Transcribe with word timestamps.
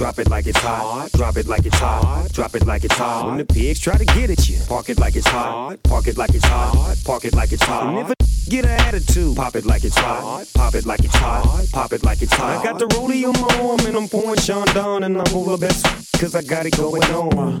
Drop 0.00 0.18
it 0.18 0.30
like 0.30 0.46
it's 0.46 0.58
hot. 0.58 1.12
Drop 1.12 1.36
it 1.36 1.46
like 1.46 1.66
it's 1.66 1.78
hot. 1.78 2.32
Drop 2.32 2.54
it 2.54 2.66
like 2.66 2.84
it's 2.84 2.96
hot. 2.96 3.26
When 3.26 3.36
the 3.36 3.44
pigs 3.44 3.80
try 3.80 3.98
to 3.98 4.04
get 4.04 4.30
at 4.30 4.48
you, 4.48 4.58
park 4.66 4.88
it 4.88 4.98
like 4.98 5.14
it's 5.14 5.28
hot. 5.28 5.82
Park 5.82 6.06
it 6.06 6.16
like 6.16 6.34
it's 6.34 6.46
hot. 6.46 6.96
Park 7.04 7.26
it 7.26 7.34
like 7.34 7.52
it's 7.52 7.62
hot. 7.62 8.19
Get 8.50 8.64
an 8.64 8.80
attitude, 8.80 9.36
pop 9.36 9.54
it 9.54 9.64
like 9.64 9.84
it's 9.84 9.96
hot. 9.96 10.44
Pop 10.54 10.74
it 10.74 10.84
like 10.84 11.04
it's 11.04 11.14
hot. 11.14 11.68
Pop 11.70 11.92
it 11.92 12.02
like 12.02 12.20
it's 12.20 12.32
hot. 12.32 12.58
I 12.58 12.64
got 12.64 12.80
the 12.80 12.86
rollie 12.86 13.24
on 13.24 13.86
and 13.86 13.96
I'm 13.96 14.08
pouring 14.08 14.40
Sean 14.40 14.66
down 14.74 15.04
and 15.04 15.16
I'm 15.20 15.36
over 15.36 15.56
best 15.56 15.86
cause 16.18 16.34
I 16.34 16.42
got 16.42 16.66
it 16.66 16.76
going 16.76 17.04
on. 17.04 17.60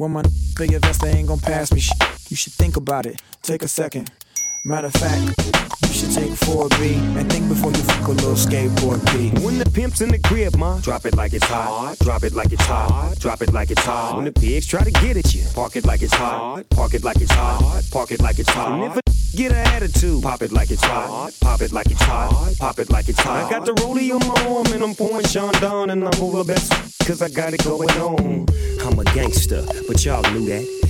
When 0.00 0.12
my 0.12 0.22
big 0.56 0.72
invest, 0.72 1.02
they 1.02 1.10
ain't 1.10 1.28
gon' 1.28 1.38
pass 1.40 1.74
me 1.74 1.80
shit. 1.80 1.94
You 2.30 2.34
should 2.34 2.54
think 2.54 2.78
about 2.78 3.04
it. 3.04 3.20
Take 3.42 3.62
a 3.62 3.68
second. 3.68 4.10
Matter 4.62 4.88
of 4.88 4.92
fact, 4.92 5.22
you 5.86 5.92
should 5.94 6.12
take 6.12 6.32
4B 6.32 7.16
and 7.16 7.32
think 7.32 7.48
before 7.48 7.70
you 7.70 7.78
fuck 7.78 8.08
a 8.08 8.10
little 8.10 8.34
skateboard 8.34 9.02
B. 9.06 9.30
When 9.42 9.58
the 9.58 9.64
pimp's 9.64 10.02
in 10.02 10.10
the 10.10 10.18
crib, 10.18 10.54
ma, 10.56 10.78
drop 10.80 11.06
it 11.06 11.16
like 11.16 11.32
it's 11.32 11.46
hot. 11.46 11.96
Drop 12.00 12.24
it 12.24 12.34
like 12.34 12.52
it's 12.52 12.64
hot. 12.66 13.18
Drop 13.18 13.40
it 13.40 13.54
like 13.54 13.70
it's 13.70 13.82
hot. 13.82 14.16
When 14.16 14.26
the 14.26 14.32
pigs 14.32 14.66
try 14.66 14.84
to 14.84 14.90
get 14.90 15.16
at 15.16 15.34
you, 15.34 15.44
park 15.54 15.76
it 15.76 15.86
like 15.86 16.02
it's 16.02 16.12
hot. 16.12 16.68
Park 16.68 16.92
it 16.92 17.02
like 17.04 17.22
it's 17.22 17.32
hot. 17.32 17.82
Park 17.90 18.10
it 18.10 18.20
like 18.20 18.38
it's 18.38 18.50
hot. 18.50 18.72
And 18.72 18.84
if 18.84 18.96
a 18.98 19.02
get 19.36 19.52
an 19.52 19.66
attitude, 19.68 20.22
pop 20.22 20.42
it 20.42 20.52
like 20.52 20.70
it's 20.70 20.84
hot. 20.84 21.32
Pop 21.40 21.62
it 21.62 21.72
like 21.72 21.90
it's 21.90 22.02
hot. 22.02 22.54
Pop 22.58 22.78
it 22.78 22.90
like 22.90 23.08
it's 23.08 23.20
hot. 23.20 23.46
I 23.46 23.50
got 23.50 23.64
the 23.64 23.72
rollie 23.72 24.12
on 24.12 24.26
my 24.28 24.56
arm 24.56 24.66
and 24.74 24.84
I'm 24.84 24.94
pouring 24.94 25.26
Sean 25.26 25.54
down 25.54 25.88
and 25.88 26.06
I'm 26.06 26.22
over 26.22 26.44
best 26.44 26.70
cause 27.06 27.22
I 27.22 27.30
got 27.30 27.54
it 27.54 27.64
going 27.64 27.90
on. 27.92 28.46
I'm 28.82 28.98
a 28.98 29.04
gangster, 29.04 29.64
but 29.88 30.04
y'all 30.04 30.22
knew 30.32 30.44
that. 30.50 30.89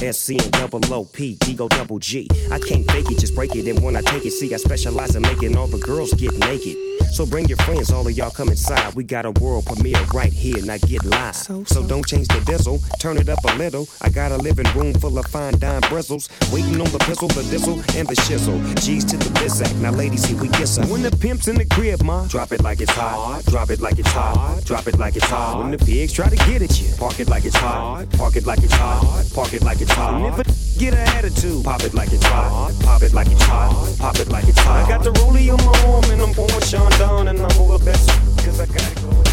SC 0.00 0.30
and 0.42 0.52
double 0.52 0.80
OP, 0.92 1.16
D 1.16 1.54
go 1.54 1.68
double 1.68 1.98
G. 1.98 2.26
I 2.50 2.58
can't 2.58 2.90
fake 2.90 3.10
it, 3.10 3.18
just 3.18 3.34
break 3.34 3.54
it. 3.54 3.68
And 3.68 3.82
when 3.82 3.96
I 3.96 4.00
take 4.00 4.24
it, 4.24 4.32
see, 4.32 4.52
I 4.54 4.56
specialize 4.56 5.14
in 5.14 5.22
making 5.22 5.56
all 5.56 5.66
the 5.66 5.78
girls 5.78 6.12
get 6.14 6.32
naked. 6.38 6.76
So 7.12 7.26
bring 7.26 7.46
your 7.46 7.58
friends, 7.58 7.90
all 7.90 8.06
of 8.06 8.16
y'all 8.16 8.30
come 8.30 8.48
inside. 8.48 8.94
We 8.94 9.04
got 9.04 9.26
a 9.26 9.32
world 9.32 9.66
premiere 9.66 10.02
right 10.14 10.32
here, 10.32 10.62
now 10.64 10.78
get 10.78 11.04
live. 11.04 11.34
So, 11.34 11.64
so. 11.64 11.82
so 11.82 11.86
don't 11.86 12.06
change 12.06 12.28
the 12.28 12.40
diesel, 12.46 12.78
turn 12.98 13.18
it 13.18 13.28
up 13.28 13.40
a 13.44 13.54
little. 13.56 13.88
I 14.00 14.08
got 14.08 14.32
a 14.32 14.36
living 14.36 14.66
room 14.74 14.94
full 14.94 15.18
of 15.18 15.26
fine 15.26 15.58
dime 15.58 15.82
bristles. 15.88 16.28
Waiting 16.52 16.80
on 16.80 16.90
the 16.90 16.98
pistol, 17.00 17.28
the 17.28 17.42
diesel, 17.50 17.74
and 17.96 18.08
the 18.08 18.14
shizzle. 18.14 18.58
G's 18.80 19.04
to 19.06 19.16
the 19.16 19.28
bizac, 19.40 19.74
now 19.80 19.90
ladies, 19.90 20.24
here 20.24 20.40
we 20.40 20.48
kiss 20.48 20.76
her. 20.76 20.86
When 20.86 21.02
the 21.02 21.10
pimp's 21.10 21.48
in 21.48 21.56
the 21.56 21.66
crib, 21.66 22.02
ma, 22.02 22.26
drop 22.26 22.52
it 22.52 22.62
like 22.62 22.80
it's 22.80 22.92
hot. 22.92 23.44
Drop 23.46 23.70
it 23.70 23.80
like 23.80 23.98
it's 23.98 24.10
hot. 24.10 24.64
Drop 24.64 24.86
it 24.86 24.98
like 24.98 25.16
it's 25.16 25.26
hot. 25.26 25.58
When 25.58 25.72
the 25.72 25.78
pigs 25.78 26.12
try 26.12 26.28
to 26.28 26.36
get 26.36 26.62
at 26.62 26.80
you, 26.80 26.94
park 26.96 27.18
it 27.18 27.28
like 27.28 27.44
it's 27.44 27.56
hot. 27.56 28.08
Park 28.12 28.36
it 28.36 28.46
like 28.46 28.62
it's 28.62 28.72
hot. 28.72 29.26
Park 29.34 29.52
it 29.52 29.62
like 29.62 29.80
it's 29.80 29.89
hot. 29.92 30.14
And 30.14 30.26
if 30.26 30.38
it 30.38 30.78
get 30.78 30.94
an 30.94 31.06
attitude, 31.16 31.64
pop 31.64 31.82
it 31.82 31.94
like 31.94 32.12
it's 32.12 32.24
hot. 32.24 32.72
Pop 32.82 33.02
it 33.02 33.12
like 33.12 33.28
it's 33.28 33.42
hot. 33.42 33.96
Pop 33.98 34.16
it 34.16 34.28
like 34.28 34.48
it's 34.48 34.58
hot. 34.58 34.84
I 34.84 34.88
got 34.88 35.04
the 35.04 35.12
rollie 35.20 35.50
on 35.52 35.64
my 35.64 35.92
arm 35.92 36.04
and 36.10 36.22
I'm 36.22 36.34
pouring 36.34 36.60
Sean 36.62 36.90
down 36.92 37.28
and 37.28 37.38
I'm 37.38 37.60
over 37.60 37.82
best 37.84 38.08
cause 38.44 38.60
I 38.60 38.66
got 38.66 38.92
it 38.92 39.02
going 39.02 39.29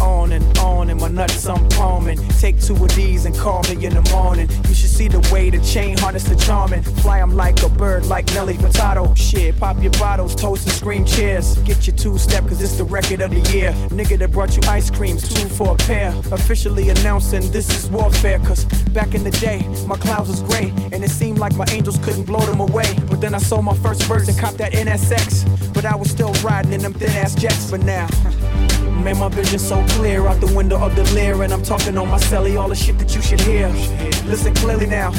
on 0.00 0.32
and 0.32 0.58
on, 0.58 0.90
and 0.90 1.00
my 1.00 1.08
nuts 1.08 1.46
I'm 1.46 1.68
palming. 1.70 2.18
Take 2.40 2.60
two 2.60 2.74
of 2.74 2.94
these 2.94 3.24
and 3.24 3.36
call 3.36 3.62
me 3.64 3.84
in 3.84 3.94
the 3.94 4.02
morning. 4.10 4.48
You 4.68 4.74
should 4.74 4.90
see 4.90 5.08
the 5.08 5.20
way 5.32 5.50
the 5.50 5.60
chain 5.60 5.96
harness 5.98 6.24
the 6.24 6.36
charming. 6.36 6.82
Fly 6.82 7.20
'em 7.20 7.34
like 7.34 7.62
a 7.62 7.68
bird, 7.68 8.06
like 8.06 8.26
Nelly 8.34 8.54
Furtado. 8.54 9.16
Shit, 9.16 9.58
pop 9.58 9.80
your 9.82 9.92
bottles, 9.92 10.34
toast 10.34 10.66
and 10.66 10.74
scream 10.74 11.04
cheers. 11.04 11.56
Get 11.58 11.86
your 11.86 11.96
two 11.96 12.18
step, 12.18 12.46
cause 12.46 12.60
it's 12.62 12.76
the 12.76 12.84
record 12.84 13.20
of 13.20 13.30
the 13.30 13.40
year. 13.52 13.72
Nigga 13.90 14.18
that 14.18 14.32
brought 14.32 14.56
you 14.56 14.62
ice 14.68 14.90
creams, 14.90 15.28
two 15.28 15.48
for 15.48 15.72
a 15.72 15.76
pair. 15.76 16.14
Officially 16.32 16.90
announcing 16.90 17.50
this 17.50 17.68
is 17.70 17.90
warfare, 17.90 18.38
cause 18.40 18.64
back 18.92 19.14
in 19.14 19.24
the 19.24 19.30
day, 19.30 19.66
my 19.86 19.96
clouds 19.96 20.28
was 20.28 20.42
gray, 20.42 20.72
and 20.92 21.04
it 21.04 21.10
seemed 21.10 21.38
like 21.38 21.54
my 21.56 21.66
angels 21.70 21.98
couldn't 21.98 22.24
blow 22.24 22.44
them 22.46 22.60
away. 22.60 22.96
But 23.10 23.20
then 23.20 23.34
I 23.34 23.38
sold 23.38 23.64
my 23.64 23.76
first 23.76 24.02
verse 24.04 24.28
and 24.28 24.38
copped 24.38 24.58
that 24.58 24.72
NSX. 24.72 25.44
But 25.72 25.84
I 25.84 25.94
was 25.94 26.10
still 26.10 26.32
riding 26.42 26.72
in 26.72 26.82
them 26.82 26.92
thin 26.92 27.10
ass 27.12 27.34
jets 27.34 27.70
for 27.70 27.78
now. 27.78 28.08
Made 29.04 29.16
my 29.16 29.28
vision 29.28 29.58
so 29.58 29.84
clear 29.90 30.26
out 30.26 30.40
the 30.40 30.52
window 30.54 30.78
of 30.78 30.94
the 30.94 31.04
Lear, 31.14 31.42
and 31.42 31.52
I'm 31.52 31.62
talking 31.62 31.96
on 31.96 32.08
my 32.08 32.18
celly, 32.18 32.60
all 32.60 32.68
the 32.68 32.74
shit 32.74 32.98
that 32.98 33.14
you 33.14 33.22
should 33.22 33.40
hear. 33.40 33.68
Listen 34.26 34.54
clearly 34.54 34.86
now. 34.86 35.12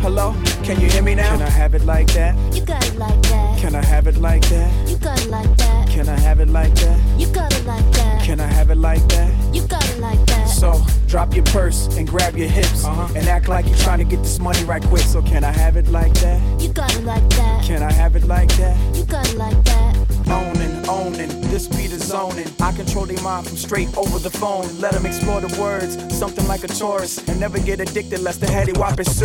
Hello, 0.00 0.32
can 0.62 0.80
you 0.80 0.88
hear 0.88 1.02
me 1.02 1.14
now? 1.14 1.36
Can 1.36 1.42
I 1.42 1.50
have 1.50 1.74
it 1.74 1.84
like 1.84 2.06
that? 2.12 2.36
You 2.54 2.64
got 2.64 2.86
it 2.86 2.96
like 2.96 3.20
that. 3.22 3.58
Can 3.58 3.74
I 3.74 3.84
have 3.84 4.06
it 4.06 4.16
like 4.18 4.42
that? 4.48 4.88
You 4.88 4.96
got 4.96 5.20
it 5.20 5.28
like 5.28 5.56
that. 5.56 5.88
Can 5.88 6.08
I 6.08 6.18
have 6.18 6.40
it 6.40 6.48
like 6.48 6.74
that? 6.76 7.20
You 7.20 7.26
got 7.28 7.52
it 7.52 7.64
like 7.66 7.92
that. 7.92 8.22
Can 8.22 8.40
I 8.40 8.46
have 8.46 8.70
it 8.70 8.76
like 8.76 9.06
that? 9.08 9.54
You 9.54 9.66
got 9.66 9.84
it 9.90 9.98
like 9.98 10.24
that. 10.26 10.46
So 10.48 10.80
drop 11.08 11.34
your 11.34 11.44
purse 11.46 11.88
and 11.96 12.06
grab 12.06 12.36
your 12.36 12.48
hips 12.48 12.84
uh-huh. 12.84 13.12
and 13.16 13.26
act 13.28 13.48
like 13.48 13.66
you're 13.66 13.78
trying 13.78 13.98
to 13.98 14.04
get 14.04 14.22
this 14.22 14.38
money 14.38 14.62
right 14.64 14.82
quick. 14.84 15.02
So 15.02 15.20
can 15.22 15.42
I 15.42 15.50
have 15.50 15.76
it 15.76 15.88
like 15.88 16.14
that? 16.14 16.40
You 16.60 16.72
got 16.72 16.94
it 16.94 17.04
like 17.04 17.28
that. 17.30 17.64
Can 17.64 17.82
I 17.82 17.90
have 17.90 18.14
it 18.14 18.24
like 18.24 18.50
that? 18.56 18.96
You 18.96 19.04
got 19.04 19.28
it 19.28 19.36
like 19.36 19.64
that. 19.64 19.96
Owning, 20.28 20.77
owning, 20.88 21.28
this 21.50 21.68
beat 21.68 21.92
is 21.92 22.04
zoning. 22.04 22.48
I 22.60 22.72
control 22.72 23.06
their 23.06 23.20
mind 23.22 23.46
from 23.46 23.56
straight 23.56 23.94
over 23.96 24.18
the 24.18 24.30
phone. 24.30 24.66
Let 24.80 24.92
them 24.94 25.06
explore 25.06 25.40
the 25.40 25.60
words, 25.60 25.96
something 26.16 26.46
like 26.46 26.64
a 26.64 26.68
tourist. 26.68 27.28
And 27.28 27.38
never 27.38 27.58
get 27.58 27.80
addicted 27.80 28.20
lest 28.20 28.40
the 28.40 28.50
heady 28.50 28.72
whop 28.72 28.98
is 28.98 29.20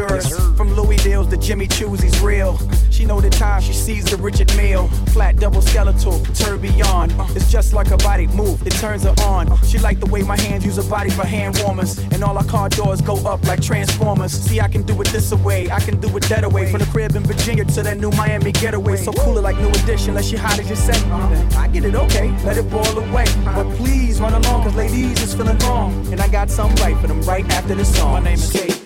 From 0.55 0.73
Louis 0.73 0.97
Deals 0.97 1.27
to 1.29 1.37
Jimmy 1.37 1.67
Choo's, 1.67 2.01
he's 2.01 2.19
real. 2.21 2.59
She 2.91 3.05
know 3.05 3.19
the 3.19 3.29
time 3.29 3.61
she 3.61 3.73
sees 3.73 4.05
the 4.05 4.17
Richard 4.17 4.55
Mille. 4.55 4.87
Flat 5.13 5.37
double 5.37 5.61
skeletal, 5.61 6.19
tourbillon. 6.35 7.11
It's 7.35 7.51
just 7.51 7.73
like 7.73 7.91
a 7.91 7.97
body 7.97 8.27
move, 8.27 8.65
it 8.67 8.73
turns 8.73 9.03
her 9.03 9.15
on. 9.23 9.57
She 9.63 9.77
like 9.79 9.99
the 9.99 10.07
way 10.07 10.21
my 10.21 10.39
hands 10.39 10.65
use 10.65 10.75
her 10.75 10.89
body 10.89 11.09
for 11.09 11.25
hand 11.25 11.59
warmers. 11.63 11.97
And 11.97 12.23
all 12.23 12.37
our 12.37 12.45
car 12.45 12.69
doors 12.69 13.01
go 13.01 13.15
up 13.27 13.43
like 13.47 13.61
transformers. 13.61 14.31
See, 14.31 14.59
I 14.59 14.67
can 14.67 14.83
do 14.83 14.99
it 15.01 15.07
this 15.07 15.31
away, 15.31 15.71
I 15.71 15.79
can 15.79 15.99
do 15.99 16.15
it 16.17 16.23
that 16.23 16.43
away. 16.43 16.69
From 16.69 16.79
the 16.79 16.85
crib 16.87 17.15
in 17.15 17.23
Virginia 17.23 17.65
to 17.65 17.83
that 17.83 17.97
new 17.97 18.11
Miami 18.11 18.51
getaway. 18.51 18.97
So 18.97 19.11
cool 19.13 19.37
it 19.37 19.41
like 19.41 19.57
new 19.57 19.69
edition, 19.69 20.09
unless 20.09 20.27
she 20.27 20.37
hot 20.37 20.59
as 20.59 20.69
you 20.69 20.75
say. 20.75 21.52
I 21.55 21.67
get 21.67 21.85
it 21.85 21.95
okay, 21.95 22.31
let 22.43 22.57
it 22.57 22.69
boil 22.69 22.97
away. 22.97 23.25
But 23.45 23.69
please 23.77 24.19
run 24.19 24.33
along, 24.33 24.63
cause 24.63 24.75
ladies 24.75 25.21
is 25.21 25.33
feeling 25.33 25.57
wrong. 25.59 26.11
And 26.11 26.21
I 26.21 26.27
got 26.27 26.49
something 26.49 26.81
right 26.83 26.97
for 26.97 27.07
them 27.07 27.21
right 27.21 27.47
after 27.51 27.75
this 27.75 27.95
song. 27.95 28.13
My 28.13 28.19
name 28.19 28.35
is 28.35 28.51
Kate. 28.51 28.82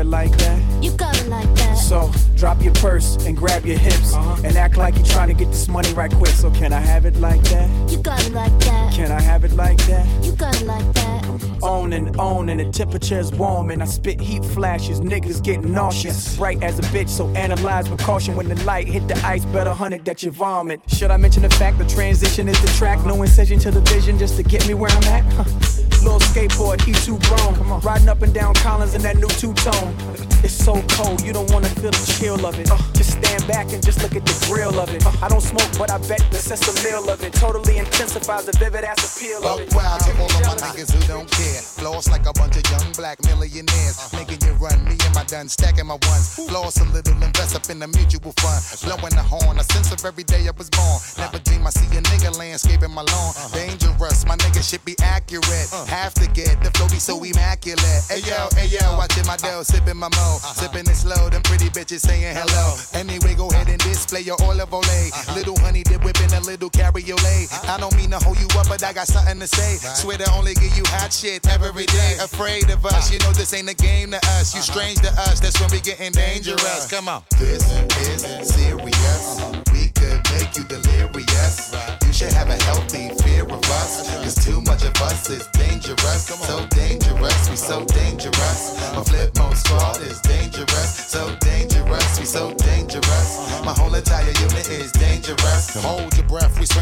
It 0.00 0.06
like 0.06 0.32
that? 0.38 0.82
You 0.82 0.90
got 0.92 1.16
it 1.20 1.28
like 1.28 1.52
that. 1.56 1.74
So 1.74 2.10
drop 2.34 2.62
your 2.62 2.72
purse 2.74 3.16
and 3.26 3.36
grab 3.36 3.66
your 3.66 3.78
hips 3.78 4.14
uh-huh. 4.14 4.42
and 4.44 4.56
act 4.56 4.76
like 4.76 4.96
you're 4.96 5.04
trying 5.04 5.28
to 5.28 5.34
get 5.34 5.46
this 5.50 5.68
money 5.68 5.92
right 5.92 6.12
quick. 6.12 6.30
So 6.30 6.50
can 6.50 6.72
I 6.72 6.80
have 6.80 7.04
it 7.04 7.16
like 7.16 7.42
that? 7.44 7.90
You 7.90 7.98
got 7.98 8.24
it 8.26 8.32
like 8.32 8.58
that. 8.60 8.94
Can 8.94 9.12
I 9.12 9.20
have 9.20 9.44
it 9.44 9.52
like 9.52 9.78
that? 9.86 10.24
You 10.24 10.32
got 10.32 10.60
it 10.60 10.66
like 10.66 10.92
that. 10.94 11.59
On 11.62 11.92
and 11.92 12.16
on 12.16 12.48
and 12.48 12.60
the 12.60 12.70
temperature's 12.70 13.32
warm 13.32 13.70
and 13.70 13.82
I 13.82 13.86
spit 13.86 14.20
heat 14.20 14.44
flashes. 14.44 15.00
Niggas 15.00 15.42
getting 15.42 15.72
nauseous. 15.72 16.36
Bright 16.36 16.62
as 16.62 16.78
a 16.78 16.82
bitch, 16.82 17.08
so 17.08 17.28
analyze 17.30 17.90
with 17.90 18.00
caution 18.00 18.36
when 18.36 18.48
the 18.48 18.62
light 18.64 18.86
hit 18.86 19.06
the 19.08 19.16
ice. 19.26 19.44
Better 19.46 19.74
it 19.92 20.04
that 20.04 20.22
you 20.22 20.30
vomit. 20.30 20.80
Should 20.88 21.10
I 21.10 21.16
mention 21.16 21.42
the 21.42 21.50
fact 21.50 21.78
the 21.78 21.86
transition 21.86 22.48
is 22.48 22.60
the 22.60 22.68
track? 22.78 23.04
No 23.04 23.22
incision 23.22 23.58
to 23.60 23.70
the 23.70 23.80
vision 23.80 24.18
just 24.18 24.36
to 24.36 24.42
get 24.42 24.66
me 24.66 24.74
where 24.74 24.90
I'm 24.90 25.04
at? 25.04 25.36
Little 26.02 26.18
skateboard, 26.20 26.80
he 26.82 26.92
too 26.92 27.18
grown. 27.28 27.80
Riding 27.80 28.08
up 28.08 28.22
and 28.22 28.32
down 28.32 28.54
Collins 28.54 28.94
in 28.94 29.02
that 29.02 29.16
new 29.16 29.28
two 29.28 29.52
tone. 29.54 30.29
It's 30.42 30.54
so 30.54 30.70
so 30.70 30.82
cold, 30.94 31.22
you 31.22 31.32
don't 31.32 31.50
wanna 31.50 31.68
feel 31.80 31.90
the 31.90 32.06
chill 32.18 32.46
of 32.46 32.58
it. 32.58 32.70
Uh, 32.70 32.78
just 32.94 33.18
stand 33.18 33.46
back 33.48 33.72
and 33.72 33.82
just 33.82 34.02
look 34.02 34.14
at 34.14 34.24
the 34.24 34.36
grill 34.46 34.78
of 34.78 34.92
it. 34.94 35.04
Uh, 35.04 35.12
I 35.22 35.28
don't 35.28 35.42
smoke, 35.42 35.70
but 35.78 35.90
I 35.90 35.98
bet 36.06 36.22
the 36.30 36.38
sense 36.38 36.66
of 36.68 36.76
meal 36.84 37.10
of 37.10 37.22
it 37.24 37.32
totally 37.32 37.78
intensifies 37.78 38.46
the 38.46 38.52
vivid 38.58 38.84
ass 38.84 39.02
appeal 39.02 39.38
of 39.38 39.42
Buck 39.42 39.60
it. 39.60 39.74
wild 39.74 40.00
to 40.06 40.10
all 40.20 40.30
of 40.30 40.42
my 40.46 40.54
niggas 40.62 40.92
who 40.94 41.00
don't 41.08 41.30
care. 41.30 41.60
Floss 41.80 42.08
like 42.08 42.26
a 42.26 42.32
bunch 42.32 42.56
of 42.56 42.64
young 42.70 42.92
black 42.92 43.18
millionaires. 43.24 43.98
Making 44.12 44.38
you 44.46 44.52
run, 44.62 44.78
me 44.84 44.94
and 44.94 45.14
my 45.14 45.24
done 45.24 45.48
stacking 45.48 45.86
my 45.86 45.98
ones. 46.06 46.38
Floss 46.46 46.78
a 46.78 46.84
little, 46.94 47.18
invest 47.22 47.56
up 47.56 47.66
in 47.70 47.78
the 47.78 47.88
mutual 47.88 48.32
fund. 48.38 48.60
Blowing 48.86 49.14
the 49.18 49.24
horn, 49.26 49.58
a 49.58 49.64
sense 49.64 49.90
of 49.90 50.04
every 50.04 50.24
day 50.24 50.46
I 50.46 50.54
was 50.54 50.70
born. 50.70 50.98
Never 51.18 51.38
dream 51.42 51.66
I 51.66 51.70
see 51.70 51.90
a 51.98 52.02
nigga 52.02 52.36
landscaping 52.38 52.94
my 52.94 53.02
lawn. 53.02 53.32
Dangerous, 53.52 54.24
my 54.26 54.36
nigga 54.36 54.62
should 54.62 54.84
be 54.84 54.94
accurate. 55.02 55.68
Have 55.90 56.14
to 56.14 56.26
get 56.30 56.62
the 56.62 56.70
flow 56.78 56.86
be 56.88 57.02
so 57.02 57.18
immaculate. 57.22 58.02
Hey 58.06 58.22
yo, 58.22 58.46
hey 58.54 58.70
yo, 58.70 58.84
watching 58.94 59.26
my 59.26 59.36
dough, 59.36 59.62
sipping 59.62 59.96
my 59.96 60.08
mo. 60.14 60.29
Uh-huh. 60.36 60.54
Sipping 60.54 60.86
it 60.86 60.96
slow, 60.96 61.28
them 61.30 61.42
pretty 61.42 61.68
bitches 61.70 62.00
saying 62.00 62.34
hello. 62.36 62.76
Anyway, 62.94 63.34
go 63.34 63.48
ahead 63.50 63.68
and 63.68 63.78
display 63.80 64.20
your 64.20 64.36
olive 64.42 64.72
ole. 64.72 64.84
Uh-huh. 64.84 65.34
Little 65.34 65.58
honey 65.60 65.82
dip 65.82 66.04
whipping 66.04 66.32
a 66.32 66.40
little 66.40 66.70
cabriolet. 66.70 67.48
Uh-huh. 67.50 67.74
I 67.74 67.80
don't 67.80 67.96
mean 67.96 68.10
to 68.10 68.18
hold 68.18 68.38
you 68.38 68.48
up, 68.58 68.68
but 68.68 68.82
I 68.84 68.92
got 68.92 69.06
something 69.06 69.40
to 69.40 69.46
say. 69.46 69.76
Swear 69.94 70.18
to 70.18 70.30
only 70.32 70.54
give 70.54 70.76
you 70.76 70.84
hot 70.86 71.12
shit 71.12 71.46
every 71.48 71.86
day. 71.86 72.16
Afraid 72.20 72.70
of 72.70 72.84
us, 72.86 73.10
you 73.12 73.18
know 73.20 73.32
this 73.32 73.52
ain't 73.54 73.68
a 73.68 73.74
game 73.74 74.10
to 74.12 74.20
us. 74.38 74.54
You 74.54 74.62
strange 74.62 74.98
to 75.00 75.10
us, 75.28 75.40
that's 75.40 75.60
when 75.60 75.70
we 75.70 75.80
getting 75.80 76.12
dangerous. 76.12 76.90
Come 76.90 77.08
on. 77.08 77.22
This 77.38 77.64
is 78.08 78.22
serious. 78.54 79.40
We 79.72 79.88
could 79.94 80.20
make 80.32 80.56
you 80.56 80.64
delirious. 80.64 81.74
You 82.06 82.12
should 82.12 82.32
have 82.32 82.48
a 82.48 82.58
healthy 82.64 83.10
fear 83.22 83.44
of 83.44 83.62
us. 83.80 84.08
Cause 84.22 84.34
too 84.44 84.60
much 84.62 84.82
of 84.84 84.94
us 85.02 85.28
is 85.30 85.46
dangerous. 85.48 86.26
So 86.46 86.66
dangerous, 86.70 87.50
we 87.50 87.56
so 87.56 87.84
dangerous. 87.86 88.76
My 88.94 89.02
flip 89.04 89.34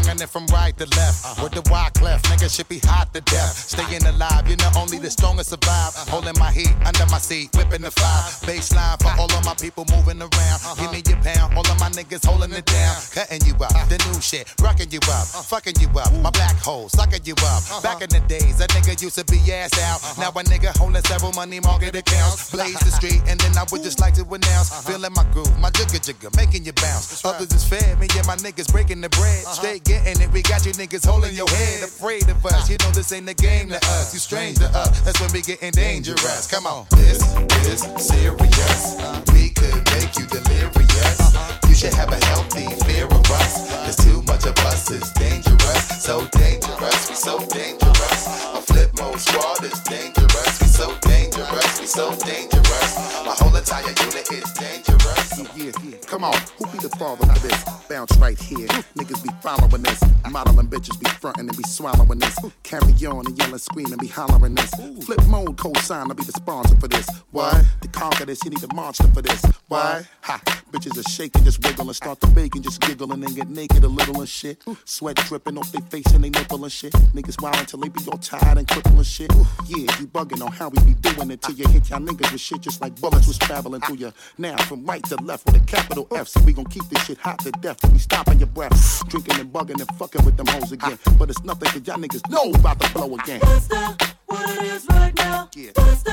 breath, 0.09 0.17
swinging 0.17 0.23
it 0.23 0.29
from 0.29 0.45
right 0.55 0.75
to 0.77 0.85
left. 0.97 1.41
With 1.41 1.53
the 1.53 1.69
wide 1.69 1.93
cleft, 1.93 2.25
nigga 2.25 2.49
should 2.53 2.69
be 2.69 2.79
hot 2.79 3.13
to 3.13 3.21
death. 3.21 3.53
Staying 3.53 4.05
alive, 4.05 4.47
you 4.49 4.55
know 4.57 4.71
only 4.77 4.97
the 4.99 5.09
strongest 5.09 5.49
survive. 5.49 5.93
Holding 6.09 6.37
my 6.39 6.51
heat 6.51 6.73
under 6.85 7.05
my 7.07 7.17
seat, 7.17 7.49
whipping 7.55 7.81
the 7.81 7.91
fire. 7.91 8.23
Baseline 8.47 8.97
for 9.01 9.13
all 9.19 9.31
of 9.31 9.45
my 9.45 9.55
people 9.55 9.85
moving 9.91 10.21
around. 10.21 10.59
Give 10.77 10.91
me 10.91 11.01
your 11.05 11.19
pound, 11.21 11.55
all 11.55 11.65
of 11.67 11.79
my 11.79 11.89
niggas 11.89 12.25
holding 12.25 12.51
it 12.53 12.65
down. 12.65 12.95
Cutting 13.13 13.45
you 13.45 13.53
up, 13.55 13.73
the 13.89 13.97
new 14.09 14.21
shit, 14.21 14.53
rocking 14.61 14.91
you 14.91 14.99
up, 15.11 15.27
fucking 15.27 15.75
you 15.79 15.89
up. 15.99 16.11
My 16.21 16.31
black 16.31 16.57
hole, 16.57 16.89
sucking 16.89 17.25
you 17.25 17.35
up. 17.45 17.83
Back 17.83 18.01
in 18.01 18.09
the 18.09 18.21
days, 18.27 18.59
a 18.61 18.67
nigga 18.67 19.01
used 19.01 19.17
to 19.17 19.25
be 19.25 19.39
ass 19.51 19.77
out. 19.79 20.01
Now 20.17 20.29
a 20.29 20.43
nigga 20.43 20.75
holding 20.77 21.03
several 21.03 21.33
money 21.33 21.59
market 21.59 21.95
accounts. 21.95 22.51
Blaze 22.51 22.79
the 22.79 22.91
street, 22.91 23.21
and 23.27 23.39
then 23.39 23.57
I 23.57 23.65
would 23.71 23.83
just 23.83 23.99
like 23.99 24.13
to 24.15 24.23
announce. 24.23 24.69
Feeling 24.85 25.13
my 25.13 25.25
groove, 25.31 25.57
my 25.59 25.69
jigger 25.71 25.99
jigger, 25.99 26.29
making 26.35 26.65
you 26.65 26.73
bounce. 26.73 27.23
Others 27.25 27.53
is 27.53 27.63
fair, 27.65 27.95
me 27.97 28.07
and 28.17 28.27
my 28.27 28.35
niggas 28.37 28.71
breaking 28.71 29.01
the 29.01 29.09
bread. 29.09 29.43
Uh-huh. 29.45 29.53
Straight 29.53 29.83
getting 30.03 30.21
it, 30.21 30.31
we 30.31 30.41
got 30.41 30.65
you 30.65 30.71
niggas 30.73 31.05
holding 31.05 31.35
your 31.35 31.49
head. 31.49 31.83
Afraid 31.83 32.27
of 32.29 32.45
us, 32.45 32.69
you 32.69 32.77
know 32.77 32.91
this 32.91 33.11
ain't 33.11 33.29
a 33.29 33.33
game 33.33 33.69
to 33.69 33.77
us. 33.77 34.13
You 34.13 34.19
strange 34.19 34.57
to 34.59 34.65
us, 34.65 35.01
that's 35.01 35.19
when 35.21 35.31
we 35.31 35.41
getting 35.41 35.71
dangerous. 35.71 36.47
Come 36.47 36.65
on. 36.65 36.85
This 36.91 37.35
is 37.65 37.81
serious. 37.97 38.95
We 39.33 39.49
could 39.49 39.85
make 39.91 40.17
you 40.17 40.25
delirious. 40.27 41.28
Should 41.79 41.93
have 41.93 42.11
a 42.11 42.25
healthy 42.25 42.65
fear 42.83 43.05
of 43.05 43.31
us. 43.31 43.71
Cause 43.85 43.95
too 44.03 44.21
much 44.23 44.45
of 44.45 44.57
us 44.65 44.91
is 44.91 45.09
dangerous. 45.11 46.03
So 46.03 46.27
dangerous, 46.27 47.09
we 47.09 47.15
so 47.15 47.39
dangerous. 47.47 48.27
A 48.53 48.61
flip 48.67 48.91
mode 48.99 49.17
squad 49.17 49.63
is 49.63 49.79
dangerous. 49.87 50.59
We 50.59 50.67
so 50.67 50.93
dangerous, 50.99 51.79
we 51.79 51.85
so 51.85 52.13
dangerous. 52.17 52.95
My 53.25 53.33
whole 53.39 53.55
entire 53.55 53.87
unit 53.87 54.29
is 54.29 54.51
dangerous. 54.51 55.39
Yeah, 55.55 55.71
yeah. 55.89 55.97
Come 56.05 56.25
on, 56.25 56.35
who 56.57 56.65
be 56.65 56.79
the 56.79 56.89
father 56.99 57.23
of 57.31 57.41
this? 57.41 57.63
Bounce 57.87 58.17
right 58.17 58.37
here. 58.37 58.67
Niggas 58.97 59.23
be 59.23 59.29
following 59.41 59.81
this. 59.81 60.03
Modeling 60.29 60.67
bitches 60.67 60.99
be 60.99 61.09
frontin' 61.09 61.47
and 61.47 61.57
be 61.57 61.63
swallowing 61.63 62.19
this. 62.19 62.37
Carry 62.63 62.93
on 63.07 63.25
and 63.25 63.37
yelling, 63.37 63.57
screaming, 63.57 63.97
be 63.99 64.07
hollering 64.07 64.53
this. 64.53 64.69
Flip 65.05 65.25
mode 65.27 65.57
co-sign, 65.57 66.07
I'll 66.09 66.13
be 66.13 66.23
the 66.23 66.33
sponsor 66.33 66.75
for 66.75 66.87
this. 66.87 67.09
Why? 67.31 67.63
To 67.81 67.87
conquer 67.87 68.25
this, 68.25 68.43
you 68.43 68.51
need 68.51 68.63
a 68.63 68.73
monster 68.75 69.07
for 69.07 69.21
this. 69.21 69.43
Why? 69.69 70.05
Ha! 70.21 70.41
Bitches 70.71 70.99
are 70.99 71.09
shaking, 71.09 71.43
just 71.43 71.61
wiggling, 71.69 71.93
start 71.93 72.19
to 72.21 72.27
baking, 72.27 72.61
just 72.61 72.81
giggling 72.81 73.23
and 73.23 73.35
get 73.35 73.49
naked 73.49 73.83
a 73.83 73.87
little 73.87 74.19
and 74.19 74.29
shit. 74.29 74.63
Sweat 74.85 75.15
dripping 75.27 75.57
off 75.57 75.71
their 75.71 75.81
face 75.83 76.05
and 76.13 76.23
they 76.23 76.29
nipple 76.29 76.63
and 76.63 76.71
shit. 76.71 76.93
Niggas 77.13 77.41
wild 77.41 77.57
until 77.57 77.79
they 77.79 77.89
be 77.89 78.01
all 78.11 78.17
tired 78.17 78.57
and 78.57 78.67
crippled 78.67 78.95
and 78.95 79.05
shit. 79.05 79.31
Yeah, 79.67 79.91
you 79.99 80.07
bugging 80.07 80.43
on 80.43 80.51
how 80.51 80.69
we 80.69 80.79
be 80.83 80.93
doing 80.95 81.31
it 81.31 81.41
till 81.41 81.55
you 81.55 81.67
hit 81.67 81.89
y'all 81.89 81.99
niggas 81.99 82.31
with 82.31 82.41
shit 82.41 82.61
just 82.61 82.81
like 82.81 82.99
bullets 82.99 83.27
was 83.27 83.37
traveling 83.37 83.81
through 83.81 83.97
you. 83.97 84.11
Now 84.37 84.57
from 84.63 84.85
right 84.85 85.03
to 85.05 85.15
left 85.17 85.45
with 85.45 85.55
a 85.55 85.65
capital 85.65 86.07
F, 86.15 86.27
so 86.27 86.41
we 86.41 86.53
gon' 86.53 86.65
keep 86.65 86.83
this 86.89 87.05
shit 87.05 87.17
hot 87.17 87.39
to 87.39 87.51
death. 87.51 87.79
We 87.91 87.99
stopping 87.99 88.39
your 88.39 88.47
breath, 88.47 89.07
drinking 89.07 89.39
and 89.39 89.51
bugging 89.51 89.79
and 89.79 89.89
fucking 89.97 90.25
with 90.25 90.37
them 90.37 90.47
hoes 90.47 90.71
again. 90.71 90.97
But 91.17 91.29
it's 91.29 91.43
nothing 91.43 91.69
cause 91.69 91.85
y'all 91.85 91.97
niggas 91.97 92.27
know 92.29 92.51
about 92.51 92.79
to 92.79 92.93
blow 92.93 93.15
again. 93.15 93.41
What's? 93.41 93.69
What 94.25 94.57
it 94.57 94.63
is 94.63 94.85
right 94.89 95.15
now? 95.15 95.49
Yeah. 95.55 95.71
What's? 95.75 96.03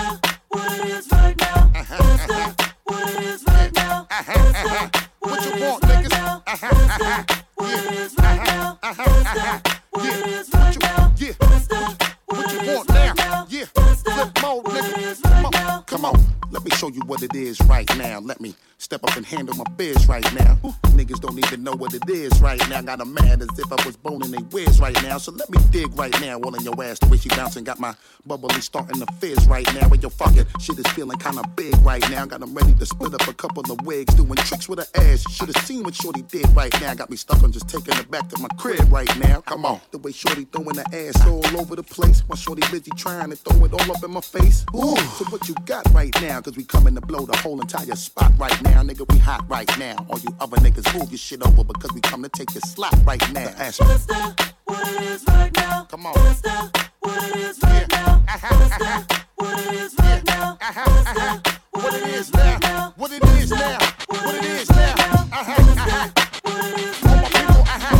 What 0.48 0.80
it 0.80 0.86
is 0.86 1.08
right 1.12 1.38
now? 1.38 1.70
Uh-huh, 1.74 1.94
uh-huh. 1.94 2.04
What's 2.04 2.26
that? 2.26 2.74
What 2.84 3.14
it 3.14 3.22
is 3.24 3.44
right 3.46 3.74
now? 3.74 4.06
Uh-huh, 4.10 4.32
What's 4.34 4.92
that? 4.92 5.05
What 5.26 5.44
you 5.44 5.66
want, 5.66 5.82
niggas? 5.82 6.12
What's 6.46 6.98
that? 6.98 7.44
What 7.56 8.12
right 8.18 8.46
now? 8.46 8.78
Uh-huh, 8.80 9.02
What's 9.04 9.26
uh-huh. 9.26 9.34
that? 9.34 9.66
Uh-huh, 9.66 9.80
what 9.90 10.54
right 10.54 10.82
now? 10.82 11.14
Yeah. 11.18 11.32
What's 11.40 11.66
that? 11.66 12.16
What 12.26 12.52
you 12.52 12.72
want 12.72 12.88
now? 12.90 13.46
Yeah. 13.48 13.64
What's 13.74 14.02
that? 14.04 14.14
Flip 14.14 14.42
mode, 14.42 14.64
nigga. 14.66 15.22
Come 15.24 15.32
right 15.32 15.44
on. 15.44 15.50
now? 15.50 15.80
Come 15.80 16.04
on. 16.04 16.24
Let 16.52 16.64
me 16.64 16.70
show 16.76 16.90
you 16.90 17.00
what 17.06 17.24
it 17.24 17.34
is 17.34 17.60
right 17.62 17.88
now. 17.98 18.20
Let 18.20 18.40
me 18.40 18.54
step 18.86 19.02
up 19.02 19.16
and 19.16 19.26
handle 19.26 19.52
my 19.56 19.64
biz 19.76 20.06
right 20.06 20.32
now. 20.32 20.54
Niggas 20.94 21.20
don't 21.20 21.36
even 21.36 21.64
know 21.64 21.74
what 21.74 21.92
it 21.92 22.08
is 22.08 22.40
right 22.40 22.62
now. 22.70 22.80
Got 22.82 23.00
'em 23.00 23.12
mad 23.14 23.42
as 23.42 23.48
if 23.58 23.72
I 23.72 23.84
was 23.84 23.96
boning 23.96 24.30
they 24.30 24.44
whiz 24.54 24.78
right 24.78 24.96
now. 25.02 25.18
So 25.18 25.32
let 25.32 25.50
me 25.50 25.58
dig 25.72 25.90
right 25.98 26.14
now. 26.20 26.38
All 26.38 26.54
in 26.54 26.62
your 26.62 26.80
ass. 26.84 27.00
The 27.00 27.08
way 27.08 27.18
she 27.18 27.28
bouncing 27.30 27.64
got 27.64 27.80
my 27.80 27.96
bubbly 28.24 28.60
starting 28.60 29.00
to 29.04 29.06
fizz 29.20 29.48
right 29.48 29.66
now. 29.74 29.88
With 29.88 30.02
your 30.02 30.12
fucking 30.12 30.46
shit 30.60 30.78
is 30.78 30.86
feeling 30.92 31.18
kinda 31.18 31.42
big 31.56 31.74
right 31.84 32.08
now. 32.10 32.26
Got 32.26 32.42
'em 32.42 32.54
ready 32.54 32.74
to 32.74 32.86
split 32.86 33.12
up 33.12 33.26
a 33.26 33.34
couple 33.34 33.64
of 33.72 33.80
wigs. 33.80 34.14
Doing 34.14 34.36
tricks 34.36 34.68
with 34.68 34.78
her 34.78 34.90
ass. 34.94 35.24
Should 35.32 35.50
have 35.52 35.66
seen 35.66 35.82
what 35.82 35.96
Shorty 35.96 36.22
did 36.22 36.48
right 36.54 36.72
now. 36.80 36.94
Got 36.94 37.10
me 37.10 37.16
stuck 37.16 37.42
on 37.42 37.50
just 37.50 37.68
taking 37.68 37.96
her 37.96 38.04
back 38.04 38.28
to 38.28 38.40
my 38.40 38.48
crib 38.56 38.86
right 38.92 39.10
now. 39.18 39.40
Come 39.40 39.64
on. 39.66 39.80
The 39.90 39.98
way 39.98 40.12
Shorty 40.12 40.44
throwing 40.52 40.76
her 40.76 40.86
ass 40.92 41.26
all 41.26 41.44
over 41.60 41.74
the 41.74 41.82
place. 41.82 42.22
My 42.28 42.36
Shorty 42.36 42.62
busy 42.70 42.92
trying 42.96 43.30
to 43.30 43.36
throw 43.36 43.64
it 43.64 43.72
all 43.72 43.90
up 43.96 44.04
in 44.04 44.12
my 44.12 44.20
face. 44.20 44.64
Ooh. 44.76 44.96
So 45.18 45.24
what 45.30 45.48
you 45.48 45.56
got 45.66 45.92
right 45.92 46.14
now? 46.22 46.40
Cause 46.40 46.56
we 46.56 46.62
coming 46.62 46.94
to 46.94 47.00
blow 47.00 47.26
the 47.26 47.36
whole 47.38 47.60
entire 47.60 47.96
spot 47.96 48.32
right 48.38 48.62
now. 48.62 48.75
Nigga, 48.82 49.10
we 49.12 49.18
hot 49.18 49.44
right 49.48 49.68
now. 49.78 49.96
All 50.10 50.18
you 50.18 50.28
other 50.40 50.56
niggas 50.58 50.92
move 50.98 51.10
your 51.10 51.18
shit 51.18 51.42
over 51.46 51.64
because 51.64 51.92
we 51.92 52.00
come 52.00 52.22
to 52.22 52.28
take 52.28 52.54
your 52.54 52.60
slot 52.62 52.94
right 53.04 53.20
now. 53.32 53.52
Ask 53.58 53.80
me. 53.80 53.86
What's 53.88 54.06
that? 54.06 54.54
What 54.64 54.88
it 54.88 55.02
is 55.02 55.24
right 55.26 55.52
now? 55.56 55.84
Come 55.90 56.06
on. 56.06 56.12
What's 56.14 56.40
that? 56.42 56.90
What 57.00 57.24
it 57.24 57.36
is 57.36 57.58
right 57.62 57.88
now? 57.90 58.22
What's 58.26 58.78
that? 58.78 59.24
What 59.36 59.58
it 59.66 59.74
is 59.74 59.94
right 59.98 60.24
now? 60.26 60.58
What's 60.60 61.12
that? 61.14 61.60
What 61.72 61.94
it 61.94 62.06
is 62.08 62.30
right 62.32 62.60
now? 62.62 62.92
What 62.96 63.12
it 63.12 63.22
is 63.24 63.50
now? 63.50 63.78
What 64.08 64.34
it 64.34 64.44
is 64.44 64.70
now? 64.70 64.94
Uh-huh, 65.32 65.52
uh-huh. 65.52 66.10
All 67.04 67.16
my 67.16 67.28
people, 67.28 67.62
uh-huh, 67.62 67.96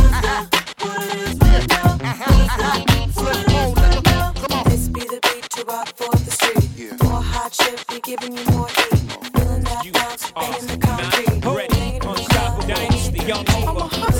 uh-huh. 2.03 3.07
Flip 3.11 3.47
mode, 3.47 3.77
nigga. 3.77 4.35
Come 4.35 4.59
on. 4.59 4.63
This 4.69 4.87
be 4.87 5.01
the 5.01 5.19
beat 5.23 5.49
to 5.51 5.65
rock 5.65 5.87
for 5.95 6.11
the 6.11 6.31
street. 6.31 7.03
More 7.03 7.21
hot 7.21 7.53
shit, 7.53 7.83
we 7.91 7.99
giving 8.01 8.37
you 8.37 8.45
more 8.51 8.67
heat. 8.67 8.96
Feeling 10.39 10.79
that 10.79 11.41
the. 11.41 11.51
Ready, 11.51 11.99
unstoppable 12.05 12.67
dynasty, 12.67 13.19
y'all 13.25 13.43
know 13.43 14.16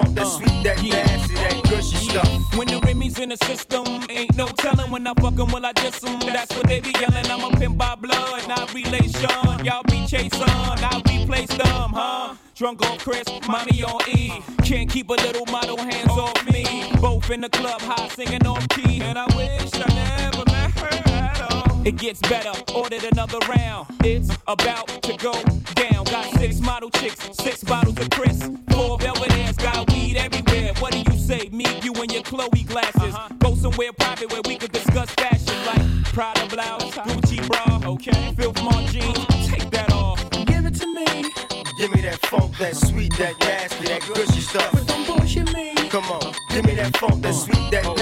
funk, 0.00 0.14
that 0.14 0.26
uh, 0.26 0.30
sweet, 0.30 0.62
that 0.64 0.82
nasty, 0.82 1.34
that 1.34 1.62
gushy 1.64 1.96
stuff. 1.96 2.56
When 2.56 2.68
the 2.68 2.80
Remy's 2.80 3.18
in 3.18 3.30
the 3.30 3.36
system, 3.36 3.84
ain't 4.10 4.36
no 4.36 4.46
telling 4.46 4.90
when 4.90 5.06
I 5.06 5.14
fuck 5.14 5.38
'em, 5.38 5.50
will 5.52 5.64
I 5.64 5.72
diss 5.72 6.02
'em? 6.04 6.20
That's 6.20 6.54
what 6.56 6.66
they 6.66 6.80
be 6.80 6.92
yelling. 7.00 7.26
I'm 7.30 7.44
a 7.44 7.50
pimp 7.56 7.76
by 7.78 7.94
blood, 7.94 8.48
not 8.48 8.72
relation. 8.74 9.30
Y'all 9.64 9.82
be 9.84 10.06
chasing, 10.06 10.42
I 10.42 11.02
replace 11.08 11.48
them, 11.48 11.92
huh? 11.92 12.34
Drunk 12.54 12.84
on 12.86 12.98
Chris, 12.98 13.26
money 13.48 13.82
on 13.84 14.00
E. 14.08 14.42
Can't 14.64 14.90
keep 14.90 15.08
a 15.10 15.14
little 15.14 15.46
model 15.46 15.76
hands 15.76 16.10
off 16.10 16.38
me. 16.52 16.64
Both 17.00 17.30
in 17.30 17.40
the 17.40 17.48
club, 17.48 17.80
high 17.80 18.08
singing 18.08 18.46
on 18.46 18.60
key. 18.68 19.00
And 19.02 19.16
I 19.16 19.26
wish 19.36 19.57
It 21.88 21.96
gets 21.96 22.20
better, 22.20 22.52
ordered 22.74 23.02
another 23.04 23.38
round. 23.48 23.86
It's 24.04 24.28
about 24.46 24.88
to 25.04 25.16
go 25.16 25.32
down. 25.72 26.04
Got 26.04 26.26
six 26.34 26.60
model 26.60 26.90
chicks, 26.90 27.16
six 27.38 27.64
bottles 27.64 27.98
of 27.98 28.10
Chris. 28.10 28.42
Four 28.72 28.98
velvet 28.98 29.32
ass, 29.38 29.56
got 29.56 29.90
weed 29.90 30.18
everywhere. 30.18 30.74
What 30.80 30.92
do 30.92 30.98
you 30.98 31.18
say? 31.18 31.48
Me, 31.50 31.64
you, 31.82 31.94
and 31.94 32.12
your 32.12 32.22
Chloe 32.24 32.64
glasses. 32.64 33.14
Uh-huh. 33.14 33.28
Go 33.38 33.54
somewhere 33.54 33.90
private 33.94 34.30
where 34.30 34.42
we 34.44 34.58
could 34.58 34.70
discuss 34.70 35.08
fashion 35.12 35.56
like 35.64 36.04
Prada 36.12 36.46
blouse, 36.54 36.94
uh-huh. 36.94 37.08
Gucci 37.08 37.48
bra, 37.48 37.80
okay, 37.92 38.34
Filth 38.36 38.92
jeans. 38.92 39.48
Take 39.48 39.70
that 39.70 39.90
off. 39.90 40.20
Give 40.44 40.66
it 40.66 40.74
to 40.74 40.86
me. 40.94 41.22
Give 41.78 41.90
me 41.94 42.02
that 42.02 42.18
funk, 42.26 42.54
that 42.58 42.76
sweet, 42.76 43.16
that 43.16 43.40
nasty, 43.40 43.86
that 43.86 44.02
gushy 44.02 44.42
stuff. 44.42 44.72
But 44.72 44.86
don't 44.88 45.06
bullshit 45.06 45.50
me. 45.54 45.72
Come 45.88 46.04
on, 46.10 46.34
give 46.50 46.66
me 46.66 46.74
that 46.74 46.94
funk, 46.98 47.22
that 47.22 47.32
sweet, 47.32 47.70
that 47.70 47.84
nasty, 47.84 47.94
that 47.94 47.97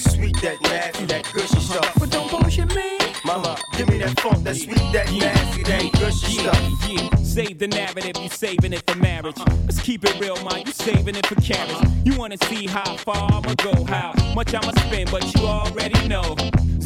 sweet, 0.00 0.36
that 0.42 0.60
nasty, 0.62 1.04
that 1.06 1.30
gushy 1.32 1.60
stuff. 1.60 1.92
But 1.98 2.10
don't 2.10 2.30
bullshit 2.30 2.74
me. 2.74 2.98
Mama, 3.24 3.56
give 3.76 3.88
me 3.88 3.98
that 3.98 4.18
funk, 4.20 4.44
that 4.44 4.56
sweet, 4.56 4.76
that 4.92 5.10
nasty, 5.12 5.62
that 5.64 5.92
gushy 5.92 6.32
Yeah, 6.42 6.52
stuff. 6.52 6.88
yeah. 6.90 7.08
Save 7.22 7.58
the 7.58 7.68
narrative, 7.68 8.16
you 8.22 8.28
saving 8.28 8.72
it 8.72 8.82
for 8.90 8.98
marriage. 8.98 9.36
Let's 9.66 9.80
keep 9.80 10.04
it 10.04 10.18
real, 10.18 10.36
man. 10.44 10.66
You 10.66 10.72
saving 10.72 11.14
it 11.16 11.26
for 11.26 11.36
carriage. 11.36 11.76
You 12.04 12.16
wanna 12.18 12.36
see 12.48 12.66
how 12.66 12.96
far 12.96 13.30
I'ma 13.32 13.54
go, 13.62 13.84
how 13.84 14.12
much 14.34 14.52
I'ma 14.54 14.72
spend, 14.86 15.10
but 15.10 15.22
you 15.34 15.46
already 15.46 16.08
know. 16.08 16.34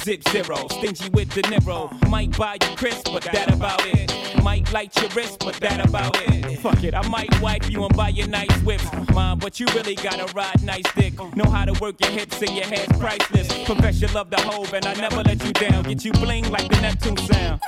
Zip 0.05 0.23
zero, 0.29 0.57
stingy 0.69 1.09
with 1.15 1.31
the 1.31 1.41
Niro. 1.45 1.91
Might 2.11 2.37
buy 2.37 2.59
you 2.61 2.77
crisp, 2.77 3.11
but 3.11 3.23
that 3.23 3.51
about 3.51 3.81
it. 3.87 4.13
Might 4.43 4.71
light 4.71 4.95
your 5.01 5.09
wrist, 5.17 5.39
but 5.41 5.55
that 5.61 5.89
about 5.89 6.15
it. 6.29 6.59
Fuck 6.61 6.85
it, 6.85 6.93
I 6.93 7.09
might 7.09 7.41
wipe 7.41 7.71
you 7.71 7.83
and 7.87 7.97
buy 7.97 8.11
you 8.11 8.27
nice 8.27 8.55
whips. 8.65 8.85
Mom, 9.15 9.39
but 9.39 9.59
you 9.59 9.67
really 9.75 9.95
gotta 9.95 10.31
ride 10.35 10.63
nice 10.63 10.85
dick. 10.95 11.15
Know 11.35 11.51
how 11.51 11.65
to 11.65 11.73
work 11.81 11.99
your 12.03 12.11
hips 12.11 12.43
and 12.43 12.55
your 12.55 12.67
head's 12.67 12.99
priceless. 12.99 13.49
Profess 13.65 13.99
your 13.99 14.11
love 14.11 14.29
the 14.29 14.39
hoe, 14.43 14.67
and 14.75 14.85
I 14.85 14.93
never 14.93 15.23
let 15.23 15.43
you 15.43 15.55
down. 15.55 15.85
Get 15.85 16.05
you 16.05 16.13
bling 16.13 16.51
like 16.51 16.71
the 16.71 16.83
Neptune 16.83 17.17
sound. 17.17 17.63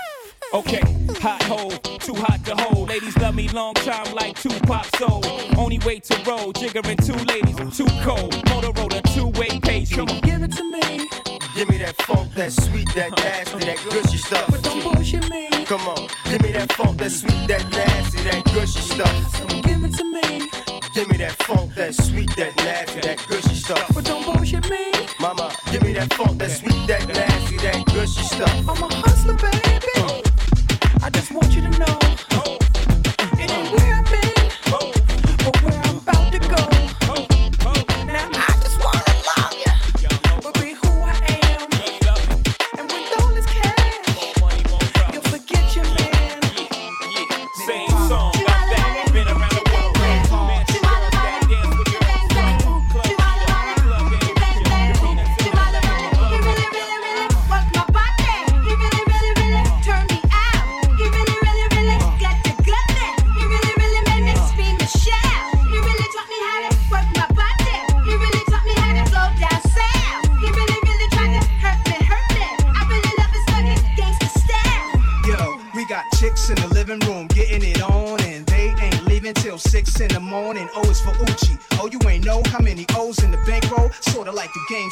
Okay, 0.53 0.83
hot 1.21 1.43
hole, 1.45 1.71
too 1.71 2.17
hot 2.17 2.45
to 2.45 2.55
hold. 2.55 2.91
Ladies 2.91 3.17
love 3.17 3.35
me 3.35 3.49
long 3.49 3.73
time 3.73 4.15
like 4.15 4.39
Tupac 4.39 4.85
soul. 4.97 5.23
Only 5.57 5.79
way 5.79 6.01
to 6.01 6.15
roll, 6.29 6.53
jiggering 6.53 7.03
two 7.03 7.17
ladies, 7.33 7.57
too 7.75 7.87
cold. 8.03 8.35
Motorola, 8.45 9.01
two 9.15 9.29
way 9.41 9.59
page. 9.59 9.95
Come 9.95 10.11
on, 10.11 10.21
Give 10.21 10.43
it 10.43 10.53
to 10.53 10.71
me. 10.71 11.09
Give 11.57 11.71
me 11.71 11.79
that 11.79 11.97
funk, 12.03 12.35
that 12.35 12.53
sweet, 12.53 12.87
that 12.95 13.17
nasty, 13.17 13.65
that 13.65 13.79
gushy 13.89 14.19
stuff. 14.19 14.47
But 14.51 14.63
don't 14.63 14.83
bullshit 14.83 15.31
me. 15.31 15.49
Come 15.65 15.89
on, 15.89 16.07
give 16.29 16.43
me 16.43 16.53
that 16.53 16.71
funk, 16.75 16.99
that 16.99 17.11
sweet, 17.11 17.49
that 17.49 17.65
nasty, 17.71 18.23
that 18.25 18.45
gushy 18.45 18.81
stuff. 18.81 19.49
Give 19.63 19.83
it 19.83 19.95
to 19.97 20.05
me. 20.05 20.51
Give 20.93 21.09
me 21.09 21.17
that 21.17 21.33
funk, 21.45 21.75
that 21.77 21.95
sweet, 21.95 22.29
that 22.37 22.55
nasty, 22.57 23.01
that 23.01 23.27
gushy 23.27 23.55
stuff. 23.55 23.91
But 23.95 24.05
don't 24.05 24.23
bullshit 24.27 24.69
me. 24.69 24.93
Mama, 25.19 25.51
give 25.73 25.83
me 25.83 25.95
that 25.95 26.13
funk, 26.13 26.37
that 26.41 26.51
sweet, 26.51 26.87
that 26.89 27.09
nasty, 27.09 27.57
that 27.57 27.87
gushy 27.87 28.23
stuff. 28.25 28.69
I'm 28.69 28.83
a 28.83 28.95
hustler, 28.97 29.37
baby. 29.37 29.87
Mm. 29.97 31.05
I 31.05 31.09
just 31.09 31.33
want 31.33 31.55
you 31.55 31.63
to 31.63 31.71
know. 31.79 32.36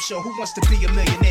Show, 0.05 0.21
Who 0.21 0.37
Wants 0.37 0.53
to 0.53 0.61
Be 0.69 0.85
a 0.85 0.91
Millionaire? 0.91 1.24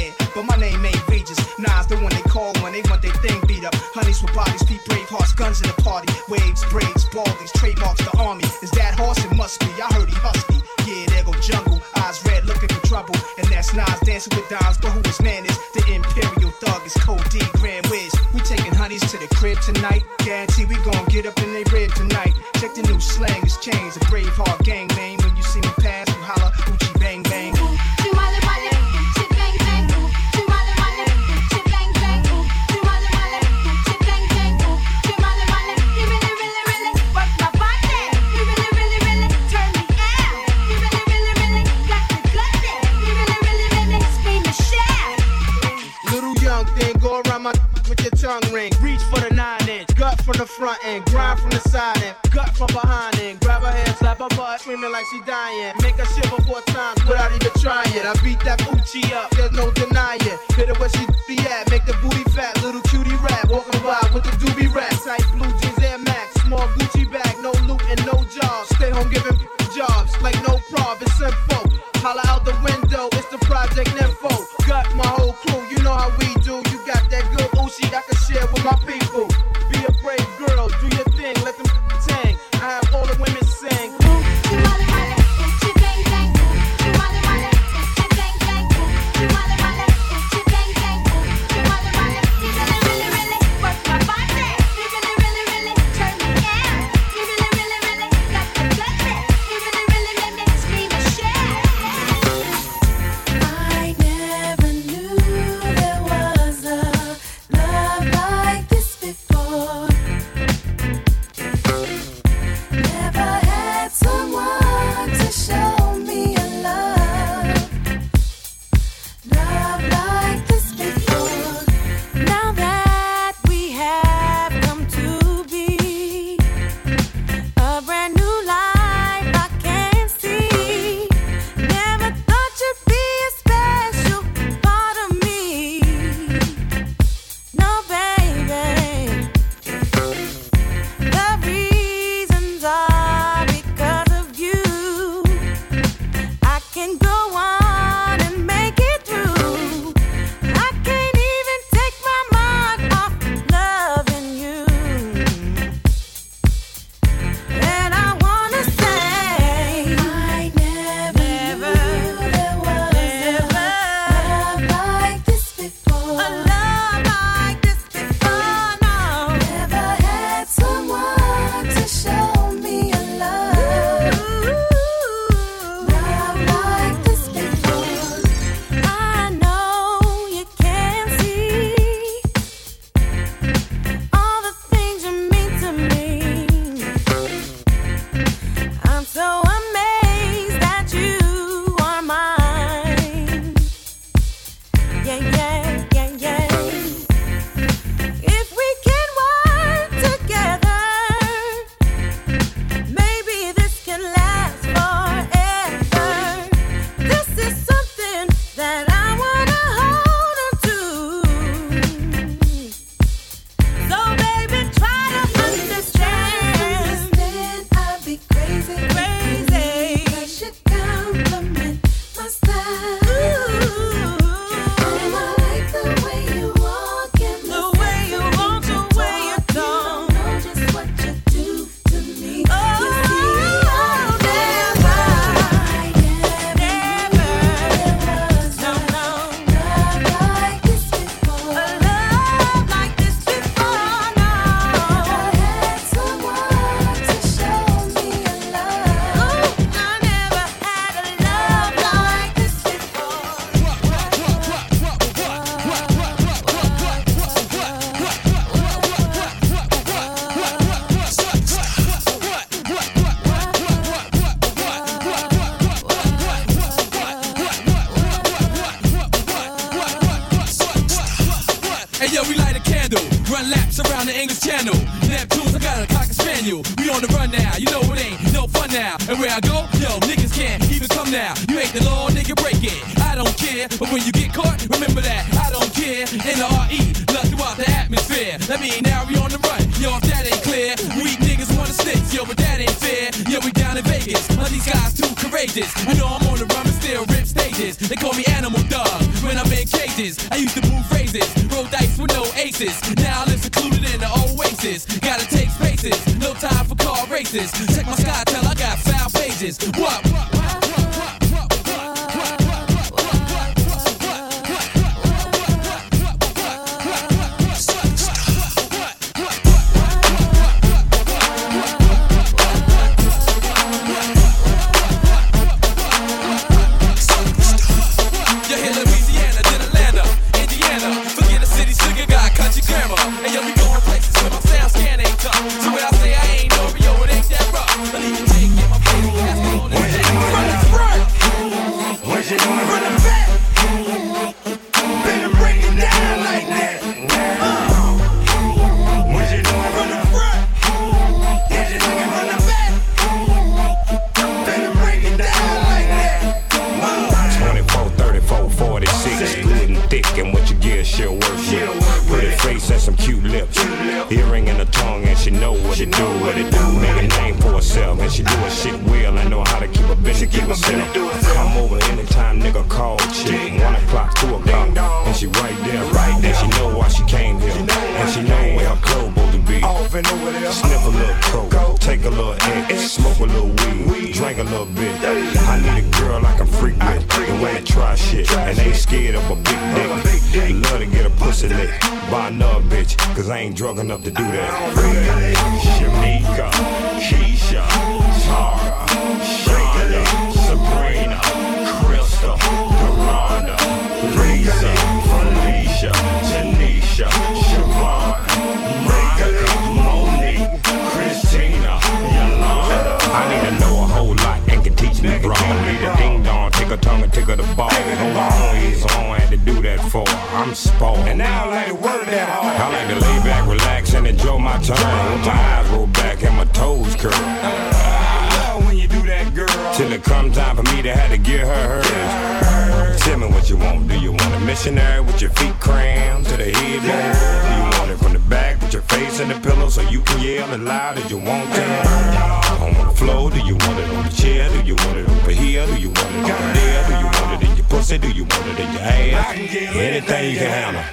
anything 449.72 450.36
can 450.36 450.50
happen. 450.50 450.84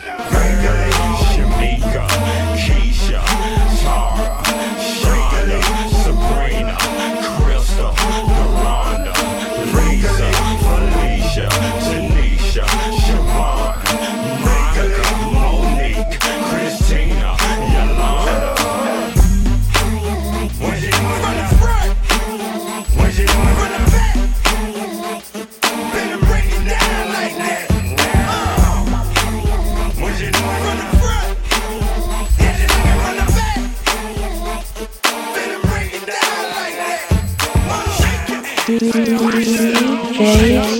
Jamaica, 1.36 2.08
Keisha, 2.56 3.22
Tar, 3.84 4.31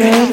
ass. 0.02 0.31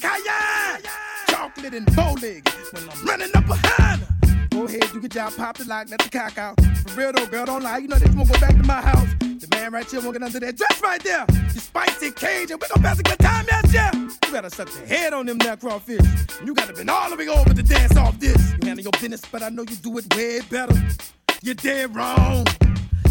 Like. 0.00 0.86
Chocolate 1.28 1.74
and 1.74 1.96
bowling 1.96 2.42
when 2.72 2.88
I'm 2.88 3.06
running 3.06 3.30
up 3.34 3.46
behind 3.46 4.02
her. 4.02 4.48
Go 4.50 4.64
ahead, 4.64 4.84
you 4.92 5.00
get 5.00 5.14
y'all 5.14 5.30
popped 5.30 5.60
it 5.60 5.66
like 5.66 5.90
let 5.90 6.00
the 6.00 6.10
cock 6.10 6.38
out. 6.38 6.60
For 6.88 6.98
real 6.98 7.12
though, 7.12 7.26
girl, 7.26 7.46
don't 7.46 7.62
lie. 7.62 7.78
You 7.78 7.88
know 7.88 7.96
they 7.96 8.10
won't 8.14 8.30
go 8.30 8.38
back 8.38 8.56
to 8.56 8.62
my 8.64 8.80
house. 8.80 9.08
The 9.20 9.48
man 9.50 9.72
right 9.72 9.90
here 9.90 10.00
won't 10.00 10.12
get 10.12 10.22
under 10.22 10.40
that 10.40 10.56
dress 10.56 10.80
right 10.82 11.02
there. 11.02 11.26
You 11.54 11.60
spicy 11.60 12.10
Cajun, 12.12 12.58
we 12.60 12.68
gon' 12.68 12.82
pass 12.82 12.98
a 12.98 13.02
good 13.02 13.18
time, 13.18 13.44
yes, 13.48 13.72
yeah. 13.72 13.90
You 13.94 14.32
gotta 14.32 14.50
suck 14.50 14.68
the 14.70 14.86
head 14.86 15.12
on 15.12 15.26
them 15.26 15.38
neck 15.38 15.60
crawfish. 15.60 16.06
You 16.44 16.54
gotta 16.54 16.72
been 16.72 16.88
all 16.88 17.10
the 17.10 17.16
way 17.16 17.28
over 17.28 17.52
to 17.52 17.62
dance 17.62 17.96
off 17.96 18.18
this. 18.18 18.36
You 18.52 18.66
handle 18.66 18.82
your 18.82 18.92
business, 18.92 19.22
but 19.30 19.42
I 19.42 19.48
know 19.48 19.62
you 19.62 19.76
do 19.76 19.98
it 19.98 20.14
way 20.14 20.40
better. 20.50 20.74
You're 21.42 21.54
dead 21.54 21.94
wrong. 21.94 22.46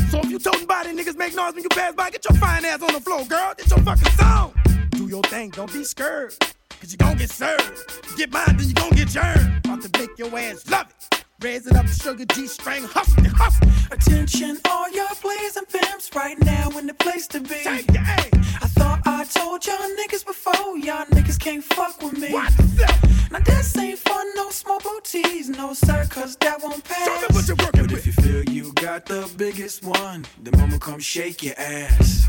So 0.09 0.19
if 0.19 0.29
you 0.29 0.39
toting 0.39 0.67
body 0.67 0.91
niggas 0.91 1.17
make 1.17 1.35
noise 1.35 1.53
when 1.53 1.63
you 1.63 1.69
pass 1.69 1.93
by, 1.95 2.09
get 2.11 2.23
your 2.29 2.37
fine 2.39 2.65
ass 2.65 2.81
on 2.81 2.93
the 2.93 3.01
floor, 3.01 3.25
girl. 3.25 3.53
Get 3.57 3.69
your 3.69 3.79
fucking 3.79 4.11
song. 4.13 4.53
Do 4.91 5.07
your 5.07 5.23
thing, 5.23 5.49
don't 5.49 5.71
be 5.71 5.83
scared. 5.83 6.33
Cause 6.81 6.91
you 6.91 6.97
gon' 6.97 7.15
get 7.15 7.29
served. 7.29 8.17
Get 8.17 8.31
mine, 8.31 8.57
then 8.57 8.67
you 8.67 8.73
gon' 8.73 8.89
get 8.89 9.07
germed. 9.07 9.63
About 9.63 9.83
to 9.83 9.99
make 9.99 10.17
your 10.17 10.35
ass 10.35 10.67
love 10.67 10.87
it. 10.89 11.23
Raise 11.39 11.67
it 11.67 11.75
up, 11.75 11.85
the 11.85 11.93
sugar 11.93 12.25
G 12.33 12.47
string, 12.47 12.83
hustle, 12.83 13.23
hustle. 13.25 13.67
Attention, 13.91 14.57
all 14.67 14.89
y'all 14.89 15.15
players 15.15 15.57
and 15.57 15.67
pimps 15.69 16.09
right 16.15 16.39
now 16.39 16.69
in 16.79 16.87
the 16.87 16.95
place 16.95 17.27
to 17.27 17.39
be. 17.39 17.61
I 17.67 18.67
thought 18.77 19.01
I 19.05 19.25
told 19.25 19.63
y'all 19.67 19.77
niggas 19.77 20.25
before, 20.25 20.77
y'all 20.79 21.05
niggas 21.05 21.39
can't 21.39 21.63
fuck 21.63 22.01
with 22.01 22.17
me. 22.17 22.29
Now 22.29 23.39
this 23.45 23.77
ain't 23.77 23.99
fun, 23.99 24.25
no 24.35 24.49
small 24.49 24.79
booties, 24.79 25.49
no 25.49 25.73
sir, 25.73 26.07
cause 26.09 26.35
that 26.37 26.63
won't 26.63 26.83
pass. 26.83 27.07
But 27.29 27.91
if 27.91 28.07
you 28.07 28.13
feel 28.13 28.43
you 28.45 28.73
got 28.73 29.05
the 29.05 29.31
biggest 29.37 29.83
one, 29.83 30.25
then 30.41 30.59
mama 30.59 30.79
come 30.79 30.99
shake 30.99 31.43
your 31.43 31.53
ass. 31.57 32.25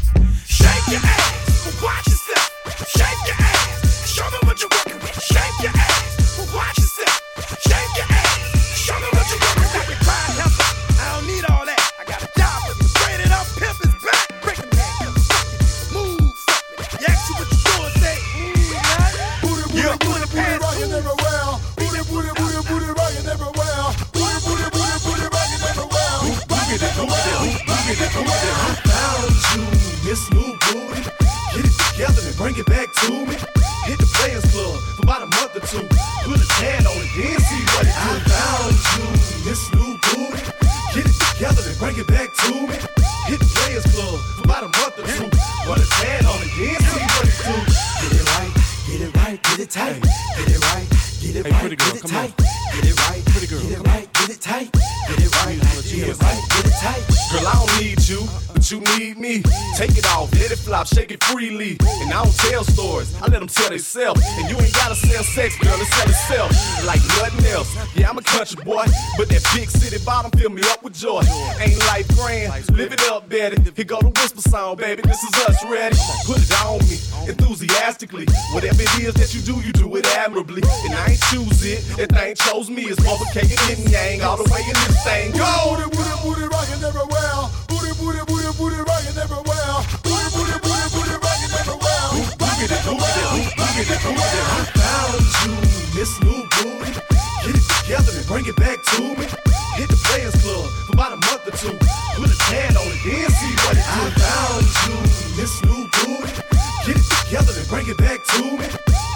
Shake 0.47 0.89
your 0.89 1.01
ass, 1.03 1.83
watch 1.83 2.07
yourself. 2.07 2.51
Shake 2.89 3.27
your 3.27 3.37
ass, 3.39 3.82
show 4.23 4.31
me 4.31 4.39
what 4.47 4.61
you're 4.61 4.71
working 4.71 5.01
with. 5.03 5.19
Shake 5.19 5.59
your 5.63 5.75
ass, 5.75 6.55
watch 6.55 6.79
yourself. 6.79 7.19
Shake 7.67 7.93
your 7.99 8.07
ass, 8.07 8.79
show 8.79 8.95
me 9.03 9.09
what 9.11 9.27
you're 9.27 9.43
working 9.43 9.63
with. 9.63 9.71
Stop 9.75 9.89
your 9.91 9.99
crying, 10.07 10.37
helper. 10.39 10.69
I 10.95 11.05
don't 11.11 11.27
need 11.27 11.45
all 11.51 11.65
that. 11.67 11.83
I 11.99 12.05
got 12.07 12.23
a 12.23 12.31
job 12.39 12.59
for 12.63 12.75
you. 12.79 12.87
Straight 12.87 13.21
it 13.27 13.33
up, 13.35 13.47
pimp 13.59 13.79
is 13.83 13.95
back. 14.07 14.27
Break 14.43 14.59
them 14.63 14.71
hands, 14.79 15.27
move. 15.91 16.23
You 16.23 17.07
ask 17.11 17.23
you 17.27 17.35
what 17.35 17.49
you 17.51 17.59
doing, 17.67 17.95
say, 17.99 18.17
mm, 18.39 18.63
nothing. 18.95 19.27
Booty, 19.43 19.65
booty, 19.67 19.83
yeah. 19.83 19.99
booty, 19.99 20.27
booty, 20.31 20.87
everywhere. 21.03 21.47
Booty, 21.83 22.03
booty, 22.07 22.31
booty, 22.39 22.61
booty, 22.69 22.91
rockin' 22.95 23.27
everywhere. 23.27 23.83
Booty, 24.15 24.39
booty, 24.47 24.67
booty, 24.71 24.97
booty, 25.03 25.27
rockin' 25.35 25.63
everywhere. 25.67 26.19
Rockin' 26.47 26.79
everywhere. 26.87 27.35
I 28.55 28.79
found 28.87 29.35
you, 29.51 29.63
Miss 30.07 30.23
New 30.31 30.55
Booty. 30.71 31.03
Get 31.59 31.65
it 31.67 31.75
together 31.91 32.23
and 32.23 32.37
bring 32.39 32.55
it 32.55 32.67
back 32.71 32.87
to 33.03 33.27
me. 33.27 33.52
It 42.03 42.09
back 42.09 42.29
to 42.35 42.51
me. 42.67 42.77
Hit 43.31 43.39
the 43.39 43.49
Players 43.55 43.87
Club 43.95 44.19
for 44.37 44.45
about 44.45 44.63
a 44.65 44.71
month 44.79 44.99
or 44.99 45.07
two. 45.07 45.29
Put 45.67 45.79
a 45.79 45.87
tan 46.03 46.27
on 46.27 46.39
it, 46.43 46.51
then 46.59 46.79
see 46.91 47.07
what 47.15 47.27
it 47.27 47.37
do. 47.39 47.55
Get 48.03 48.13
it 48.19 48.27
right, 48.35 48.53
get 48.87 49.01
it 49.07 49.13
right, 49.17 49.39
get 49.43 49.59
it 49.61 49.71
tight. 49.71 50.03
Get 50.03 50.49
it 50.51 50.61
right, 50.73 50.87
get 51.23 51.37
it 51.37 51.47
Hey, 51.47 51.53
right, 51.53 51.63
girl, 51.63 51.77
get 51.77 51.97
it 51.97 52.05
on. 52.05 52.11
tight. 52.11 52.33
Get 52.75 52.85
it 52.91 52.97
right, 53.07 53.23
pretty 53.27 53.47
girl, 53.47 53.63
get 53.63 53.79
it 53.79 53.87
right, 53.87 54.07
get 54.13 54.31
it 54.31 54.41
tight. 54.41 54.69
Get 54.73 55.19
it 55.21 55.31
right, 55.43 55.59
get 55.61 56.09
it 56.09 56.19
right, 56.23 56.43
get 56.51 56.67
it 56.67 56.77
tight. 56.83 57.03
Girl, 57.31 57.47
I 57.47 57.55
don't 57.55 57.73
need 57.79 58.01
you, 58.09 58.21
but 58.63 58.71
you 58.71 58.81
need 58.97 59.19
me. 59.19 59.43
Take 59.75 59.99
it 59.99 60.07
off, 60.15 60.31
let 60.39 60.53
it 60.53 60.59
flop, 60.59 60.87
shake 60.87 61.11
it 61.11 61.23
freely. 61.25 61.77
And 62.01 62.13
I 62.13 62.23
don't 62.23 62.37
tell 62.37 62.63
stories, 62.63 63.13
I 63.17 63.27
let 63.27 63.41
them 63.41 63.49
tell 63.49 63.71
themselves. 63.71 64.23
And 64.39 64.49
you 64.49 64.57
ain't 64.57 64.75
gotta 64.75 64.95
sell 64.95 65.25
sex, 65.25 65.59
girl, 65.59 65.75
it 65.75 65.87
sell 65.87 66.09
itself. 66.09 66.87
Like 66.87 67.01
nothing 67.19 67.45
else. 67.47 67.75
Yeah, 67.97 68.09
I'm 68.09 68.19
a 68.19 68.23
country 68.23 68.63
boy, 68.63 68.87
but 69.19 69.29
that 69.31 69.43
big 69.55 69.69
city 69.69 69.99
bottom 70.05 70.31
fill 70.39 70.51
me 70.51 70.63
up 70.71 70.83
with 70.85 70.95
joy. 70.95 71.23
Ain't 71.59 71.79
life 71.91 72.07
grand, 72.15 72.53
live 72.71 72.93
it 72.93 73.03
up, 73.11 73.29
Betty. 73.29 73.61
Here 73.75 73.85
go 73.85 73.99
the 74.01 74.11
whisper 74.21 74.43
song, 74.43 74.77
baby, 74.77 75.03
this 75.03 75.23
is 75.25 75.35
us, 75.49 75.59
ready? 75.65 75.97
Put 76.27 76.39
it 76.39 76.53
on 76.63 76.79
me, 76.87 76.99
enthusiastically. 77.27 78.27
Whatever 78.55 78.83
it 78.83 78.95
is 79.03 79.15
that 79.15 79.35
you 79.35 79.43
do, 79.43 79.59
you 79.67 79.73
do 79.73 79.97
it 79.97 80.07
admirably. 80.07 80.63
And 80.87 80.95
I 80.95 81.19
ain't 81.19 81.23
choose 81.35 81.65
it, 81.65 81.83
that 81.97 82.13
thing 82.13 82.35
chose 82.37 82.71
me. 82.71 82.83
It's 82.83 83.01
motherfucking 83.01 83.51
yin 83.51 83.91
yang 83.91 84.23
all 84.23 84.37
the 84.37 84.49
way 84.55 84.63
in 84.63 84.75
this 84.87 85.03
thing. 85.03 85.33
Go! 85.33 85.75
Booty, 85.75 85.97
booty, 85.97 86.15
booty, 86.23 86.47
rockin' 86.47 86.85
everywhere. 86.85 87.51
Booty, 87.67 87.93
booty, 87.99 88.23
booty, 88.27 88.42
booty, 88.59 88.77
rockin' 88.77 89.17
everywhere. 89.19 89.83
Booty, 90.03 90.29
booty, 90.35 90.57
booty, 90.63 90.87
booty, 90.93 91.17
rockin' 91.19 91.53
everywhere. 91.57 92.07
Rockin' 92.41 92.71
everywhere. 92.71 93.23
I 94.53 94.65
found 94.77 95.25
you, 95.43 95.53
Miss 95.97 96.13
New 96.23 96.41
Booty. 96.57 96.93
Get 97.45 97.55
it 97.57 97.67
together 97.83 98.13
and 98.13 98.27
bring 98.27 98.47
it 98.47 98.57
back 98.57 98.79
to 98.95 99.03
me. 99.03 99.25
Hit 99.77 99.89
the 99.89 99.99
Players 100.05 100.37
Club 100.43 100.69
for 100.87 100.93
about 100.93 101.13
a 101.13 101.21
month 101.27 101.49
or 101.49 101.57
two. 101.57 101.77
Put 102.17 102.31
a 102.31 102.39
tan 102.47 102.77
on 102.77 102.87
it, 102.87 103.01
then 103.03 103.31
see 103.31 103.55
what 103.65 103.75
it 103.77 103.87
do. 103.89 104.01
I 104.01 104.11
found 104.21 104.67
you, 104.85 104.97
Miss 105.41 105.55
New 105.65 105.89
Booty. 105.97 106.33
Get 106.87 106.97
it 107.01 107.07
together 107.09 107.53
and 107.57 107.69
bring 107.69 107.87
it 107.89 107.99
back 107.99 108.21
to 108.37 108.43
me. 108.43 108.67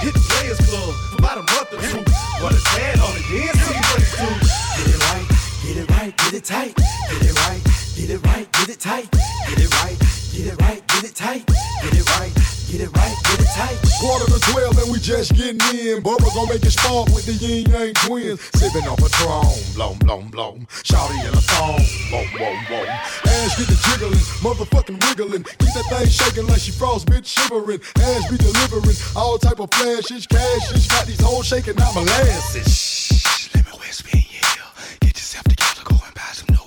Hit 0.01 0.15
the 0.15 0.23
Players 0.33 0.61
Club 0.65 0.95
for 1.13 1.19
about 1.19 1.39
a 1.39 1.45
month 1.53 1.73
or 1.73 1.81
two. 1.83 2.03
Put 2.41 2.53
a 2.55 2.61
tan 2.73 2.99
on 3.01 3.13
it, 3.15 3.25
then 3.31 3.55
see 3.55 3.79
what 3.85 4.01
it 4.01 4.11
do. 4.17 4.29
Get 4.77 4.89
it 4.91 5.01
right, 5.07 5.27
get 5.63 5.77
it 5.77 5.87
right, 5.91 6.13
get 6.17 6.33
it 6.35 6.45
tight. 6.45 6.75
Get 6.77 7.23
it 7.23 7.35
right, 7.47 7.63
get 7.97 8.11
it 8.11 8.21
right, 8.27 8.47
it 8.77 8.81
tight. 8.81 9.11
Get 9.49 9.59
it 9.61 9.73
right, 9.83 9.99
get 10.33 10.47
it 10.53 10.61
right, 10.61 10.87
get 10.87 11.05
it 11.05 11.15
tight. 11.15 11.47
Get 11.83 11.95
it 11.95 12.07
right, 12.19 12.33
get 12.69 12.81
it 12.81 12.91
right, 12.93 13.17
get 13.25 13.41
it 13.41 13.51
tight. 13.55 13.77
Quarter 14.01 14.27
to 14.27 14.41
twelve 14.53 14.79
and 14.79 14.93
we 14.93 14.99
just 14.99 15.35
getting 15.35 15.61
in. 15.73 16.03
Bubba 16.03 16.29
gon' 16.35 16.49
make 16.49 16.65
it 16.65 16.73
spark 16.73 17.07
with 17.09 17.25
the 17.27 17.33
yin 17.33 17.71
yang 17.71 17.95
twins. 17.95 18.41
Sipping 18.55 18.87
on 18.89 18.97
Patron, 18.97 19.49
blom 19.75 19.99
blom 19.99 20.29
blom. 20.29 20.67
Shawty 20.85 21.17
in 21.25 21.33
a 21.33 21.41
thong, 21.41 21.81
boom 22.11 22.29
boom 22.37 22.59
boom. 22.69 22.89
Ass 22.89 23.57
get 23.57 23.69
the 23.69 23.79
jiggling, 23.89 24.25
motherfucking 24.45 24.99
wiggling. 25.09 25.45
Keep 25.45 25.73
that 25.73 25.87
thing 25.89 26.09
shaking 26.09 26.47
like 26.47 26.61
she 26.61 26.73
frost, 26.73 27.07
bitch 27.07 27.27
shivering. 27.27 27.81
Ass 27.97 28.31
be 28.31 28.37
delivering 28.37 28.97
all 29.17 29.39
type 29.39 29.61
of 29.61 29.71
flashes, 29.73 30.27
cashes. 30.27 30.87
Got 30.87 31.07
these 31.07 31.21
hoes 31.21 31.47
shaking 31.47 31.81
out 31.81 31.95
molasses. 31.95 32.69
Shh, 32.69 33.55
let 33.55 33.65
me 33.65 33.73
whisper 33.79 34.11
in 34.13 34.25
your 34.29 34.45
ear. 34.45 34.99
Get 35.01 35.17
yourself 35.17 35.45
together, 35.45 35.83
go 35.85 35.97
and 36.05 36.15
buy 36.15 36.33
some 36.33 36.55
no 36.55 36.66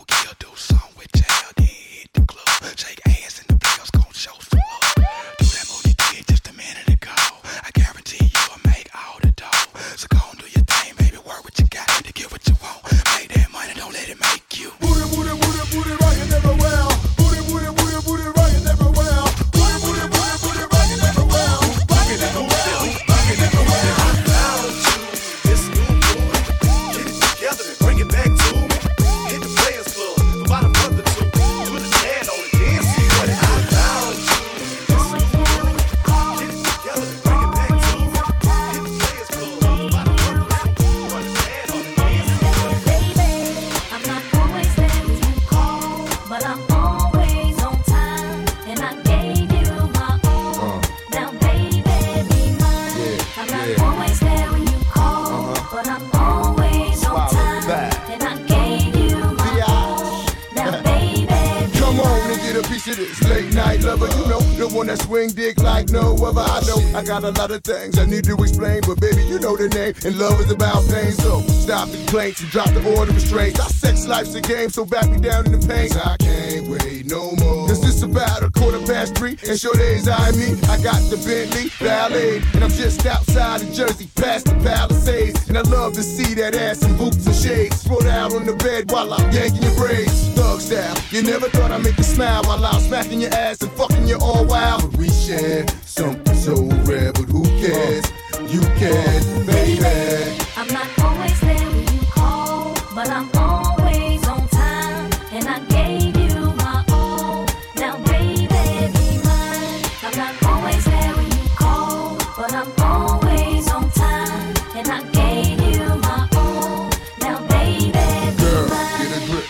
a 67.23 67.31
lot 67.31 67.51
of 67.51 67.63
things 67.63 67.97
I 67.97 68.05
need 68.05 68.23
to 68.25 68.35
explain, 68.35 68.81
but 68.87 68.99
baby, 68.99 69.23
you 69.23 69.39
know 69.39 69.57
the 69.57 69.67
name. 69.69 69.93
And 70.05 70.17
love 70.17 70.39
is 70.39 70.51
about 70.51 70.87
pain. 70.89 71.11
So 71.11 71.41
stop 71.47 71.89
the 71.89 71.97
complaints 71.97 72.41
and 72.41 72.49
drop 72.51 72.69
the 72.69 72.83
order 72.95 73.11
of 73.11 73.15
restraints. 73.15 73.59
Our 73.59 73.78
sex 73.99 74.07
life's 74.07 74.35
a 74.35 74.41
game, 74.41 74.69
so 74.69 74.85
back 74.85 75.09
me 75.09 75.19
down 75.19 75.45
in 75.45 75.51
the 75.51 75.67
pain. 75.67 75.89
I 75.93 76.15
can't 76.17 76.67
wait 76.67 77.05
no 77.05 77.31
more. 77.43 77.67
Cause 77.67 77.81
this 77.81 78.01
about 78.01 78.43
a 78.43 78.51
quarter 78.51 78.79
past 78.85 79.15
three, 79.15 79.37
and 79.47 79.59
sure 79.59 79.73
days 79.73 80.07
I 80.07 80.31
me. 80.31 80.55
I 80.69 80.81
got 80.81 81.01
the 81.09 81.17
Bentley 81.25 81.71
Ballet, 81.79 82.41
and 82.53 82.63
I'm 82.63 82.71
just 82.71 83.05
outside 83.05 83.61
of 83.61 83.73
Jersey, 83.73 84.07
past 84.15 84.45
the 84.45 84.55
Palisades. 84.63 85.47
And 85.49 85.57
I 85.57 85.61
love 85.61 85.93
to 85.93 86.03
see 86.03 86.33
that 86.35 86.55
ass 86.55 86.83
in 86.83 86.95
boots 86.97 87.25
and 87.25 87.35
shades. 87.35 87.81
Spread 87.81 88.07
out 88.07 88.33
on 88.33 88.45
the 88.45 88.55
bed 88.55 88.91
while 88.91 89.13
I'm 89.13 89.31
yanking 89.31 89.63
your 89.63 89.75
braids. 89.75 90.29
Thug 90.29 90.61
style, 90.61 90.95
you 91.11 91.23
never 91.23 91.49
thought 91.49 91.71
I'd 91.71 91.83
make 91.83 91.97
you 91.97 92.03
smile 92.03 92.43
while 92.43 92.63
I'm 92.65 92.81
smacking 92.81 93.21
your 93.21 93.33
ass 93.33 93.61
and 93.61 93.71
fucking 93.71 94.07
you 94.07 94.17
all 94.21 94.45
wild. 94.45 94.81
But 94.91 94.99
we 94.99 95.09
share 95.09 95.65
something 95.85 96.35
so 96.35 96.55
rare, 96.85 97.11
but 97.13 97.25
who 97.25 97.43
cares? 97.59 98.05
you 98.47 98.61
can, 98.61 99.45
baby. 99.45 100.39
I'm 100.55 100.67
not 100.73 100.87
always 101.03 101.39
there 101.41 101.55
when 101.55 101.93
you 101.93 102.05
call, 102.09 102.73
but 102.95 103.09
I'm 103.09 103.29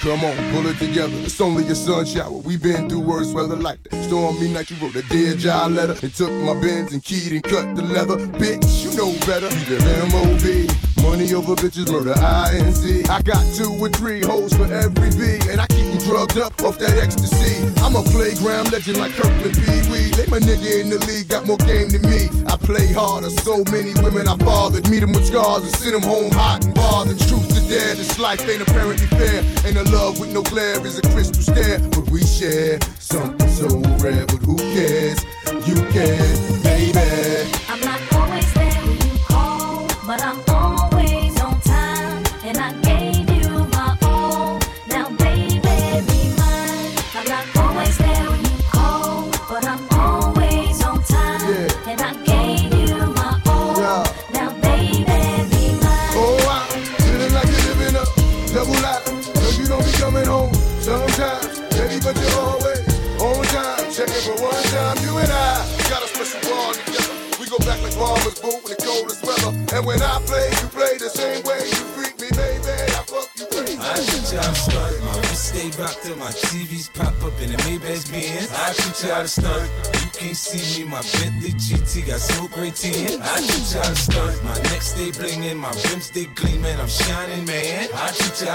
come 0.10 0.26
on, 0.26 0.36
pull 0.52 0.66
it 0.66 0.78
together. 0.80 1.14
It's 1.22 1.40
only 1.40 1.68
a 1.68 1.76
sun 1.76 2.04
shower. 2.04 2.32
we 2.32 2.58
been 2.58 2.90
through 2.90 3.02
worse 3.02 3.32
weather 3.32 3.56
like 3.56 3.84
that. 3.84 4.04
Stormy 4.06 4.50
night, 4.50 4.72
you 4.72 4.78
wrote 4.78 4.96
a 4.96 5.04
dear 5.04 5.36
job 5.36 5.74
letter 5.74 5.96
and 6.02 6.12
took 6.12 6.32
my 6.32 6.60
bins 6.60 6.94
and 6.94 7.04
keyed 7.04 7.32
and 7.32 7.44
cut 7.44 7.76
the 7.76 7.84
leather. 7.84 8.18
Bitch, 8.42 8.84
you 8.84 8.90
know 8.98 9.14
better. 9.30 9.50
Be 9.50 9.78
the 9.78 10.10
MOB. 10.10 11.06
Money 11.06 11.32
over 11.34 11.54
bitches, 11.54 11.92
murder 11.92 12.16
INC. 12.18 13.08
I 13.08 13.22
got 13.22 13.44
two 13.54 13.70
or 13.80 13.90
three 13.90 14.22
hoes 14.26 14.52
for 14.54 14.66
every 14.66 15.12
B, 15.14 15.38
and 15.48 15.62
I 15.62 15.68
keep 15.68 15.86
you 15.94 16.00
drugged 16.00 16.40
up 16.40 16.60
off 16.64 16.80
that 16.80 16.98
ecstasy. 16.98 17.70
I'm 17.86 17.96
a 17.96 18.02
playground 18.10 18.72
legend 18.72 18.98
like 18.98 19.14
Kirkland 19.14 19.54
Pee 19.54 19.82
Wee. 19.94 20.10
They 20.18 20.26
my 20.26 20.40
nigga 20.40 20.82
in 20.82 20.90
the 20.90 20.98
league, 21.06 21.30
got 21.30 21.46
more 21.46 21.62
game 21.70 21.90
than 21.90 22.02
me. 22.10 22.34
I 22.50 22.58
play 22.58 22.92
harder, 22.94 23.30
so 23.30 23.64
many 23.70 23.94
women 24.02 24.28
I 24.28 24.36
fathered. 24.38 24.90
Meet 24.90 25.02
them 25.02 25.14
with 25.14 25.28
scars 25.28 25.64
and 25.64 25.76
send 25.76 25.94
them 25.94 26.02
home 26.02 26.32
hot 26.32 26.66
and 26.66 26.74
bothered. 26.74 27.20
Truth 27.30 27.59
to 27.70 27.96
this 27.96 28.18
life 28.18 28.42
ain't 28.50 28.62
apparently 28.62 29.06
fair. 29.06 29.44
Ain't 29.66 29.78
a 29.78 29.84
love 29.92 30.20
with 30.20 30.34
no 30.34 30.42
glare 30.42 30.86
is 30.86 30.98
a 30.98 31.02
crystal 31.02 31.42
stare. 31.42 31.80
But 31.80 32.10
we 32.10 32.24
share 32.24 32.80
something 33.00 33.50
so 33.50 33.68
rare, 34.04 34.26
but 34.26 34.42
who 34.44 34.58
cares? 34.58 35.24
You 35.68 35.76
can, 35.92 36.64
baby. 36.64 37.49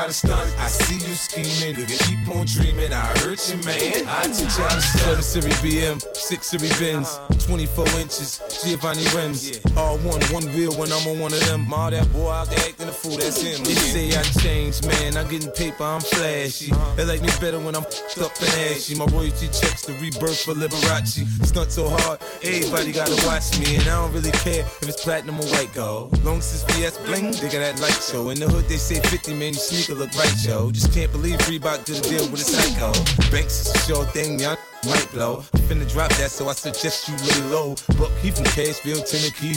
I 0.04 0.08
to 0.08 0.12
start. 0.12 0.46
I 0.58 0.66
see 0.66 0.96
you 0.96 1.14
scheming. 1.14 1.80
You 1.80 1.86
keep 1.86 2.28
on 2.36 2.44
dreaming. 2.44 2.92
I 2.92 3.06
hurt 3.24 3.40
you, 3.48 3.56
man. 3.64 4.04
I 4.06 4.24
teach 4.28 4.58
y'all 4.58 4.68
to 4.68 4.82
start. 4.82 5.22
7 5.22 5.22
Series 5.22 5.56
BM, 5.64 5.96
6 6.14 6.46
Series 6.46 6.78
Benz, 6.78 7.18
24 7.46 7.88
inches, 8.00 8.38
Giovanni 8.62 9.06
rims. 9.16 9.60
All 9.78 9.96
one, 10.04 10.20
one 10.28 10.44
wheel 10.52 10.76
when 10.76 10.92
I'm 10.92 11.08
on 11.08 11.20
one 11.20 11.32
of 11.32 11.40
them. 11.46 11.72
All 11.72 11.90
that 11.90 12.12
boy 12.12 12.30
out 12.30 12.50
there 12.50 12.58
acting 12.68 12.88
a 12.88 12.92
fool, 12.92 13.16
that's 13.16 13.40
him. 13.40 13.64
They 13.64 13.72
say 13.72 14.14
I 14.14 14.22
changed, 14.44 14.86
man. 14.86 15.16
I'm 15.16 15.26
getting 15.30 15.50
paper, 15.52 15.84
I'm 15.84 16.02
flashy. 16.02 16.70
Uh-huh. 16.70 16.96
They 16.96 17.06
like 17.06 17.22
me 17.22 17.30
better 17.40 17.58
when 17.58 17.74
I'm 17.74 17.84
up 17.84 18.36
and 18.42 18.54
ashy. 18.68 18.94
My 18.96 19.06
royalty 19.06 19.46
checks 19.46 19.86
the 19.86 19.94
rebirth 20.04 20.44
for 20.44 20.52
Liberace. 20.52 21.24
Stunt 21.46 21.72
so 21.72 21.88
hard, 21.88 22.20
everybody 22.44 22.92
gotta 22.92 23.16
watch 23.26 23.58
me. 23.58 23.76
And 23.76 23.88
I 23.88 24.00
don't 24.00 24.12
really 24.12 24.30
care 24.30 24.60
if 24.60 24.88
it's 24.88 25.02
platinum 25.02 25.40
or 25.40 25.46
white 25.48 25.72
gold. 25.72 26.22
Long 26.24 26.38
it's 26.38 26.62
VS 26.64 26.98
bling, 26.98 27.32
they 27.32 27.48
got 27.48 27.64
that 27.64 27.80
light 27.80 28.00
show. 28.02 28.30
In 28.30 28.38
the 28.38 28.48
hood, 28.48 28.68
they 28.68 28.76
say 28.76 29.00
50, 29.00 29.34
man, 29.34 29.52
your 29.52 29.62
sneaker 29.62 29.94
look 29.98 30.12
right, 30.16 30.34
yo. 30.44 30.70
Just 30.70 30.92
can't 30.92 31.10
believe 31.10 31.38
Reebok 31.50 31.84
did 31.84 31.98
a 31.98 32.08
deal 32.08 32.28
with 32.30 32.40
a 32.40 32.44
psycho. 32.44 32.92
Banks 33.30 33.66
is 33.66 33.74
a 33.74 33.78
sure 33.86 34.04
thing, 34.06 34.38
young 34.38 34.56
might 34.86 35.08
blow. 35.12 35.42
Finna 35.66 35.90
drop 35.90 36.10
that, 36.20 36.30
so 36.30 36.48
I 36.48 36.52
suggest 36.52 37.08
you 37.08 37.16
lay 37.16 37.40
low. 37.50 37.74
Buck, 37.98 38.12
he 38.20 38.30
from 38.30 38.44
Cashville, 38.52 39.00
Tennessee. 39.00 39.56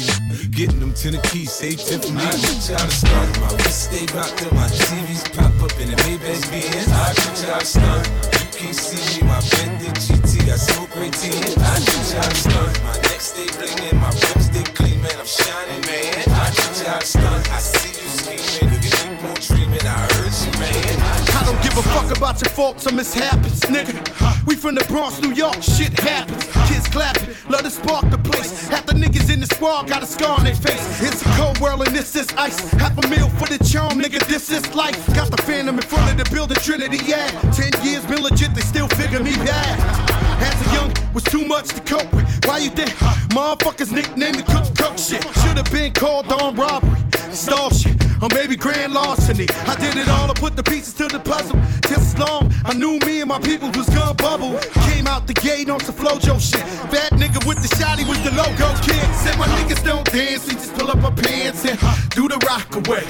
Getting 0.52 0.80
them 0.80 0.94
Tennessee, 0.94 1.46
save 1.46 1.84
10 1.84 2.02
for 2.02 2.12
me. 2.14 2.22
I 2.22 2.32
y'all 2.32 2.80
to 2.80 2.92
start. 2.92 3.40
My 3.42 3.52
wrist 3.58 3.92
stay 3.92 4.06
rocked 4.16 4.46
up, 4.46 4.54
my 4.54 4.68
TVs 4.68 5.28
pop 5.36 5.52
up 5.64 5.80
in 5.80 5.92
the 5.92 5.98
Maybach 6.08 6.42
Benz. 6.52 6.88
I 6.88 7.14
teach 7.14 7.48
y'all 7.48 7.60
to 7.60 7.66
start. 7.66 8.08
You 8.40 8.48
can't 8.56 8.76
see 8.76 9.22
me, 9.22 9.28
my 9.28 9.40
GT 9.40 10.17
got 10.48 10.60
smoke 10.60 10.90
gray 10.92 11.10
tin. 11.10 11.44
I 11.60 11.76
teach 11.84 12.16
y'all 12.16 12.24
to 12.24 12.36
start. 12.36 12.84
My 12.84 12.96
neck 13.12 13.20
stay 13.20 13.48
blingin', 13.60 14.00
my 14.00 14.08
rims 14.08 14.46
stay 14.48 14.64
gleaming. 14.74 15.18
I'm 15.20 15.28
shining, 15.28 15.82
man. 15.84 16.24
I 16.24 16.48
teach 16.56 16.88
y'all 16.88 17.00
to 17.00 17.06
start. 17.06 17.52
I 17.52 17.60
see 17.60 17.92
you 17.92 18.08
scheming, 18.08 18.82
you 18.82 18.90
keep 18.90 19.24
on 19.28 19.36
dreaming. 19.44 19.84
I 19.84 20.00
heard 20.08 20.32
you, 20.32 20.52
man. 20.56 20.96
I 21.36 21.44
don't 21.44 21.62
give 21.62 21.78
a 21.78 21.84
fuck 21.92 22.16
about 22.16 22.40
your 22.42 22.52
faults 22.52 22.88
or 22.88 22.94
mishaps, 22.94 23.66
nigga. 23.68 24.00
We 24.48 24.56
from 24.56 24.76
the 24.76 24.86
Bronx, 24.86 25.22
New 25.22 25.34
York, 25.34 25.62
shit 25.62 25.92
happens. 26.00 26.46
Kids 26.72 26.88
clapping, 26.88 27.36
love 27.50 27.64
to 27.64 27.70
spark 27.70 28.10
the 28.10 28.18
place. 28.18 28.70
Half 28.70 28.86
the 28.86 28.94
niggas 28.94 29.30
in 29.34 29.42
the 29.42 29.48
squad 29.48 29.90
got 29.90 30.02
a 30.02 30.08
scar 30.08 30.40
on 30.40 30.46
their 30.46 30.56
face. 30.56 30.86
It's 31.04 31.22
a 31.24 31.30
cold 31.36 31.60
world 31.60 31.86
and 31.86 31.94
this 31.94 32.16
is 32.16 32.28
ice. 32.38 32.58
Half 32.80 32.98
a 33.04 33.08
meal 33.10 33.28
for 33.32 33.48
the 33.48 33.60
charm, 33.66 34.00
nigga, 34.00 34.26
this 34.28 34.50
is 34.50 34.64
life. 34.74 34.96
Got 35.14 35.30
the 35.30 35.42
phantom 35.44 35.76
in 35.76 35.82
front 35.82 36.10
of 36.10 36.18
the 36.18 36.34
building, 36.34 36.58
Trinity, 36.64 37.00
yeah. 37.06 37.28
Ten 37.52 37.72
years 37.84 38.06
been 38.06 38.24
legit, 38.24 38.56
they 38.56 38.62
still 38.62 38.88
figure 38.88 39.22
me 39.22 39.36
bad. 39.44 40.07
As 40.40 40.68
a 40.68 40.74
young, 40.74 40.94
was 41.14 41.24
too 41.24 41.46
much 41.46 41.70
to 41.70 41.82
cope 41.82 42.12
with. 42.14 42.28
Why 42.46 42.60
you 42.60 42.70
think 42.70 42.90
motherfuckers 43.36 43.92
nicknamed 43.92 44.38
me 44.38 44.44
Cook 44.44 44.76
Cook 44.78 44.98
shit? 44.98 45.24
Should've 45.42 45.72
been 45.72 45.94
called 45.94 46.32
on 46.32 46.56
robbery, 46.56 47.00
stall 47.32 47.70
shit, 47.72 47.96
or 48.22 48.30
maybe 48.34 48.56
grand 48.56 48.94
larceny. 48.94 49.48
I 49.68 49.76
did 49.76 49.98
it 49.98 50.08
all, 50.10 50.28
to 50.28 50.34
put 50.34 50.56
the 50.56 50.64
pieces 50.64 50.94
to 50.96 51.08
the 51.08 51.20
puzzle. 51.20 51.60
Just 51.88 52.16
as 52.16 52.20
long, 52.20 52.54
I 52.66 52.74
knew 52.74 53.00
me 53.00 53.22
and 53.22 53.30
my 53.30 53.40
people 53.40 53.70
was 53.72 53.90
gonna 53.90 54.14
bubble. 54.14 54.58
Came 54.90 55.08
out 55.08 55.28
the 55.28 55.34
gate 55.34 55.70
on 55.70 55.80
some 55.80 55.96
flojo 55.96 56.40
shit. 56.40 56.64
Bad 56.92 57.12
nigga 57.14 57.46
with 57.48 57.62
the 57.62 57.76
shotty 57.76 58.08
was 58.08 58.22
the 58.24 58.32
logo 58.32 58.70
kid. 58.82 59.06
Said 59.16 59.38
my 59.38 59.48
niggas 59.48 59.84
don't 59.84 60.06
dance, 60.12 60.48
we 60.48 60.54
just 60.54 60.74
pull 60.76 60.90
up 60.90 61.04
our 61.04 61.12
pants 61.12 61.66
and 61.66 61.78
do 62.12 62.28
the 62.28 62.38
rock 62.48 62.76
away. 62.76 63.04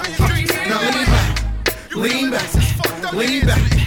Now 0.67 0.81
lean 0.81 1.05
back, 1.05 1.93
lean 1.95 2.31
back, 2.31 3.13
lean 3.13 3.45
back. 3.45 3.86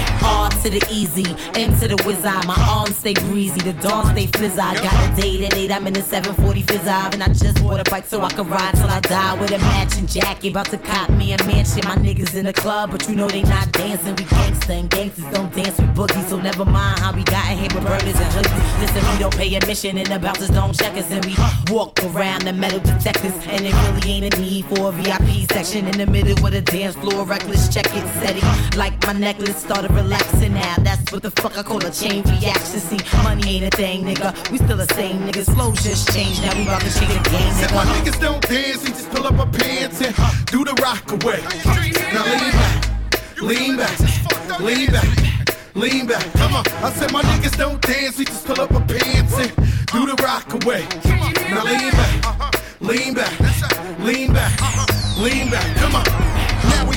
Hard 0.21 0.51
to 0.63 0.69
the 0.69 0.85
easy, 0.91 1.25
into 1.59 1.87
the 1.87 1.97
eye. 2.23 2.45
My 2.45 2.55
arms 2.69 2.97
stay 2.97 3.13
breezy, 3.13 3.59
the 3.61 3.73
dawn 3.81 4.05
stay 4.13 4.27
fizz 4.27 4.59
I 4.59 4.75
got 4.75 4.93
a 4.93 5.21
date 5.21 5.41
at 5.43 5.55
8, 5.55 5.71
I'm 5.71 5.87
in 5.87 5.93
the 5.93 6.01
740 6.01 6.61
fizz 6.61 6.87
and 6.87 7.23
I 7.23 7.27
just 7.27 7.61
bought 7.63 7.79
a 7.79 7.89
bike 7.89 8.05
so 8.05 8.21
I 8.21 8.29
can 8.29 8.47
ride 8.47 8.75
till 8.75 8.87
I 8.87 8.99
die 8.99 9.41
with 9.41 9.51
a 9.51 9.57
matching 9.57 10.05
jacket. 10.05 10.51
About 10.51 10.67
to 10.67 10.77
cop 10.77 11.09
me 11.09 11.33
a 11.33 11.43
mansion. 11.45 11.81
My 11.85 11.95
niggas 11.95 12.35
in 12.35 12.45
the 12.45 12.53
club, 12.53 12.91
but 12.91 13.07
you 13.09 13.15
know 13.15 13.27
they 13.27 13.41
not 13.43 13.71
dancing. 13.71 14.15
We 14.15 14.23
gangsta 14.25 14.79
and 14.79 14.89
gangsters 14.89 15.25
don't 15.31 15.51
dance 15.53 15.77
with 15.79 15.95
boogies, 15.95 16.29
so 16.29 16.37
never 16.37 16.65
mind 16.65 16.99
how 16.99 17.13
we 17.13 17.23
got 17.23 17.49
in 17.51 17.57
here 17.57 17.69
with 17.73 17.85
burgers 17.85 18.19
and 18.19 18.31
hoodies. 18.33 18.81
Listen, 18.81 19.11
we 19.11 19.19
don't 19.19 19.35
pay 19.35 19.55
admission 19.55 19.97
and 19.97 20.07
the 20.07 20.19
bouncers 20.19 20.49
don't 20.49 20.77
check 20.77 20.95
us, 20.97 21.09
and 21.09 21.25
we 21.25 21.35
walk 21.73 21.97
around 22.03 22.43
the 22.43 22.53
metal 22.53 22.79
detectors. 22.79 23.33
And 23.47 23.65
it 23.65 23.73
really 23.73 24.11
ain't 24.11 24.33
a 24.33 24.39
need 24.39 24.65
for 24.65 24.89
a 24.89 24.91
VIP 24.91 25.49
section 25.51 25.87
in 25.87 25.97
the 25.97 26.05
middle 26.05 26.35
with 26.43 26.53
a 26.53 26.61
dance 26.61 26.95
floor. 26.95 27.25
Reckless 27.25 27.73
check 27.73 27.87
it 27.87 28.05
setting 28.21 28.77
like 28.77 28.93
my 29.07 29.13
necklace 29.13 29.57
started 29.57 29.91
relaxing 29.91 30.10
now. 30.51 30.75
That's 30.79 31.11
what 31.11 31.23
the 31.23 31.31
fuck 31.31 31.57
I 31.57 31.63
call 31.63 31.83
a 31.85 31.91
chain 31.91 32.23
reaction. 32.23 32.79
See, 32.79 32.99
money 33.23 33.57
ain't 33.57 33.73
a 33.73 33.77
thing, 33.77 34.03
nigga. 34.03 34.51
We 34.51 34.57
still 34.57 34.77
the 34.77 34.87
same 34.93 35.19
niggas. 35.27 35.53
Flow 35.53 35.71
just 35.73 36.13
changed. 36.13 36.41
Now 36.41 36.55
we 36.55 36.63
about 36.63 36.81
to 36.81 36.91
change 36.99 37.13
the 37.13 37.29
game, 37.29 37.53
Said 37.53 37.71
my 37.73 37.85
niggas 37.85 38.19
don't 38.19 38.41
dance, 38.41 38.83
we 38.83 38.89
just 38.89 39.09
pull 39.11 39.25
up 39.27 39.39
our 39.39 39.47
pants 39.47 40.01
and 40.01 40.15
do 40.47 40.63
the 40.63 40.73
rock 40.81 41.11
away. 41.11 41.41
Now 42.13 42.23
lean 42.31 42.51
back, 42.51 42.79
lean 43.41 43.77
back, 43.77 44.59
lean 44.59 44.91
back, 44.91 45.75
lean 45.75 46.07
back. 46.07 46.25
Come 46.33 46.55
on. 46.55 46.65
I 46.83 46.91
said 46.91 47.11
my 47.11 47.21
niggas 47.21 47.57
don't 47.57 47.81
dance, 47.81 48.17
we 48.17 48.25
just 48.25 48.45
pull 48.45 48.59
up 48.61 48.71
our 48.71 48.85
pants 48.85 49.37
and 49.37 49.51
do 49.93 50.05
the 50.05 50.17
rock 50.23 50.51
away. 50.63 50.85
Now 51.49 51.63
lean 51.63 51.91
back, 51.91 52.81
lean 52.81 53.13
back, 53.13 53.39
lean 53.99 54.33
back, 54.33 54.53
lean 55.17 55.49
back. 55.49 55.75
Come 55.77 55.95
on. 55.95 56.30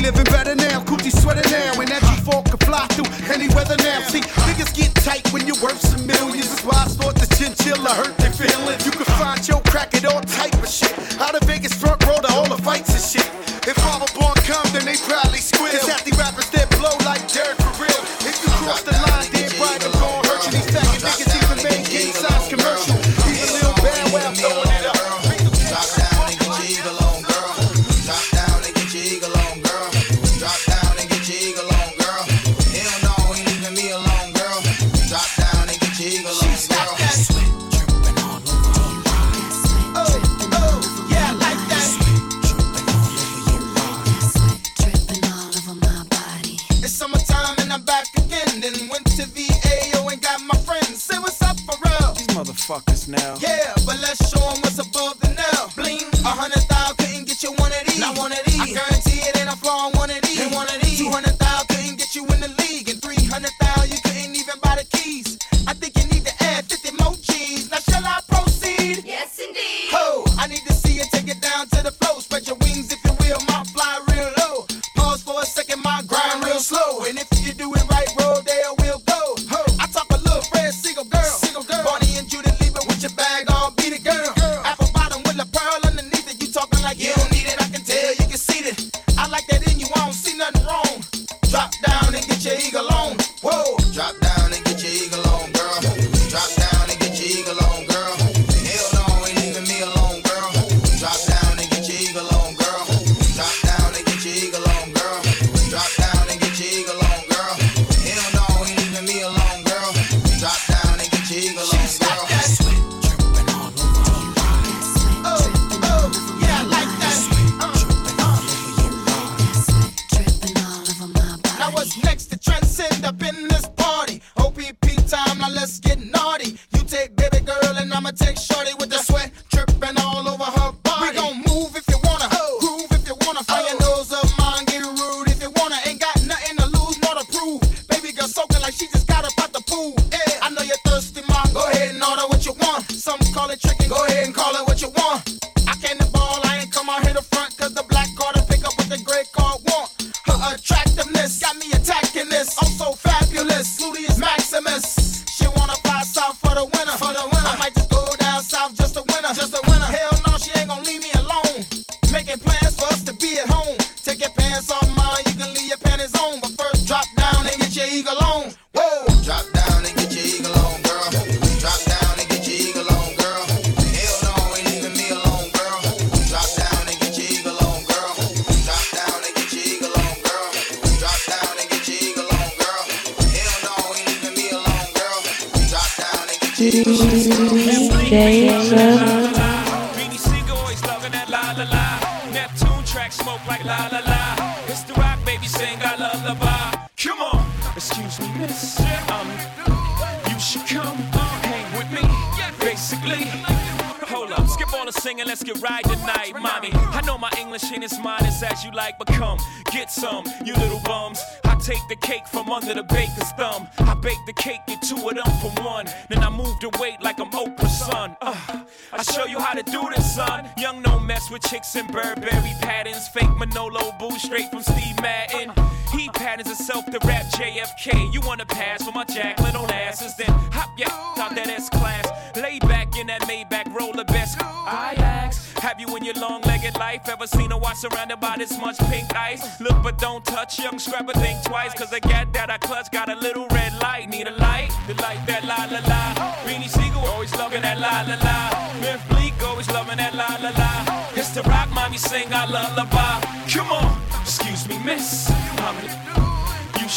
Living 0.04 0.24
better 0.24 0.54
now, 0.54 0.84
coochie 0.84 1.08
sweater 1.08 1.40
now, 1.48 1.80
and 1.80 1.88
that 1.88 2.02
G4 2.04 2.44
can 2.44 2.60
fly 2.60 2.84
through 2.92 3.08
any 3.32 3.48
weather 3.56 3.74
now. 3.80 4.04
See, 4.04 4.20
niggas 4.20 4.76
get 4.76 4.94
tight 5.00 5.24
when 5.32 5.46
you're 5.46 5.56
worth 5.64 5.80
some 5.80 6.04
millions. 6.06 6.44
That's 6.52 6.60
why 6.60 6.76
I 6.76 6.88
thought 6.92 7.16
the 7.16 7.24
chinchilla 7.32 7.88
hurt 7.88 8.14
their 8.18 8.28
feelings. 8.36 8.84
You 8.84 8.92
can 8.92 9.08
find 9.16 9.40
your 9.48 9.62
crack 9.64 9.94
at 9.94 10.04
all 10.04 10.20
type 10.20 10.52
of 10.60 10.68
shit. 10.68 10.92
Out 11.18 11.34
of 11.34 11.48
Vegas 11.48 11.72
front 11.72 12.04
row 12.04 12.20
to 12.20 12.28
all 12.36 12.44
the 12.44 12.60
fights 12.60 12.92
and 12.92 13.00
shit. 13.00 13.24
If 13.64 13.80
Father 13.80 14.04
Born 14.12 14.36
come, 14.44 14.68
then 14.76 14.84
they 14.84 15.00
probably 15.08 15.40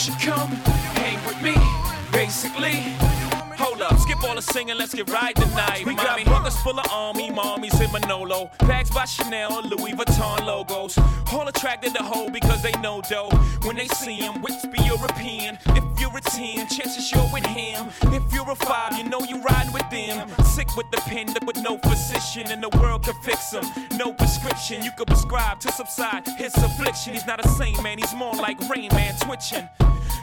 should 0.07 0.19
come 0.19 0.49
hang 0.95 1.19
with 1.25 1.41
me, 1.41 1.53
basically. 2.13 2.95
Hold 3.57 3.81
up, 3.81 3.97
skip 3.99 4.23
all 4.23 4.35
the 4.35 4.41
singing, 4.41 4.77
let's 4.77 4.93
get 4.93 5.09
right 5.09 5.35
tonight. 5.35 5.85
We 5.85 5.95
got 5.95 6.23
buckets 6.23 6.57
full 6.61 6.79
of 6.79 6.85
army, 6.91 7.29
mommies 7.29 7.75
in 7.83 7.91
Manolo. 7.91 8.49
Bags 8.59 8.89
by 8.89 9.03
Chanel, 9.03 9.63
Louis 9.63 9.91
Vuitton 9.91 10.45
logos. 10.45 10.97
All 11.33 11.47
attracted 11.47 11.93
to 11.95 12.03
hoe 12.03 12.29
because 12.29 12.61
they 12.61 12.71
know 12.79 13.01
dough. 13.01 13.29
When 13.63 13.75
they 13.75 13.87
see 13.87 14.15
him, 14.15 14.41
which 14.41 14.53
be 14.71 14.81
European. 14.85 15.57
If 15.75 15.96
you're 16.07 16.17
a 16.17 16.21
10, 16.21 16.67
chances 16.67 17.11
you're 17.11 17.29
with 17.33 17.45
him. 17.45 17.87
If 18.13 18.33
you're 18.33 18.49
a 18.49 18.55
5, 18.55 18.97
you 18.97 19.03
know 19.03 19.19
you 19.21 19.41
riding 19.41 19.73
with 19.73 19.89
them. 19.89 20.29
Sick 20.45 20.75
with 20.75 20.89
the 20.91 20.97
pen, 21.01 21.33
look 21.33 21.45
with 21.45 21.57
no 21.57 21.77
physician, 21.79 22.51
and 22.51 22.63
the 22.63 22.69
world 22.79 23.03
can 23.03 23.15
fix 23.21 23.51
him. 23.51 23.63
No 23.97 24.13
prescription, 24.13 24.83
you 24.83 24.91
could 24.97 25.07
prescribe 25.07 25.59
to 25.61 25.71
subside 25.71 26.27
his 26.37 26.55
affliction. 26.55 27.13
He's 27.13 27.27
not 27.27 27.43
a 27.43 27.47
saint, 27.49 27.81
man, 27.83 27.97
he's 27.97 28.13
more 28.15 28.33
like 28.35 28.57
Rain 28.69 28.89
Man 28.93 29.15
twitching. 29.19 29.67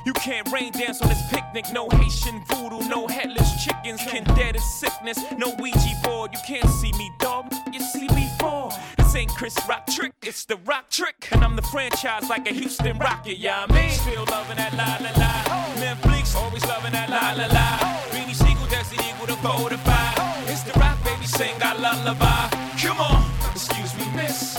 You 0.06 0.12
can't 0.14 0.50
rain 0.52 0.72
dance 0.72 1.00
on 1.00 1.08
this 1.08 1.22
picnic. 1.30 1.64
No 1.72 1.88
Haitian 1.88 2.44
voodoo, 2.44 2.86
no 2.88 3.06
headless 3.06 3.64
chickens. 3.64 4.02
Can 4.02 4.24
dead 4.36 4.54
is 4.54 4.64
sickness. 4.64 5.18
No 5.38 5.54
Ouija 5.58 5.94
board. 6.02 6.30
You 6.34 6.40
can't 6.46 6.68
see 6.68 6.92
me, 6.92 7.10
dog. 7.18 7.50
You 7.72 7.80
see 7.80 8.08
me 8.08 8.28
fall 8.38 8.78
ain't 9.14 9.34
Chris 9.34 9.56
Rock 9.68 9.86
trick, 9.86 10.12
it's 10.22 10.44
the 10.44 10.56
rock 10.64 10.90
trick. 10.90 11.28
And 11.32 11.44
I'm 11.44 11.56
the 11.56 11.62
franchise 11.62 12.28
like 12.28 12.48
a 12.50 12.54
Houston 12.54 12.98
Rocket, 12.98 13.38
yeah, 13.38 13.66
I 13.68 13.72
mean. 13.72 13.90
Still 13.90 14.24
loving 14.30 14.56
that 14.56 14.72
la 14.74 14.98
la 15.00 15.12
la. 15.18 15.32
Oh. 15.46 15.74
Netflix, 15.78 16.34
always 16.34 16.64
loving 16.66 16.92
that 16.92 17.10
la 17.10 17.32
la 17.32 17.46
la. 17.52 17.78
Oh. 17.80 18.08
Beanie 18.10 18.34
Sigel, 18.34 18.66
Desert 18.66 19.00
Eagle, 19.04 19.26
the 19.26 19.36
four 19.36 19.70
to 19.70 19.78
five. 19.78 20.14
Oh. 20.18 20.44
It's 20.48 20.62
the 20.62 20.78
rock, 20.78 21.02
baby, 21.04 21.26
sing 21.26 21.60
our 21.62 21.78
lullaby. 21.78 22.48
Come 22.80 23.00
on, 23.00 23.24
excuse 23.52 23.94
me, 23.96 24.06
miss. 24.16 24.58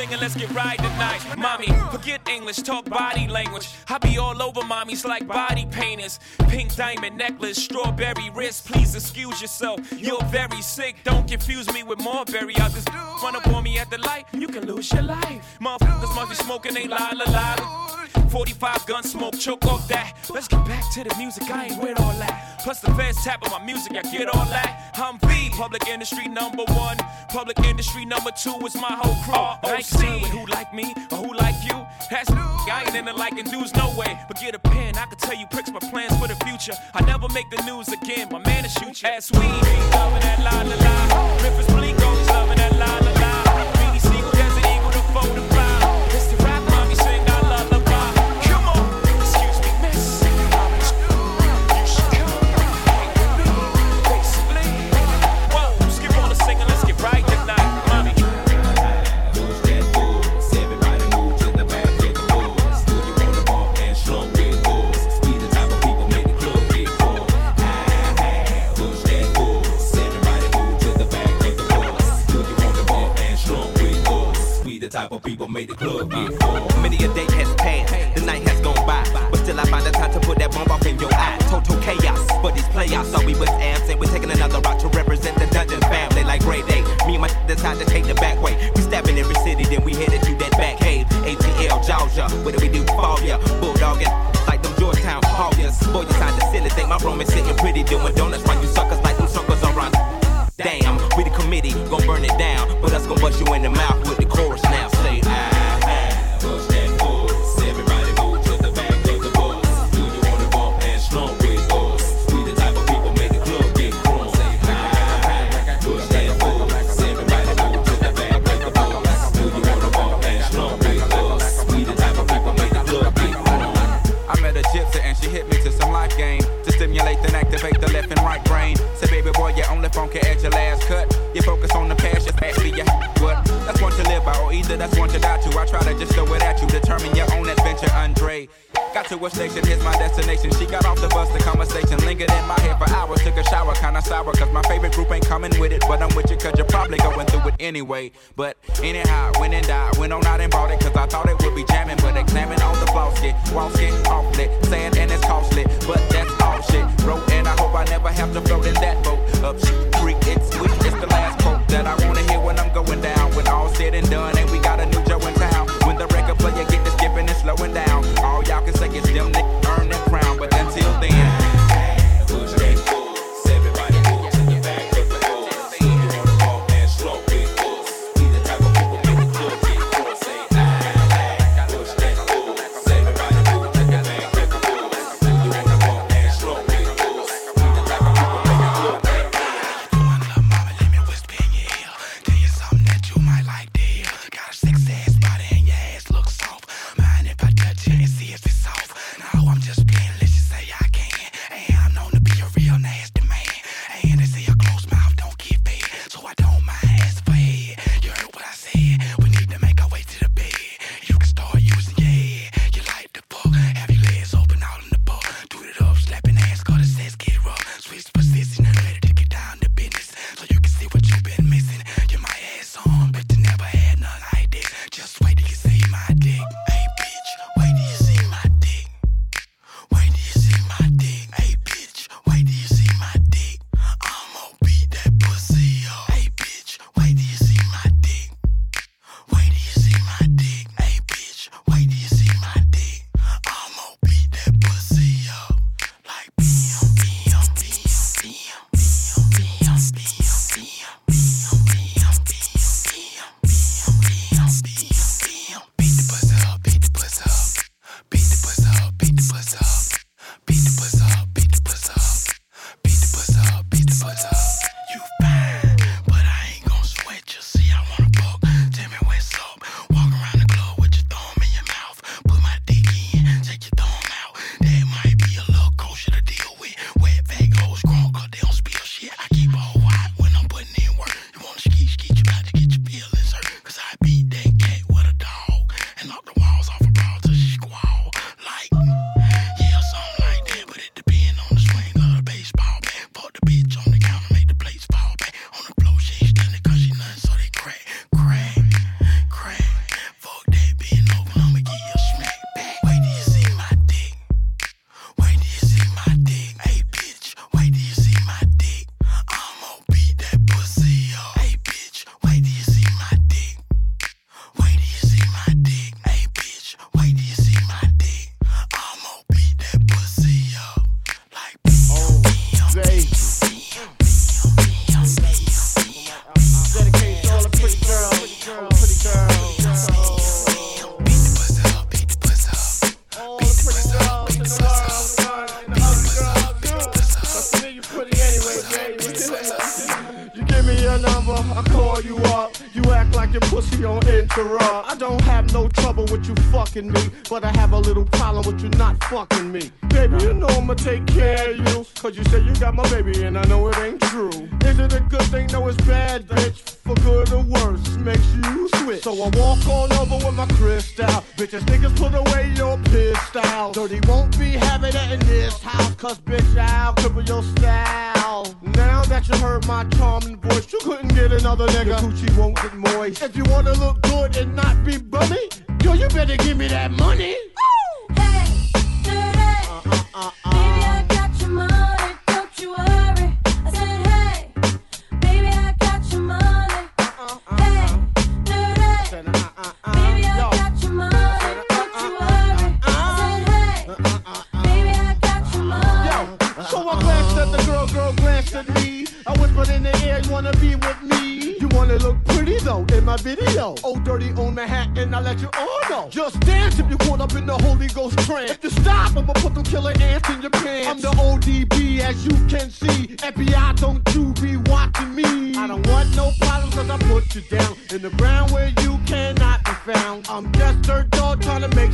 singing, 0.00 0.20
let's 0.20 0.34
get 0.34 0.50
right 0.52 0.78
tonight. 0.78 1.20
Mommy, 1.36 1.68
forget 1.90 2.26
English, 2.28 2.56
talk 2.58 2.88
body 2.88 3.28
language. 3.28 3.68
I 3.88 3.98
be 3.98 4.16
all 4.18 4.40
over 4.42 4.60
mommies 4.60 5.04
like 5.04 5.26
body 5.26 5.66
painters. 5.70 6.18
Pink 6.48 6.74
diamond 6.74 7.16
necklace, 7.18 7.62
strawberry 7.62 8.30
wrist. 8.34 8.66
Please 8.66 8.94
excuse 8.94 9.40
yourself, 9.42 9.78
you're 9.92 10.24
very 10.24 10.62
sick. 10.62 10.96
Don't 11.04 11.28
confuse 11.28 11.70
me 11.72 11.82
with 11.82 11.98
Marbury. 11.98 12.56
I 12.56 12.68
just 12.70 12.88
run 13.22 13.36
up 13.36 13.46
on 13.48 13.62
me 13.62 13.78
at 13.78 13.90
the 13.90 13.98
light, 13.98 14.24
you 14.32 14.48
can 14.48 14.66
lose 14.66 14.90
your 14.92 15.02
life. 15.02 15.58
Motherfuckers 15.60 16.14
must 16.14 16.30
be 16.30 16.36
smoking, 16.36 16.74
they 16.74 16.86
la 16.86 17.10
la 17.14 17.30
la. 17.30 17.90
45 18.30 18.86
gun 18.86 19.02
smoke, 19.02 19.38
choke 19.38 19.66
off 19.66 19.86
that. 19.88 20.14
Let's 20.30 20.48
get 20.48 20.64
back 20.64 20.84
to 20.94 21.04
the 21.04 21.14
music, 21.18 21.50
I 21.50 21.66
ain't 21.66 21.82
with 21.82 22.00
all 22.00 22.12
that. 22.14 22.60
Plus 22.62 22.80
the 22.80 22.92
first 22.94 23.24
tap 23.24 23.44
of 23.44 23.50
my 23.50 23.64
music, 23.64 23.92
I 23.96 24.02
get 24.02 24.28
all 24.28 24.44
that. 24.46 24.92
I'm 24.94 25.18
V, 25.18 25.50
public 25.50 25.88
industry 25.88 26.28
number 26.28 26.64
one. 26.68 26.96
Public 27.30 27.58
industry 27.60 28.04
number 28.04 28.30
two 28.30 28.54
is 28.66 28.74
my 28.74 28.92
whole 29.00 29.14
crew. 29.24 29.34
Oh, 29.34 29.58
seen. 29.90 30.24
who 30.30 30.46
like 30.46 30.72
me 30.72 30.94
or 31.10 31.18
who 31.18 31.34
like 31.34 31.58
you. 31.64 31.76
That's 32.10 32.30
I 32.30 32.84
ain't 32.86 32.94
into 32.94 33.12
liking 33.12 33.44
dudes, 33.44 33.74
no 33.74 33.92
way. 33.96 34.18
But 34.28 34.40
get 34.40 34.54
a 34.54 34.58
pen, 34.58 34.96
I 34.96 35.06
can 35.06 35.18
tell 35.18 35.34
you 35.34 35.46
pricks 35.46 35.70
my 35.70 35.80
plans 35.80 36.16
for 36.18 36.28
the 36.28 36.36
future. 36.46 36.74
I 36.94 37.04
never 37.04 37.28
make 37.28 37.50
the 37.50 37.62
news 37.64 37.88
again, 37.88 38.28
my 38.30 38.38
man 38.38 38.64
is 38.64 38.72
shoot 38.72 39.02
you. 39.02 39.08
As 39.08 39.30
we 39.32 39.38
loving 39.38 40.22
that 40.22 40.40
la 40.46 40.62
la 40.62 40.76
la, 40.76 41.42
Memphis 41.42 41.66
Bleek 41.74 42.00
always 42.00 42.28
loving 42.28 42.58
that 42.58 42.72
la 42.78 42.98
la 42.98 43.12
la. 43.12 43.19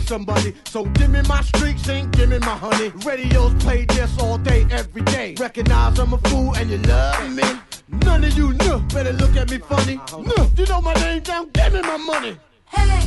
somebody. 0.07 0.55
So 0.65 0.85
give 0.85 1.11
me 1.11 1.21
my 1.23 1.43
street 1.43 1.89
and 1.89 2.11
give 2.13 2.29
me 2.31 2.39
my 2.39 2.57
honey. 2.57 2.91
Radios 3.05 3.55
play 3.63 3.85
this 3.87 4.19
all 4.21 4.39
day, 4.39 4.67
every 4.71 5.03
day. 5.03 5.35
Recognize 5.39 5.99
I'm 5.99 6.13
a 6.13 6.19
fool 6.19 6.55
and 6.57 6.71
you 6.71 6.79
love 6.79 7.31
me. 7.33 7.43
None 7.89 8.25
of 8.25 8.37
you 8.37 8.53
know 8.55 8.79
better 8.95 9.13
look 9.13 9.37
at 9.37 9.51
me 9.51 9.59
funny. 9.59 10.01
No, 10.13 10.51
you 10.57 10.67
know 10.67 10.81
my 10.81 10.95
name 10.95 11.23
down, 11.23 11.51
give 11.51 11.73
me 11.73 11.83
my 11.83 11.97
money. 11.97 12.39
Hey, 12.67 13.01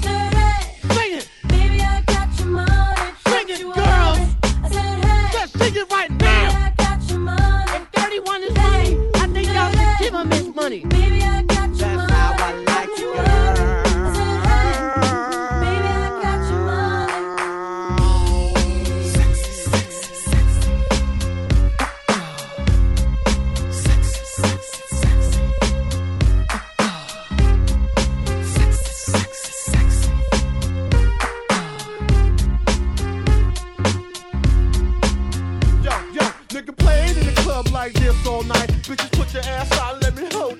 dirty. 0.00 0.94
Sing 0.94 1.12
it. 1.18 1.28
Baby, 1.48 1.80
I 1.80 2.02
got 2.06 2.38
your 2.38 2.48
money. 2.48 3.12
Sing 3.26 3.48
it, 3.48 3.60
girls. 3.62 4.18
I 4.64 4.68
said, 4.70 5.04
hey. 5.04 5.38
Let's 5.38 5.52
sing 5.52 5.74
it 5.76 5.90
right 5.90 6.10
now. 6.10 6.16
Baby, 6.18 6.56
I 6.56 6.72
got 6.76 7.10
your 7.10 7.18
money. 7.18 7.72
And 7.74 7.86
31 7.92 8.42
is 8.42 8.56
hey, 8.56 8.94
mine. 8.94 9.10
I 9.14 9.26
think 9.32 9.48
y'all 9.48 9.70
should 9.70 9.98
give 9.98 10.14
him 10.14 10.30
his 10.30 10.54
money. 10.54 10.84
Baby, 10.84 11.22
I 11.22 11.42
got 11.42 11.68
your 11.68 11.76
That's 11.76 11.96
money. 11.96 12.07
all 38.26 38.42
night. 38.44 38.68
Bitches, 38.82 39.10
put 39.12 39.32
your 39.34 39.42
ass 39.44 39.70
out, 39.78 40.02
let 40.02 40.14
me 40.16 40.26
hold 40.32 40.57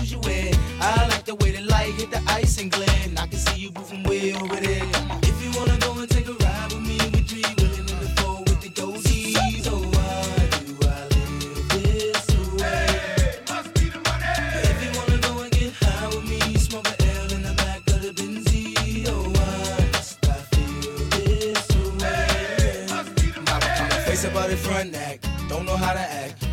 you. 0.00 0.20
I 0.80 1.06
like 1.08 1.24
the 1.24 1.34
way 1.36 1.52
the 1.52 1.62
light 1.62 1.94
hit 1.94 2.10
the 2.10 2.22
ice 2.28 2.60
and 2.60 2.70
glint. 2.70 3.20
I 3.20 3.26
can 3.26 3.38
see 3.38 3.60
you 3.62 3.70
moving 3.72 4.02
way 4.04 4.34
over 4.34 4.56
there. 4.56 5.21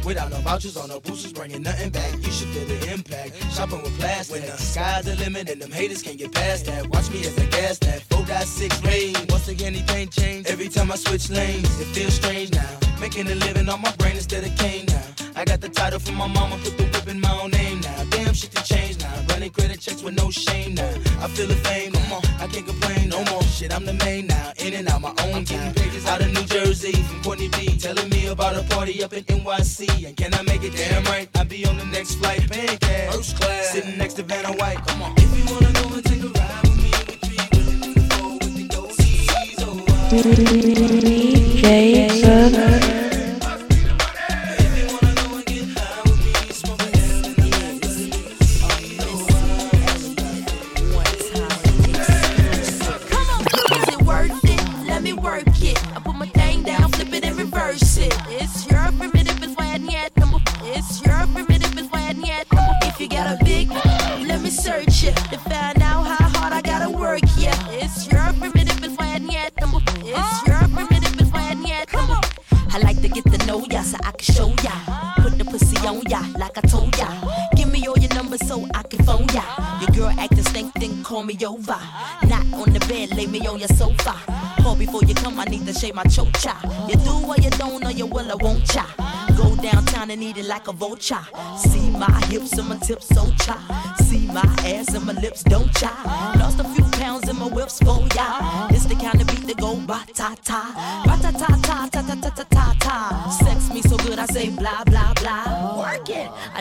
Without 0.10 0.32
no 0.32 0.38
vouchers 0.38 0.76
or 0.76 0.88
no 0.88 1.00
boosters, 1.00 1.32
bringing 1.34 1.62
nothing 1.62 1.92
back. 1.92 2.12
You 2.16 2.32
should 2.32 2.48
feel 2.48 2.66
the 2.66 2.92
impact. 2.92 3.36
Shopping 3.54 3.84
with 3.84 3.96
plastic. 4.00 4.42
When 4.42 4.50
the 4.50 4.58
sky's 4.58 5.06
the 5.06 5.16
limit 5.18 5.52
and 5.52 5.62
them 5.62 5.72
haters 5.72 6.02
can't 6.02 6.18
get 6.18 6.34
past 6.34 6.66
that. 6.66 6.88
Watch 6.88 7.12
me 7.12 7.20
as 7.28 7.38
I 7.38 7.46
gas 7.46 7.78
that. 7.78 8.02
Four 8.10 8.26
got 8.26 8.48
six 8.48 8.84
rain. 8.84 9.14
Once 9.30 9.48
again, 9.50 9.76
anything 9.76 10.10
change. 10.10 10.48
Every 10.48 10.68
time 10.68 10.92
I 10.92 10.96
switch 10.96 11.30
lanes, 11.30 11.80
it 11.80 11.86
feels 11.94 12.16
strange 12.16 12.52
now. 12.52 12.80
Making 13.00 13.28
a 13.28 13.36
living 13.36 13.70
on 13.70 13.84
my 13.84 13.92
brain 13.98 14.16
instead 14.16 14.44
of 14.44 14.58
cane 14.58 14.88
now. 14.88 15.19
I 15.40 15.46
got 15.46 15.62
the 15.62 15.70
title 15.70 16.00
from 16.00 16.16
my 16.16 16.28
mama, 16.28 16.58
put 16.62 16.78
the 16.78 16.84
whip 16.84 17.08
in 17.08 17.22
my 17.22 17.32
own 17.42 17.52
name 17.52 17.80
now. 17.80 18.04
Damn 18.10 18.34
shit 18.34 18.52
to 18.52 18.62
change 18.62 19.00
now. 19.00 19.24
Running 19.30 19.50
credit 19.52 19.80
checks 19.80 20.04
with 20.04 20.14
no 20.18 20.30
shame 20.30 20.74
now. 20.76 20.94
I 21.22 21.30
feel 21.30 21.48
the 21.48 21.56
fame, 21.56 21.94
come 21.94 22.12
on, 22.12 22.22
I 22.42 22.48
can't 22.48 22.68
complain 22.68 23.08
no 23.08 23.24
more. 23.32 23.42
Shit, 23.44 23.74
I'm 23.74 23.86
the 23.86 23.94
main 23.94 24.28
now. 24.28 24.52
In 24.58 24.74
and 24.74 24.90
out 24.90 25.00
my 25.00 25.14
own 25.24 25.46
game. 25.46 25.74
Pages 25.76 26.06
out 26.08 26.20
of 26.20 26.28
New 26.34 26.44
Jersey 26.44 26.92
from 26.92 27.24
Courtney 27.24 27.48
B. 27.48 27.78
Telling 27.80 28.10
me 28.10 28.28
about 28.28 28.58
a 28.58 28.64
party 28.64 29.02
up 29.02 29.14
in 29.14 29.24
NYC. 29.24 30.08
And 30.08 30.18
can 30.18 30.34
I 30.34 30.42
make 30.42 30.62
it 30.66 30.76
damn 30.76 31.06
right? 31.06 31.30
I'll 31.36 31.46
be 31.46 31.66
on 31.66 31.78
the 31.78 31.86
next 31.86 32.16
flight, 32.16 32.42
pancake. 32.52 33.10
First 33.10 33.38
class. 33.38 33.70
Sitting 33.70 33.98
next 33.98 34.16
to 34.16 34.24
Vanna 34.24 34.52
White, 34.58 34.86
come 34.88 35.02
on. 35.04 35.14
If 35.16 35.32
you 35.38 35.46
wanna 35.54 35.72
go 35.72 35.94
and 35.96 36.04
take 36.04 36.22
a 36.22 36.28
ride 36.28 36.64
with 36.64 36.84
me, 36.84 36.92
with 37.08 37.24
me, 37.30 37.38
with 37.56 37.96
the 37.96 38.12
with 38.44 38.56
the 38.58 38.68
dough, 38.68 38.92
DJ 41.62 42.10
Southern. 42.20 42.89
can 74.20 74.36
show 74.36 74.50
ya. 74.64 74.72
Put 75.18 75.38
the 75.38 75.46
pussy 75.46 75.78
on 75.88 76.02
ya, 76.10 76.22
like 76.38 76.58
I 76.58 76.62
told 76.62 76.96
ya. 76.98 77.08
Give 77.56 77.72
me 77.72 77.88
all 77.88 77.98
your 77.98 78.14
numbers 78.14 78.46
so 78.48 78.66
I 78.74 78.84
can 78.84 79.04
phone 79.06 79.28
ya. 79.34 79.44
Your 79.82 79.90
girl 79.96 80.20
acting 80.20 80.44
stank, 80.44 80.74
then 80.76 81.04
call 81.04 81.24
me 81.24 81.38
over. 81.46 81.80
Not 82.28 82.46
on 82.54 82.74
the 82.74 82.86
bed, 82.88 83.16
lay 83.16 83.28
me 83.28 83.46
on 83.48 83.60
your 83.60 83.68
sofa. 83.70 84.16
Call 84.62 84.76
before 84.76 85.04
you 85.04 85.16
come, 85.16 85.40
I 85.40 85.46
need 85.46 85.66
to 85.66 85.74
shave 85.74 85.96
my 85.96 86.04
chocha. 86.04 86.54
You 86.90 86.96
do 86.96 87.28
what 87.28 87.44
you 87.44 87.50
don't, 87.52 87.86
or 87.86 87.92
you 87.92 88.06
will, 88.06 88.32
I 88.32 88.36
won't 88.36 88.74
ya. 88.76 88.86
Go 89.38 89.56
downtown 89.56 90.12
and 90.12 90.22
eat 90.22 90.38
it 90.38 90.46
like 90.46 90.68
a 90.68 90.74
vulture. 90.74 91.26
See 91.58 91.90
my 91.92 92.12
hips 92.28 92.54
and 92.58 92.68
my 92.70 92.78
tips, 92.78 93.08
so 93.08 93.32
cha. 93.40 93.96
See 94.04 94.28
my 94.28 94.44
ass 94.66 94.94
and 94.94 95.06
my 95.06 95.14
lips, 95.14 95.44
don't 95.44 95.74
cha. 95.76 95.92
Lost 96.38 96.60
a 96.60 96.64
few 96.76 96.84
pounds 97.00 97.30
in 97.30 97.38
my 97.38 97.48
whips, 97.48 97.80
for 97.80 98.06
ya. 98.16 98.68
It's 98.70 98.86
the 98.86 98.96
kind 98.96 99.22
of 99.22 99.28
beat 99.28 99.48
that 99.48 99.58
go 99.58 99.76
ba 99.76 100.04
ta 100.14 100.36
ta. 100.44 101.04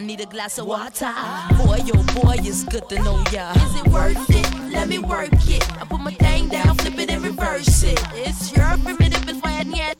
Need 0.08 0.20
a 0.22 0.26
glass 0.26 0.56
of 0.56 0.66
water. 0.66 1.12
Boy, 1.58 1.80
yo 1.84 2.02
boy, 2.16 2.36
it's 2.38 2.64
good 2.64 2.88
to 2.88 2.96
know 3.02 3.22
ya. 3.30 3.52
Is 3.52 3.74
it 3.76 3.86
worth 3.88 4.30
it? 4.30 4.72
Let 4.72 4.88
me 4.88 4.98
work 4.98 5.28
it. 5.46 5.62
I 5.78 5.84
put 5.84 6.00
my 6.00 6.14
thing 6.14 6.48
down, 6.48 6.76
flip 6.78 6.98
it 6.98 7.10
and 7.10 7.22
reverse 7.22 7.82
it. 7.82 8.00
It's 8.14 8.50
your 8.56 8.72
primitive, 8.78 9.28
it's 9.28 9.38
why 9.42 9.58
I 9.60 9.64
need. 9.64 9.96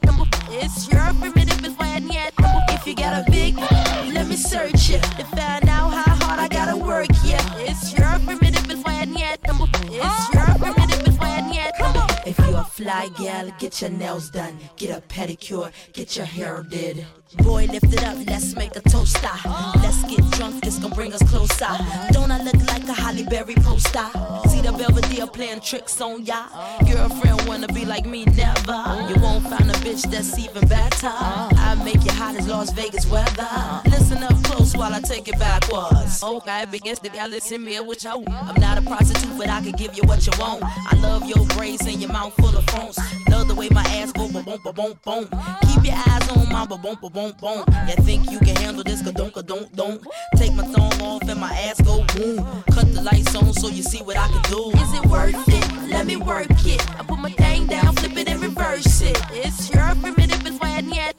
It's 0.49 0.91
your 0.91 1.13
primitive, 1.21 1.63
it's 1.63 1.77
why 1.77 1.89
I 1.93 1.99
need. 1.99 2.31
If 2.73 2.87
you 2.87 2.95
got 2.95 3.21
a 3.21 3.31
big, 3.31 3.55
let 4.15 4.27
me 4.27 4.35
search 4.35 4.89
it 4.89 5.03
to 5.19 5.25
find 5.25 5.69
out 5.69 5.93
how 5.93 6.15
hard 6.25 6.39
I 6.39 6.47
gotta 6.47 6.75
work. 6.75 7.09
Yeah, 7.23 7.45
it's 7.57 7.93
your 7.93 8.17
primitive, 8.25 8.67
it's 8.67 8.83
why 8.83 9.01
I 9.01 9.05
need. 9.05 9.37
It's 9.45 10.33
your 10.33 10.49
primitive, 10.57 11.07
it's 11.07 11.17
why 11.19 11.37
I 11.37 11.41
need. 11.53 12.25
If 12.25 12.39
you 12.39 12.55
a 12.57 12.63
fly 12.63 13.09
gal, 13.19 13.51
get 13.59 13.79
your 13.79 13.91
nails 13.91 14.31
done, 14.31 14.57
get 14.75 14.89
a 14.97 15.01
pedicure, 15.01 15.71
get 15.93 16.17
your 16.17 16.25
hair 16.25 16.65
did. 16.67 17.05
Boy, 17.37 17.67
lift 17.67 17.93
it 17.93 18.03
up, 18.03 18.17
let's 18.25 18.55
make 18.55 18.75
a 18.75 18.81
toaster. 18.81 19.29
Let's 19.83 20.03
get 20.05 20.27
drunk, 20.31 20.63
this 20.63 20.79
gon' 20.79 20.91
bring 20.91 21.13
us 21.13 21.21
closer. 21.29 21.67
Don't 22.11 22.31
I 22.31 22.41
look 22.41 22.55
like 22.67 22.87
a 22.89 22.93
Halle 22.93 23.23
Berry 23.25 23.53
poster? 23.53 24.09
See 24.49 24.61
the 24.61 24.73
Belvedere 24.75 25.27
playing 25.27 25.61
tricks 25.61 26.01
on 26.01 26.25
ya. 26.25 26.47
Girlfriend 26.87 27.47
wanna 27.47 27.67
be 27.67 27.85
like 27.85 28.07
me, 28.07 28.25
never. 28.25 28.81
You 29.09 29.21
won't 29.21 29.47
find 29.47 29.69
a 29.69 29.73
bitch 29.85 30.09
that's 30.09 30.39
even 30.39 30.67
better. 30.67 31.11
I 31.11 31.79
make 31.85 32.03
you 32.03 32.11
hot 32.13 32.35
as 32.35 32.47
Las 32.47 32.71
Vegas 32.73 33.05
weather. 33.05 33.47
Listen 33.85 34.23
up 34.23 34.43
close 34.43 34.75
while 34.75 34.93
I 34.93 34.99
take 34.99 35.27
it 35.27 35.37
backwards. 35.37 36.23
Okay, 36.23 36.65
begins 36.71 36.97
to 36.99 37.27
listen 37.27 37.63
me 37.63 37.79
what 37.79 38.03
you 38.03 38.09
I'm 38.09 38.59
not 38.59 38.79
a 38.79 38.81
prostitute, 38.81 39.37
but 39.37 39.49
I 39.49 39.61
can 39.61 39.73
give 39.73 39.95
you 39.95 40.03
what 40.03 40.25
you 40.25 40.33
want. 40.39 40.63
I 40.63 40.95
love 40.99 41.27
your 41.27 41.45
braids 41.49 41.85
and 41.85 42.01
your 42.01 42.11
mouth 42.11 42.33
full 42.33 42.57
of 42.57 42.65
phones. 42.65 42.97
Love 43.29 43.47
the 43.47 43.55
way 43.55 43.69
my 43.69 43.83
ass 43.83 44.11
go 44.11 44.27
boom 44.27 44.43
ba 44.43 44.73
boom 44.73 44.99
boom. 45.05 45.29
Keep 45.67 45.85
your 45.85 45.95
eyes 45.95 46.29
on 46.29 46.49
my 46.49 46.65
boom 46.65 46.81
ba 46.81 47.09
boom 47.09 47.33
boom. 47.39 47.63
You 47.87 47.95
think 48.03 48.31
you 48.31 48.39
can 48.39 48.55
handle 48.57 48.83
this? 48.83 49.01
Ka 49.01 49.11
don't 49.11 49.33
ka 49.33 49.41
don't 49.41 49.73
don't. 49.75 50.01
Take 50.35 50.53
my 50.53 50.63
thumb 50.63 51.01
off 51.01 51.23
and 51.23 51.39
my 51.39 51.53
ass 51.53 51.81
go 51.81 52.03
boom. 52.15 52.37
Cut 52.71 52.91
the 52.93 53.01
lights 53.01 53.35
on 53.35 53.53
so 53.53 53.67
you 53.69 53.83
see 53.83 54.01
what 54.01 54.17
I 54.17 54.27
can 54.27 54.41
do. 54.51 54.71
Is 54.71 54.93
it 54.93 55.05
worth 55.05 55.47
it? 55.47 55.89
Let 55.89 56.05
me 56.05 56.15
work 56.15 56.49
it. 56.65 56.81
I 56.99 57.03
put 57.03 57.19
my 57.19 57.31
thing 57.31 57.67
down, 57.67 57.95
flip 57.95 58.17
it 58.17 58.29
and 58.29 58.41
reverse 58.41 59.01
it. 59.01 59.17
It's 59.31 59.69
your 59.73 59.95
primitive, 60.01 60.45
it's 60.45 60.59
why 60.59 60.77
I. 60.77 61.13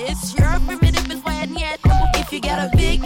It's 0.00 0.34
your 0.38 0.60
primitive, 0.66 1.10
it's 1.10 1.24
why 1.24 1.42
I. 1.42 1.48
If 2.20 2.32
you 2.32 2.40
got 2.40 2.58
a 2.72 2.76
big, 2.76 3.02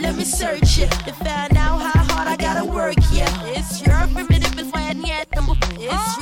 let 0.00 0.16
me 0.16 0.24
search 0.24 0.78
it 0.78 0.90
to 0.90 1.12
find 1.12 1.56
out 1.56 1.78
how 1.80 2.04
hard 2.14 2.28
I 2.28 2.36
gotta 2.36 2.64
work. 2.64 2.96
Yeah, 3.12 3.28
it's 3.46 3.84
your 3.84 4.06
primitive, 4.14 4.58
it's 4.58 4.70
why 4.72 4.82
I 4.90 4.92
need. 4.92 5.26
It's 5.82 6.19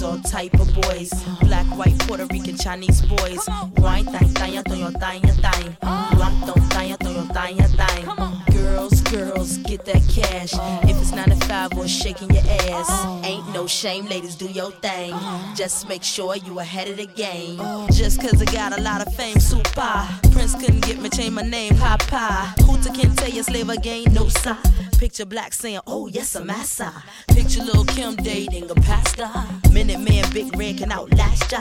Boys, 0.00 0.08
all 0.08 0.18
type 0.20 0.54
of 0.54 0.72
boys. 0.74 1.12
Black, 1.40 1.66
white, 1.76 1.98
Puerto 2.00 2.26
Rican, 2.26 2.56
Chinese 2.56 3.02
boys. 3.02 3.46
Wine, 3.76 4.06
thang, 4.06 4.28
thang, 4.28 4.62
thang, 4.62 4.92
thang, 4.92 5.22
thang. 5.22 5.76
Rock, 5.82 6.32
don't 6.46 6.72
thang, 6.72 6.96
thang, 6.96 7.28
thang, 7.28 7.56
thang. 7.58 8.42
Girls, 8.52 9.00
girls, 9.02 9.58
get 9.58 9.84
that 9.84 10.02
cash. 10.08 10.54
If 10.88 11.00
it's 11.00 11.12
9 11.12 11.28
to 11.30 11.36
5 11.46 11.78
or 11.78 11.88
shaking 11.88 12.30
your 12.30 12.42
ass. 12.72 13.24
Ain't 13.24 13.52
no 13.52 13.66
shame, 13.66 14.06
ladies, 14.06 14.36
do 14.36 14.46
your 14.46 14.70
thing. 14.70 15.14
Just 15.54 15.88
make 15.88 16.02
sure 16.02 16.36
you 16.36 16.58
ahead 16.60 16.88
of 16.88 16.96
the 16.96 17.06
game. 17.06 17.58
Just 17.92 18.20
cause 18.20 18.40
I 18.40 18.46
got 18.46 18.78
a 18.78 18.82
lot 18.82 19.06
of 19.06 19.14
fame, 19.14 19.38
super. 19.38 20.08
Prince 20.32 20.54
couldn't 20.54 20.80
get 20.80 21.00
me, 21.00 21.10
change 21.10 21.32
my 21.34 21.42
name, 21.42 21.76
Papa. 21.76 22.54
Hooter 22.62 22.90
can 22.90 23.14
tell 23.16 23.28
you 23.28 23.42
slave 23.42 23.68
again, 23.68 24.04
no 24.12 24.28
sign. 24.28 24.56
Picture 25.00 25.24
black 25.24 25.54
saying, 25.54 25.80
oh 25.86 26.08
yes, 26.08 26.36
I'm 26.36 26.46
massa. 26.46 26.92
Picture 27.28 27.62
little 27.62 27.86
Kim 27.86 28.16
dating 28.16 28.70
a 28.70 28.74
pastor. 28.74 29.30
Minute 29.72 29.98
man, 29.98 30.30
big 30.30 30.54
red 30.58 30.76
can 30.76 30.92
outlast 30.92 31.50
ya. 31.50 31.60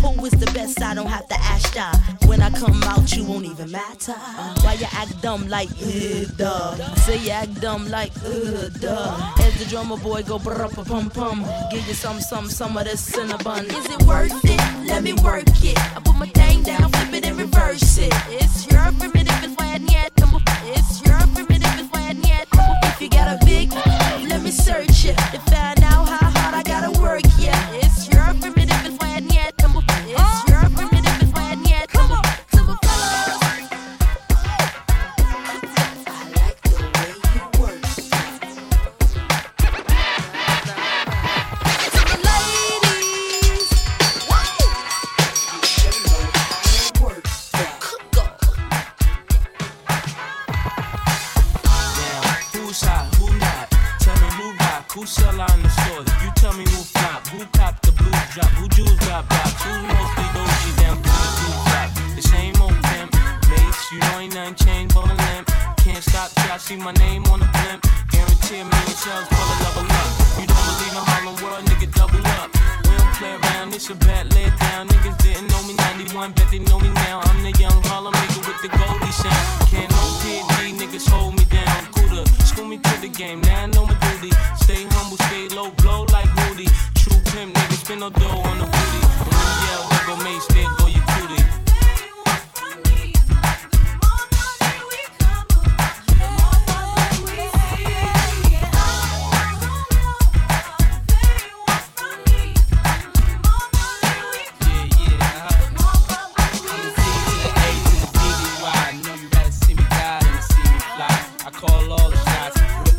Who 0.00 0.24
is 0.24 0.32
the 0.32 0.50
best? 0.54 0.80
I 0.80 0.94
don't 0.94 1.06
have 1.06 1.28
to 1.28 1.34
ask 1.34 1.74
ya. 1.74 1.92
When 2.26 2.40
I 2.40 2.48
come 2.48 2.82
out, 2.84 3.14
you 3.14 3.24
won't 3.24 3.44
even 3.44 3.70
matter. 3.70 4.14
Why 4.62 4.78
you 4.80 4.86
act 4.92 5.20
dumb 5.20 5.46
like, 5.48 5.68
uh, 5.68 6.24
duh? 6.38 6.94
Say 7.04 7.18
you 7.18 7.30
act 7.32 7.60
dumb 7.60 7.90
like, 7.90 8.12
uh, 8.24 8.70
duh. 8.80 9.34
As 9.38 9.58
the 9.58 9.66
drummer 9.68 9.98
boy 9.98 10.22
go 10.22 10.38
brr 10.38 10.66
pum 10.68 11.10
pum. 11.10 11.44
Give 11.70 11.86
you 11.86 11.92
some, 11.92 12.22
some, 12.22 12.48
some 12.48 12.74
of 12.74 12.84
this 12.84 13.04
cinnamon. 13.04 13.66
Is 13.66 13.84
it 13.84 14.02
worth 14.04 14.32
it? 14.44 14.88
Let 14.88 15.02
me 15.02 15.12
work 15.12 15.44
it. 15.62 15.78
I 15.94 16.00
put 16.02 16.16
my 16.16 16.26
thing 16.28 16.62
down, 16.62 16.90
flip 16.90 17.12
it 17.12 17.26
and 17.26 17.36
reverse 17.36 17.98
it. 17.98 18.14
It's 18.30 18.66
your 18.72 18.80
primitive, 18.98 19.44
it's 19.44 19.54
why 19.56 19.74
I 19.74 19.78
need. 19.78 20.08
It's 20.70 21.02
your 21.04 21.18
primitive, 21.34 21.77
me 24.48 24.52
search 24.52 25.04
it. 25.04 25.16
To 25.32 25.38
find 25.50 25.77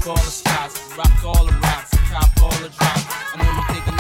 all 0.10 0.16
the 0.16 0.32
spots, 0.32 0.82
rock 0.98 1.24
all 1.24 1.46
the 1.46 1.52
rocks, 1.52 1.92
cop 2.10 2.42
all 2.42 2.50
the 2.64 2.70
drops. 2.70 3.06
I'm 3.34 3.42
on 3.42 3.56
the 3.58 3.74
thinking 3.74 3.99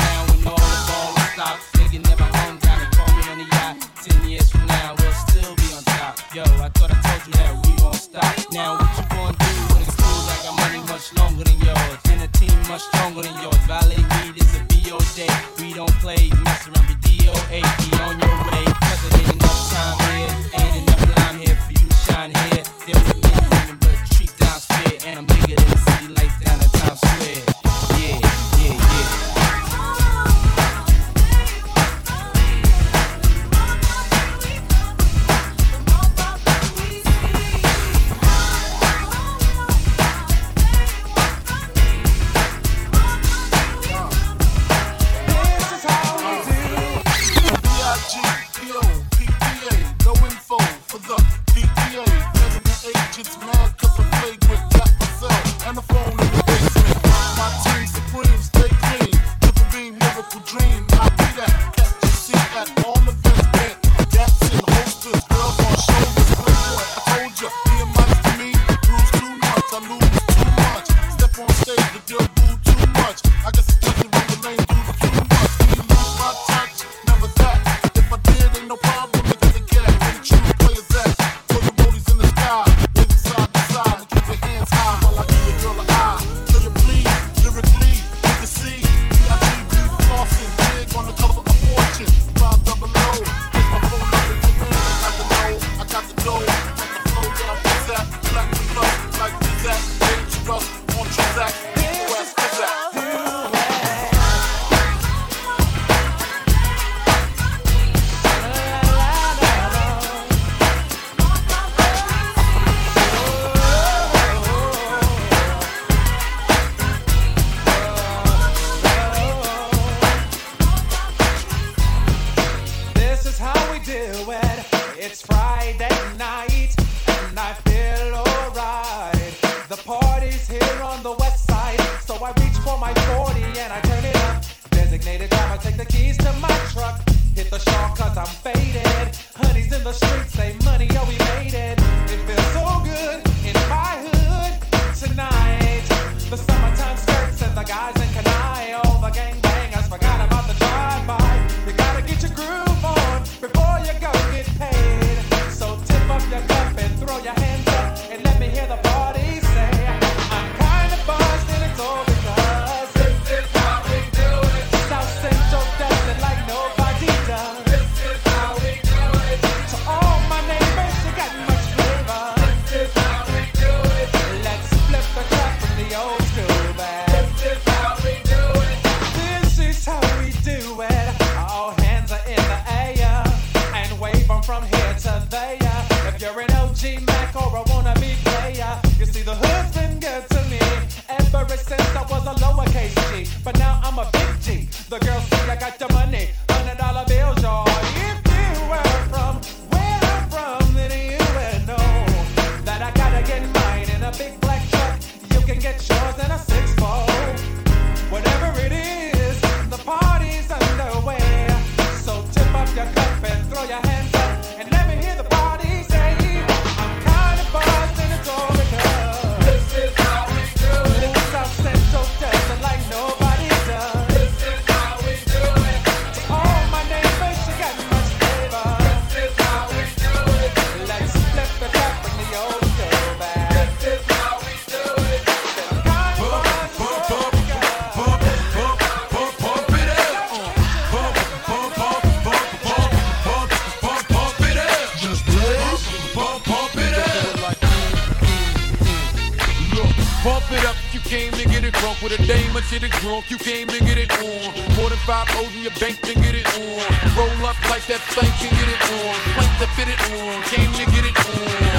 with 252.10 252.20
a 252.20 252.26
dame 252.26 252.55
or 252.55 252.62
shit 252.62 252.84
it 252.84 252.91
drunk. 253.03 253.30
You 253.30 253.38
came 253.38 253.68
to 253.68 253.80
get 253.84 253.97
it 253.97 254.12
on. 254.20 254.53
More 254.78 254.89
than 254.89 254.99
five 255.05 255.30
O's 255.38 255.53
in 255.55 255.62
your 255.62 255.76
bank 255.80 256.01
to 256.01 256.14
get 256.16 256.34
it 256.34 256.47
on. 256.57 256.82
Roll 257.18 257.45
up 257.45 257.57
like 257.70 257.86
that 257.86 258.01
thing 258.18 258.32
can 258.41 258.49
get 258.49 258.70
it 258.70 258.82
on. 258.97 259.14
Plank 259.38 259.53
to 259.62 259.68
fit 259.78 259.89
it 259.89 260.01
on. 260.18 260.41
Came 260.49 260.72
to 260.74 260.86
get 260.89 261.05
it 261.05 261.18
on. 261.18 261.70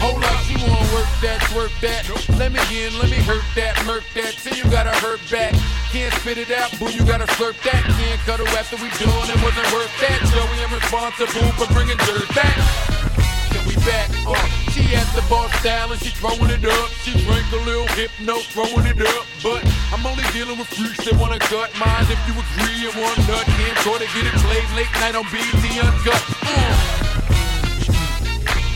Hold 0.00 0.24
up, 0.24 0.40
you 0.48 0.56
wanna 0.64 0.88
work 0.96 1.10
that, 1.20 1.44
work 1.54 1.72
that. 1.84 2.08
Let 2.38 2.52
me 2.52 2.60
in, 2.72 2.96
let 2.98 3.10
me 3.10 3.20
hurt 3.20 3.44
that, 3.54 3.76
murk 3.84 4.04
that. 4.14 4.32
Till 4.40 4.56
you 4.56 4.64
gotta 4.70 4.96
hurt 5.04 5.20
back. 5.30 5.52
Can't 5.92 6.14
spit 6.14 6.38
it 6.38 6.50
out, 6.50 6.72
boo, 6.78 6.88
you 6.88 7.04
gotta 7.04 7.26
slurp 7.36 7.60
that. 7.68 7.84
Can't 7.84 8.20
cut 8.24 8.40
her 8.40 8.48
after 8.56 8.76
we 8.76 8.88
done, 8.96 9.28
it 9.28 9.40
wasn't 9.44 9.68
worth 9.76 9.92
that. 10.00 10.24
Joey, 10.32 10.56
I'm 10.64 10.72
responsible 10.72 11.52
for 11.60 11.68
bringing 11.74 11.98
dirt 12.08 12.28
back. 12.34 12.56
Can 13.52 13.66
we 13.68 13.76
back? 13.84 14.08
Uh, 14.24 14.59
she 14.80 14.96
at 14.96 15.08
the 15.14 15.22
bar 15.28 15.48
style 15.60 15.92
and 15.92 16.00
she 16.00 16.10
throwing 16.10 16.50
it 16.50 16.64
up. 16.64 16.88
She 17.04 17.12
drank 17.24 17.46
a 17.52 17.60
little 17.68 17.88
hypno, 17.96 18.40
throwing 18.52 18.86
it 18.86 19.00
up. 19.00 19.24
But 19.42 19.60
I'm 19.92 20.04
only 20.06 20.24
dealing 20.32 20.58
with 20.58 20.68
freaks 20.68 21.04
that 21.04 21.16
wanna 21.20 21.38
cut 21.38 21.70
mine. 21.76 22.06
If 22.08 22.20
you 22.28 22.34
agree 22.36 22.88
and 22.88 22.96
one 22.96 23.18
nut, 23.28 23.44
can't 23.44 23.78
try 23.84 23.96
to 24.00 24.08
get 24.14 24.24
it 24.24 24.36
played 24.40 24.68
late 24.76 24.92
night 25.00 25.14
on 25.16 25.24
BET 25.28 25.64
Uncut. 25.84 26.22
Uh. 26.44 27.10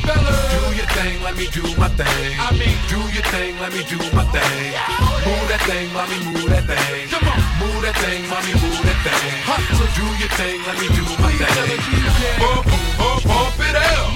Fellas. 0.05 0.45
Do 0.53 0.77
your 0.77 0.89
thing, 0.93 1.17
let 1.25 1.35
me 1.37 1.47
do 1.49 1.65
my 1.81 1.89
thing. 1.97 2.37
I 2.37 2.53
mean, 2.61 2.77
do 2.93 3.01
your 3.17 3.25
thing, 3.33 3.57
let 3.61 3.73
me 3.73 3.83
do 3.89 3.97
my 4.13 4.25
thing. 4.29 4.77
Move 5.25 5.47
that 5.49 5.63
thing, 5.65 5.89
mommy, 5.97 6.19
move 6.29 6.49
that 6.53 6.69
thing. 6.69 7.09
Come 7.09 7.25
on, 7.25 7.41
move 7.57 7.81
that 7.81 7.97
thing, 8.05 8.21
mommy, 8.29 8.53
move 8.61 8.85
that 8.85 9.01
thing. 9.01 9.33
Hustle, 9.49 9.89
do 9.97 10.07
your 10.21 10.33
thing, 10.37 10.61
let 10.69 10.77
me 10.77 10.89
do 10.93 11.05
my 11.23 11.33
thing. 11.33 12.64
Pump, 13.05 13.23
pump 13.25 13.61
it 13.61 13.77
out. 13.77 14.15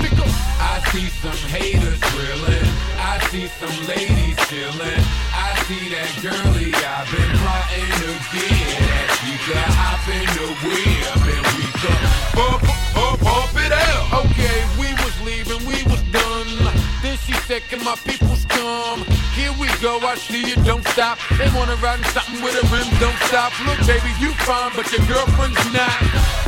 I 0.58 0.80
see 0.90 1.08
some 1.20 1.42
haters 1.52 2.00
drilling. 2.12 2.68
I 2.96 3.20
see 3.30 3.46
some 3.60 3.76
ladies 3.86 4.36
chilling. 4.48 5.02
I 5.34 5.48
see 5.68 5.92
that 5.92 6.10
girlie 6.24 6.72
I've 6.72 7.06
been 7.12 7.30
plotting 7.38 7.92
to 8.00 8.10
get. 8.32 9.06
She 9.20 9.32
got 9.52 9.68
hop 9.76 10.06
in 10.08 10.26
the 10.38 10.48
whip 10.64 11.24
and 11.28 11.46
we 11.56 11.66
come 11.82 12.04
pump, 12.32 12.62
pump, 12.96 13.20
pump 13.20 13.54
it 13.60 13.72
out. 13.72 14.24
Okay, 14.24 14.58
we 14.80 14.88
was 15.04 15.14
leaving, 15.22 15.60
we 15.68 15.84
was 15.90 16.02
done. 16.08 16.48
Then 17.02 17.16
she 17.26 17.34
said, 17.46 17.62
Can 17.68 17.84
my 17.84 17.96
peoples 18.06 18.46
come? 18.46 19.04
Here 19.36 19.52
we 19.60 19.68
go, 19.84 20.00
I 20.00 20.16
see 20.16 20.42
you, 20.48 20.56
don't 20.64 20.86
stop. 20.88 21.18
They 21.36 21.50
wanna 21.54 21.76
ride 21.76 22.00
in 22.00 22.04
something 22.16 22.40
with 22.42 22.56
a 22.56 22.64
rim, 22.72 22.88
don't 22.98 23.18
stop. 23.28 23.52
Look, 23.66 23.78
baby, 23.86 24.10
you 24.18 24.32
fine, 24.48 24.72
but 24.74 24.90
your 24.90 25.04
girlfriend's 25.06 25.60
not. 25.72 26.47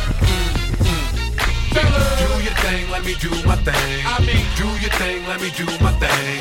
Thing, 2.71 2.89
let 2.89 3.03
me 3.03 3.15
do 3.19 3.27
my 3.43 3.57
thing. 3.67 3.99
I 4.07 4.23
mean, 4.23 4.47
do 4.55 4.63
your 4.79 4.95
thing, 4.95 5.27
let 5.27 5.41
me 5.41 5.51
do 5.59 5.65
my 5.83 5.91
thing. 5.99 6.39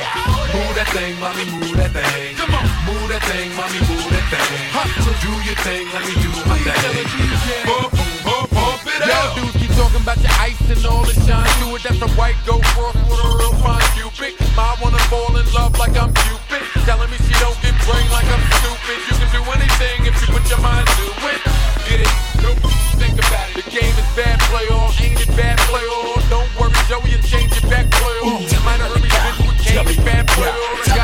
Move 0.55 0.74
that 0.78 0.87
thing, 0.95 1.18
mommy, 1.18 1.43
move 1.59 1.74
that 1.74 1.91
thing. 1.91 2.37
Come 2.37 2.55
on, 2.55 2.62
move 2.87 3.09
that 3.11 3.18
thing, 3.26 3.51
mommy, 3.59 3.81
move 3.91 4.07
that 4.14 4.31
thing. 4.31 5.03
So 5.03 5.11
do 5.26 5.33
your 5.43 5.59
thing, 5.66 5.89
let 5.91 6.07
me 6.07 6.14
do 6.22 6.31
my 6.47 6.57
thing. 6.62 7.66
Pump, 7.66 7.91
pump, 8.22 8.51
pump 8.51 8.87
it 8.87 9.11
up. 9.11 9.60
Talking 9.81 10.05
about 10.05 10.20
your 10.20 10.37
ice 10.37 10.61
and 10.68 10.85
all 10.85 11.09
the 11.09 11.16
shine 11.24 11.49
to 11.64 11.72
it. 11.72 11.81
That's 11.81 12.05
a 12.05 12.11
white 12.20 12.37
go 12.45 12.61
cross 12.76 12.93
with 13.09 13.16
a 13.16 13.28
real 13.41 13.57
fine 13.64 13.81
cupid. 13.97 14.37
I 14.53 14.76
wanna 14.76 15.01
fall 15.09 15.33
in 15.41 15.47
love 15.57 15.72
like 15.81 15.97
I'm 15.97 16.12
Cupid. 16.12 16.61
Telling 16.85 17.09
me 17.09 17.16
she 17.24 17.33
don't 17.41 17.57
get 17.64 17.72
brain 17.89 18.05
like 18.12 18.28
I'm 18.28 18.45
stupid. 18.61 18.99
You 19.09 19.16
can 19.16 19.31
do 19.33 19.43
anything 19.57 20.05
if 20.05 20.20
you 20.20 20.28
put 20.37 20.45
your 20.53 20.61
mind 20.61 20.85
to 20.85 21.05
it. 21.33 21.41
Get 21.89 22.05
it? 22.05 22.12
Nope. 22.45 22.61
Think 23.01 23.24
about 23.24 23.57
it. 23.57 23.64
The 23.64 23.70
game 23.72 23.97
is 23.97 24.11
bad, 24.12 24.37
play 24.53 24.68
all. 24.68 24.93
Ain't 25.01 25.16
it 25.16 25.33
bad, 25.33 25.57
play 25.72 25.87
all. 25.97 26.20
Don't 26.28 26.51
worry, 26.61 26.76
Joey, 26.85 27.16
and 27.16 27.24
change 27.24 27.49
your 27.57 27.64
back, 27.72 27.89
play 27.89 28.16
all. 28.20 28.37
Heard 28.37 29.01
me 29.01 29.09
bitch 29.09 29.41
with 29.49 29.64
game 29.64 29.89
is 29.89 29.97
bad, 30.05 30.28
play 30.28 30.53
all. 30.53 30.99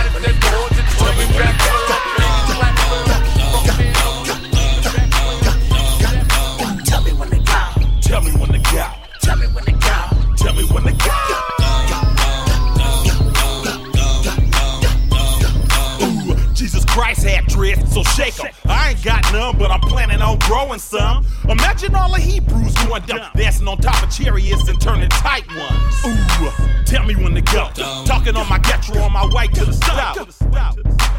So 17.97 18.03
shake 18.11 18.39
'em. 18.45 18.53
I 18.67 18.91
ain't 18.91 19.03
got 19.03 19.33
none, 19.33 19.57
but 19.57 19.71
I'm 19.71 19.81
planning 19.81 20.21
on 20.21 20.39
growing 20.41 20.79
some. 20.79 21.27
Imagine 21.49 21.95
all 21.95 22.13
the 22.13 22.21
Hebrews 22.21 22.75
going 22.85 23.03
dumb, 23.07 23.21
dancing 23.35 23.67
on 23.67 23.79
top 23.79 24.03
of 24.03 24.11
chariots 24.11 24.69
and 24.69 24.79
turning 24.79 25.09
tight 25.09 25.47
ones. 25.57 26.05
Ooh, 26.05 26.51
tell 26.85 27.05
me 27.05 27.15
when 27.15 27.35
to 27.35 27.41
go. 27.41 27.71
Talking 28.05 28.37
on 28.37 28.49
my 28.49 28.59
getro 28.59 29.03
on 29.03 29.13
my 29.13 29.27
way 29.35 29.47
to 29.49 29.65
the 29.65 29.73
stop. 29.73 30.19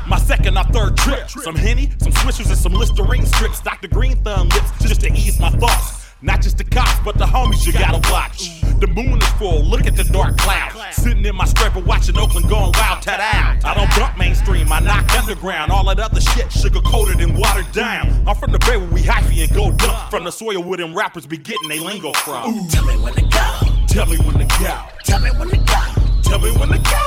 My 0.07 0.19
second 0.19 0.57
or 0.57 0.65
third 0.65 0.95
trip. 0.97 1.29
Some 1.29 1.55
Henny, 1.55 1.89
some 1.97 2.11
Swishers, 2.11 2.47
and 2.47 2.57
some 2.57 2.73
Listerine 2.73 3.25
strips. 3.25 3.59
Dr. 3.59 3.87
Green 3.87 4.15
Thumb 4.23 4.49
lips 4.49 4.71
just 4.79 5.01
to 5.01 5.11
ease 5.11 5.39
my 5.39 5.49
thoughts. 5.49 6.05
Not 6.21 6.41
just 6.41 6.57
the 6.57 6.63
cops, 6.63 6.99
but 7.03 7.17
the 7.17 7.25
homies 7.25 7.65
you 7.65 7.73
gotta 7.73 7.99
watch. 8.11 8.56
The 8.79 8.85
moon 8.85 9.17
is 9.19 9.27
full, 9.39 9.63
look 9.63 9.87
at 9.87 9.95
the 9.95 10.03
dark 10.03 10.37
cloud. 10.37 10.71
Sitting 10.93 11.25
in 11.25 11.35
my 11.35 11.45
scraper 11.45 11.79
watching 11.79 12.15
Oakland 12.15 12.47
going 12.47 12.71
wild, 12.77 13.01
tat. 13.01 13.19
I 13.65 13.73
don't 13.73 13.89
dump 13.95 14.19
mainstream, 14.19 14.71
I 14.71 14.79
knock 14.79 15.11
underground. 15.17 15.71
All 15.71 15.83
that 15.85 15.99
other 15.99 16.21
shit, 16.21 16.51
sugar 16.51 16.81
coated 16.81 17.19
and 17.19 17.35
watered 17.35 17.71
down. 17.71 18.23
I'm 18.27 18.35
from 18.35 18.51
the 18.51 18.59
bay 18.59 18.77
where 18.77 18.87
we 18.89 19.01
hyphy 19.01 19.43
and 19.43 19.51
go 19.51 19.71
dump. 19.71 20.11
From 20.11 20.25
the 20.25 20.31
soil 20.31 20.61
where 20.61 20.77
them 20.77 20.93
rappers 20.95 21.25
be 21.25 21.37
getting 21.37 21.67
they 21.67 21.79
lingo 21.79 22.13
from. 22.13 22.53
Ooh. 22.53 22.67
Tell 22.69 22.85
me 22.85 22.97
when 22.97 23.13
to 23.15 23.21
go. 23.23 23.59
Tell 23.87 24.05
me 24.05 24.17
when 24.17 24.37
to 24.37 24.45
go. 24.45 24.79
Tell 25.03 25.19
me 25.21 25.31
when 25.31 25.49
to 25.49 25.57
go. 25.57 25.81
Tell 26.21 26.39
me 26.39 26.51
when 26.51 26.69
to 26.69 26.77
go. 26.77 26.97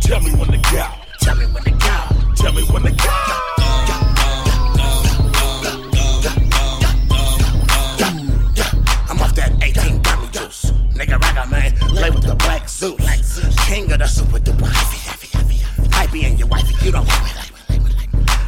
Tell 0.00 0.20
me 0.20 0.30
when 0.32 0.48
to 0.48 0.58
go. 0.70 0.86
Tell 1.20 1.34
me 1.34 1.46
when 1.46 1.64
to 1.64 1.70
go. 1.70 2.34
Tell 2.36 2.52
me 2.52 2.62
when 2.62 2.82
to 2.82 2.92
go. 2.92 3.29
Nigga 11.10 11.18
ragga 11.18 11.50
man, 11.50 11.74
lay 11.92 12.10
with 12.10 12.22
the 12.22 12.36
black 12.36 12.68
Zeus. 12.68 13.00
King 13.66 13.90
of 13.90 13.98
the 13.98 14.06
super 14.06 14.38
duper. 14.38 14.70
Hyphy 15.90 16.22
and 16.22 16.38
your 16.38 16.46
wifey, 16.46 16.86
you 16.86 16.92
don't 16.92 17.04
like 17.04 17.24
me. 17.24 17.78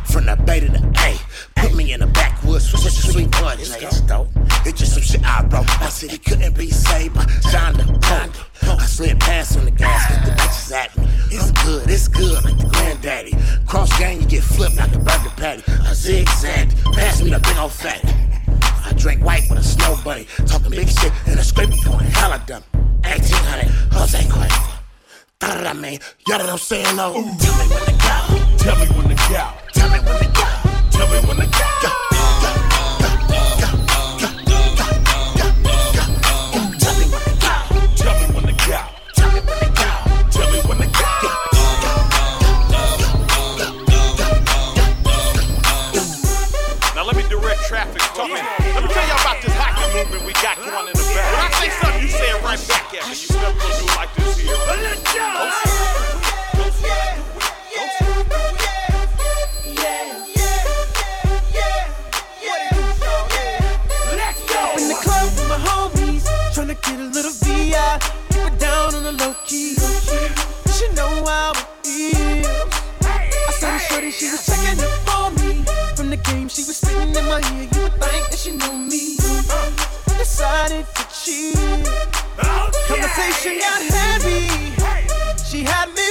From 0.05 0.27
the 0.27 0.37
Bay 0.37 0.61
to 0.61 0.69
the 0.69 0.79
A, 1.01 1.19
put 1.61 1.75
me 1.75 1.93
in 1.93 1.99
the 1.99 2.07
backwoods 2.07 2.71
for 2.71 2.77
such 2.77 2.93
a 2.93 3.13
sweet 3.13 3.33
bud. 3.33 3.59
It's 3.59 4.01
dope. 4.03 4.29
It's 4.65 4.79
just 4.79 4.95
some 4.95 5.03
shit 5.03 5.25
I. 5.25 5.45
I 5.81 5.89
said 5.89 6.13
it 6.13 6.25
couldn't 6.25 6.57
be 6.57 6.71
saved 6.71 7.17
by 7.17 7.25
Shonda 7.51 8.01
Pond. 8.01 8.33
I 8.63 8.87
slid 8.87 9.19
past 9.19 9.59
on 9.59 9.65
the 9.65 9.73
gas, 9.73 10.09
get 10.11 10.25
the 10.25 10.31
bitches 10.31 10.73
at 10.73 10.97
me. 10.97 11.09
It's 11.33 11.51
good, 11.65 11.91
it's 11.91 12.07
good, 12.07 12.45
like 12.45 12.59
the 12.59 12.69
granddaddy. 12.69 13.35
Cross 13.67 13.99
gang, 13.99 14.21
you 14.21 14.29
get 14.29 14.45
flipped 14.45 14.77
like 14.77 14.95
a 14.95 15.01
burger 15.01 15.35
patty. 15.37 15.65
I 15.67 15.95
zigzagged, 15.95 16.81
pass 16.93 17.21
me 17.21 17.31
the 17.31 17.41
big 17.41 17.57
old 17.57 17.73
fatty. 17.73 18.32
I 18.93 18.95
drank 18.95 19.25
white 19.25 19.49
with 19.49 19.59
a 19.59 19.63
snow 19.65 19.97
bunny, 20.05 20.27
talking 20.45 20.71
big 20.71 20.87
shit 20.87 21.11
and 21.27 21.41
a 21.41 21.43
scraping 21.43 21.81
point. 21.81 22.03
Hell, 22.09 22.31
I 22.31 22.37
done 22.45 22.63
1800, 23.05 23.71
Jose 23.91 24.19
Cuervo. 24.29 24.83
Da 25.39 25.63
da, 25.63 25.73
man. 25.73 25.99
Y'all 26.29 26.37
know 26.37 26.45
what 26.45 26.53
I'm 26.53 26.59
saying, 26.59 26.97
though? 26.97 27.15
Tell 27.15 27.57
me 27.57 27.69
when 27.73 27.85
to 27.87 27.93
go. 27.93 28.59
Tell 28.59 28.77
me 28.77 28.87
when 28.93 29.09
to 29.09 29.17
go. 29.33 29.49
Tell 29.73 29.89
me 29.89 29.99
when 29.99 30.19
to 30.19 30.29
go. 30.29 30.45
Tell 30.91 31.09
me 31.09 31.27
when 31.27 31.37
to 31.39 31.47
go. 31.47 31.63
Tell 33.57 33.72
this 50.13 50.23
we 50.25 50.33
got 50.35 50.57
going 50.57 50.87
in 50.89 50.93
the 50.93 51.07
back. 51.15 51.33
When 51.33 51.41
I 51.41 51.51
say 51.57 51.71
something, 51.81 52.03
you 52.03 52.09
say 52.09 52.29
it 52.31 52.43
right 52.43 52.61
back 52.69 52.93
at 52.95 53.03
me. 53.09 53.17
You 53.17 53.37
never 53.41 53.59
gonna 53.59 53.77
do 53.81 53.87
like 53.97 54.13
this 54.15 54.39
here. 54.41 54.57
Let's 64.13 64.41
go. 64.49 64.63
Club 65.03 65.29
with 65.37 65.49
my 65.49 65.57
homies, 65.57 66.25
tryna 66.53 66.77
get 66.83 67.01
a 67.01 67.03
little 67.05 67.33
VI. 67.33 67.99
Keep 68.31 68.47
it 68.53 68.59
down 68.59 68.95
on 68.95 69.03
the 69.03 69.13
low 69.13 69.35
key. 69.47 69.75
She 70.73 70.89
know 70.95 71.25
how 71.25 71.53
it 71.53 71.89
is. 71.89 72.47
I 73.03 73.53
saw 73.53 73.71
the 73.73 73.79
shorty, 73.79 74.11
she 74.11 74.31
was 74.31 74.45
checking 74.47 74.81
up 74.81 74.93
for 75.09 75.31
me. 75.41 75.65
From 75.97 76.11
the 76.11 76.17
game, 76.17 76.49
she 76.49 76.63
was 76.65 76.77
spitting 76.77 77.15
in 77.15 77.25
my 77.27 77.41
ear. 77.55 77.69
You 77.73 77.83
would 77.83 77.93
think 78.01 78.31
that 78.31 78.39
she 78.39 78.53
knew 78.53 78.79
me. 78.79 79.22
Decided 80.43 80.87
to 80.97 81.05
cheat. 81.23 81.55
Oh, 82.43 82.69
Conversation 82.89 83.61
got 83.61 83.81
heavy. 83.95 84.49
She 85.49 85.63
had 85.63 85.87
me 85.95 86.11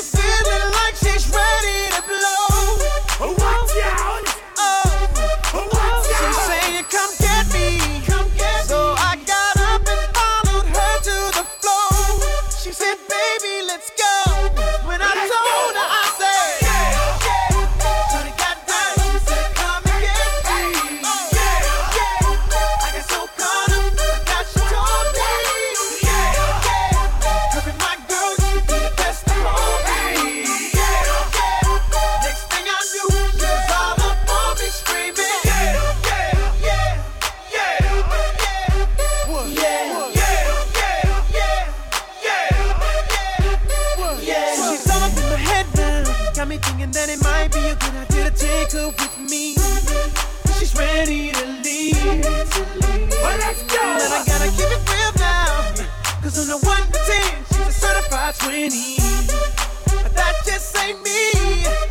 That 58.69 60.35
just 60.45 60.77
ain't 60.77 61.01
me. 61.01 61.90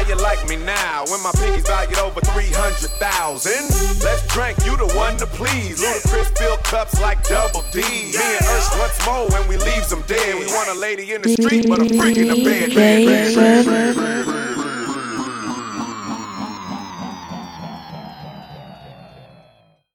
How 0.00 0.08
you 0.08 0.16
like 0.16 0.48
me 0.48 0.56
now 0.56 1.04
when 1.08 1.22
my 1.22 1.30
pinky's 1.32 1.66
valued 1.66 1.98
over 1.98 2.22
300,000? 2.22 3.52
Let's 4.02 4.26
drink, 4.32 4.56
you 4.64 4.74
the 4.74 4.90
one 4.96 5.18
to 5.18 5.26
please. 5.26 5.78
Ludacris 5.78 6.38
fill 6.38 6.56
cups 6.56 6.98
like 7.02 7.22
double 7.24 7.60
D. 7.70 7.82
Me 7.82 8.16
and 8.16 8.46
Usher 8.46 8.78
once 8.78 9.04
more 9.04 9.28
when 9.28 9.46
we 9.46 9.58
leaves 9.58 9.90
them 9.90 10.02
dead. 10.06 10.36
We 10.36 10.46
want 10.46 10.70
a 10.70 10.80
lady 10.80 11.12
in 11.12 11.20
the 11.20 11.28
street, 11.28 11.68
but 11.68 11.82
a 11.82 11.88
freak 11.98 12.16
in 12.16 12.28
the 12.28 12.42
bed. 12.42 12.74
bed, 12.74 12.74
bed, 12.74 13.34
bed, 13.34 13.66
bed, 13.66 13.96
bed. 13.96 14.29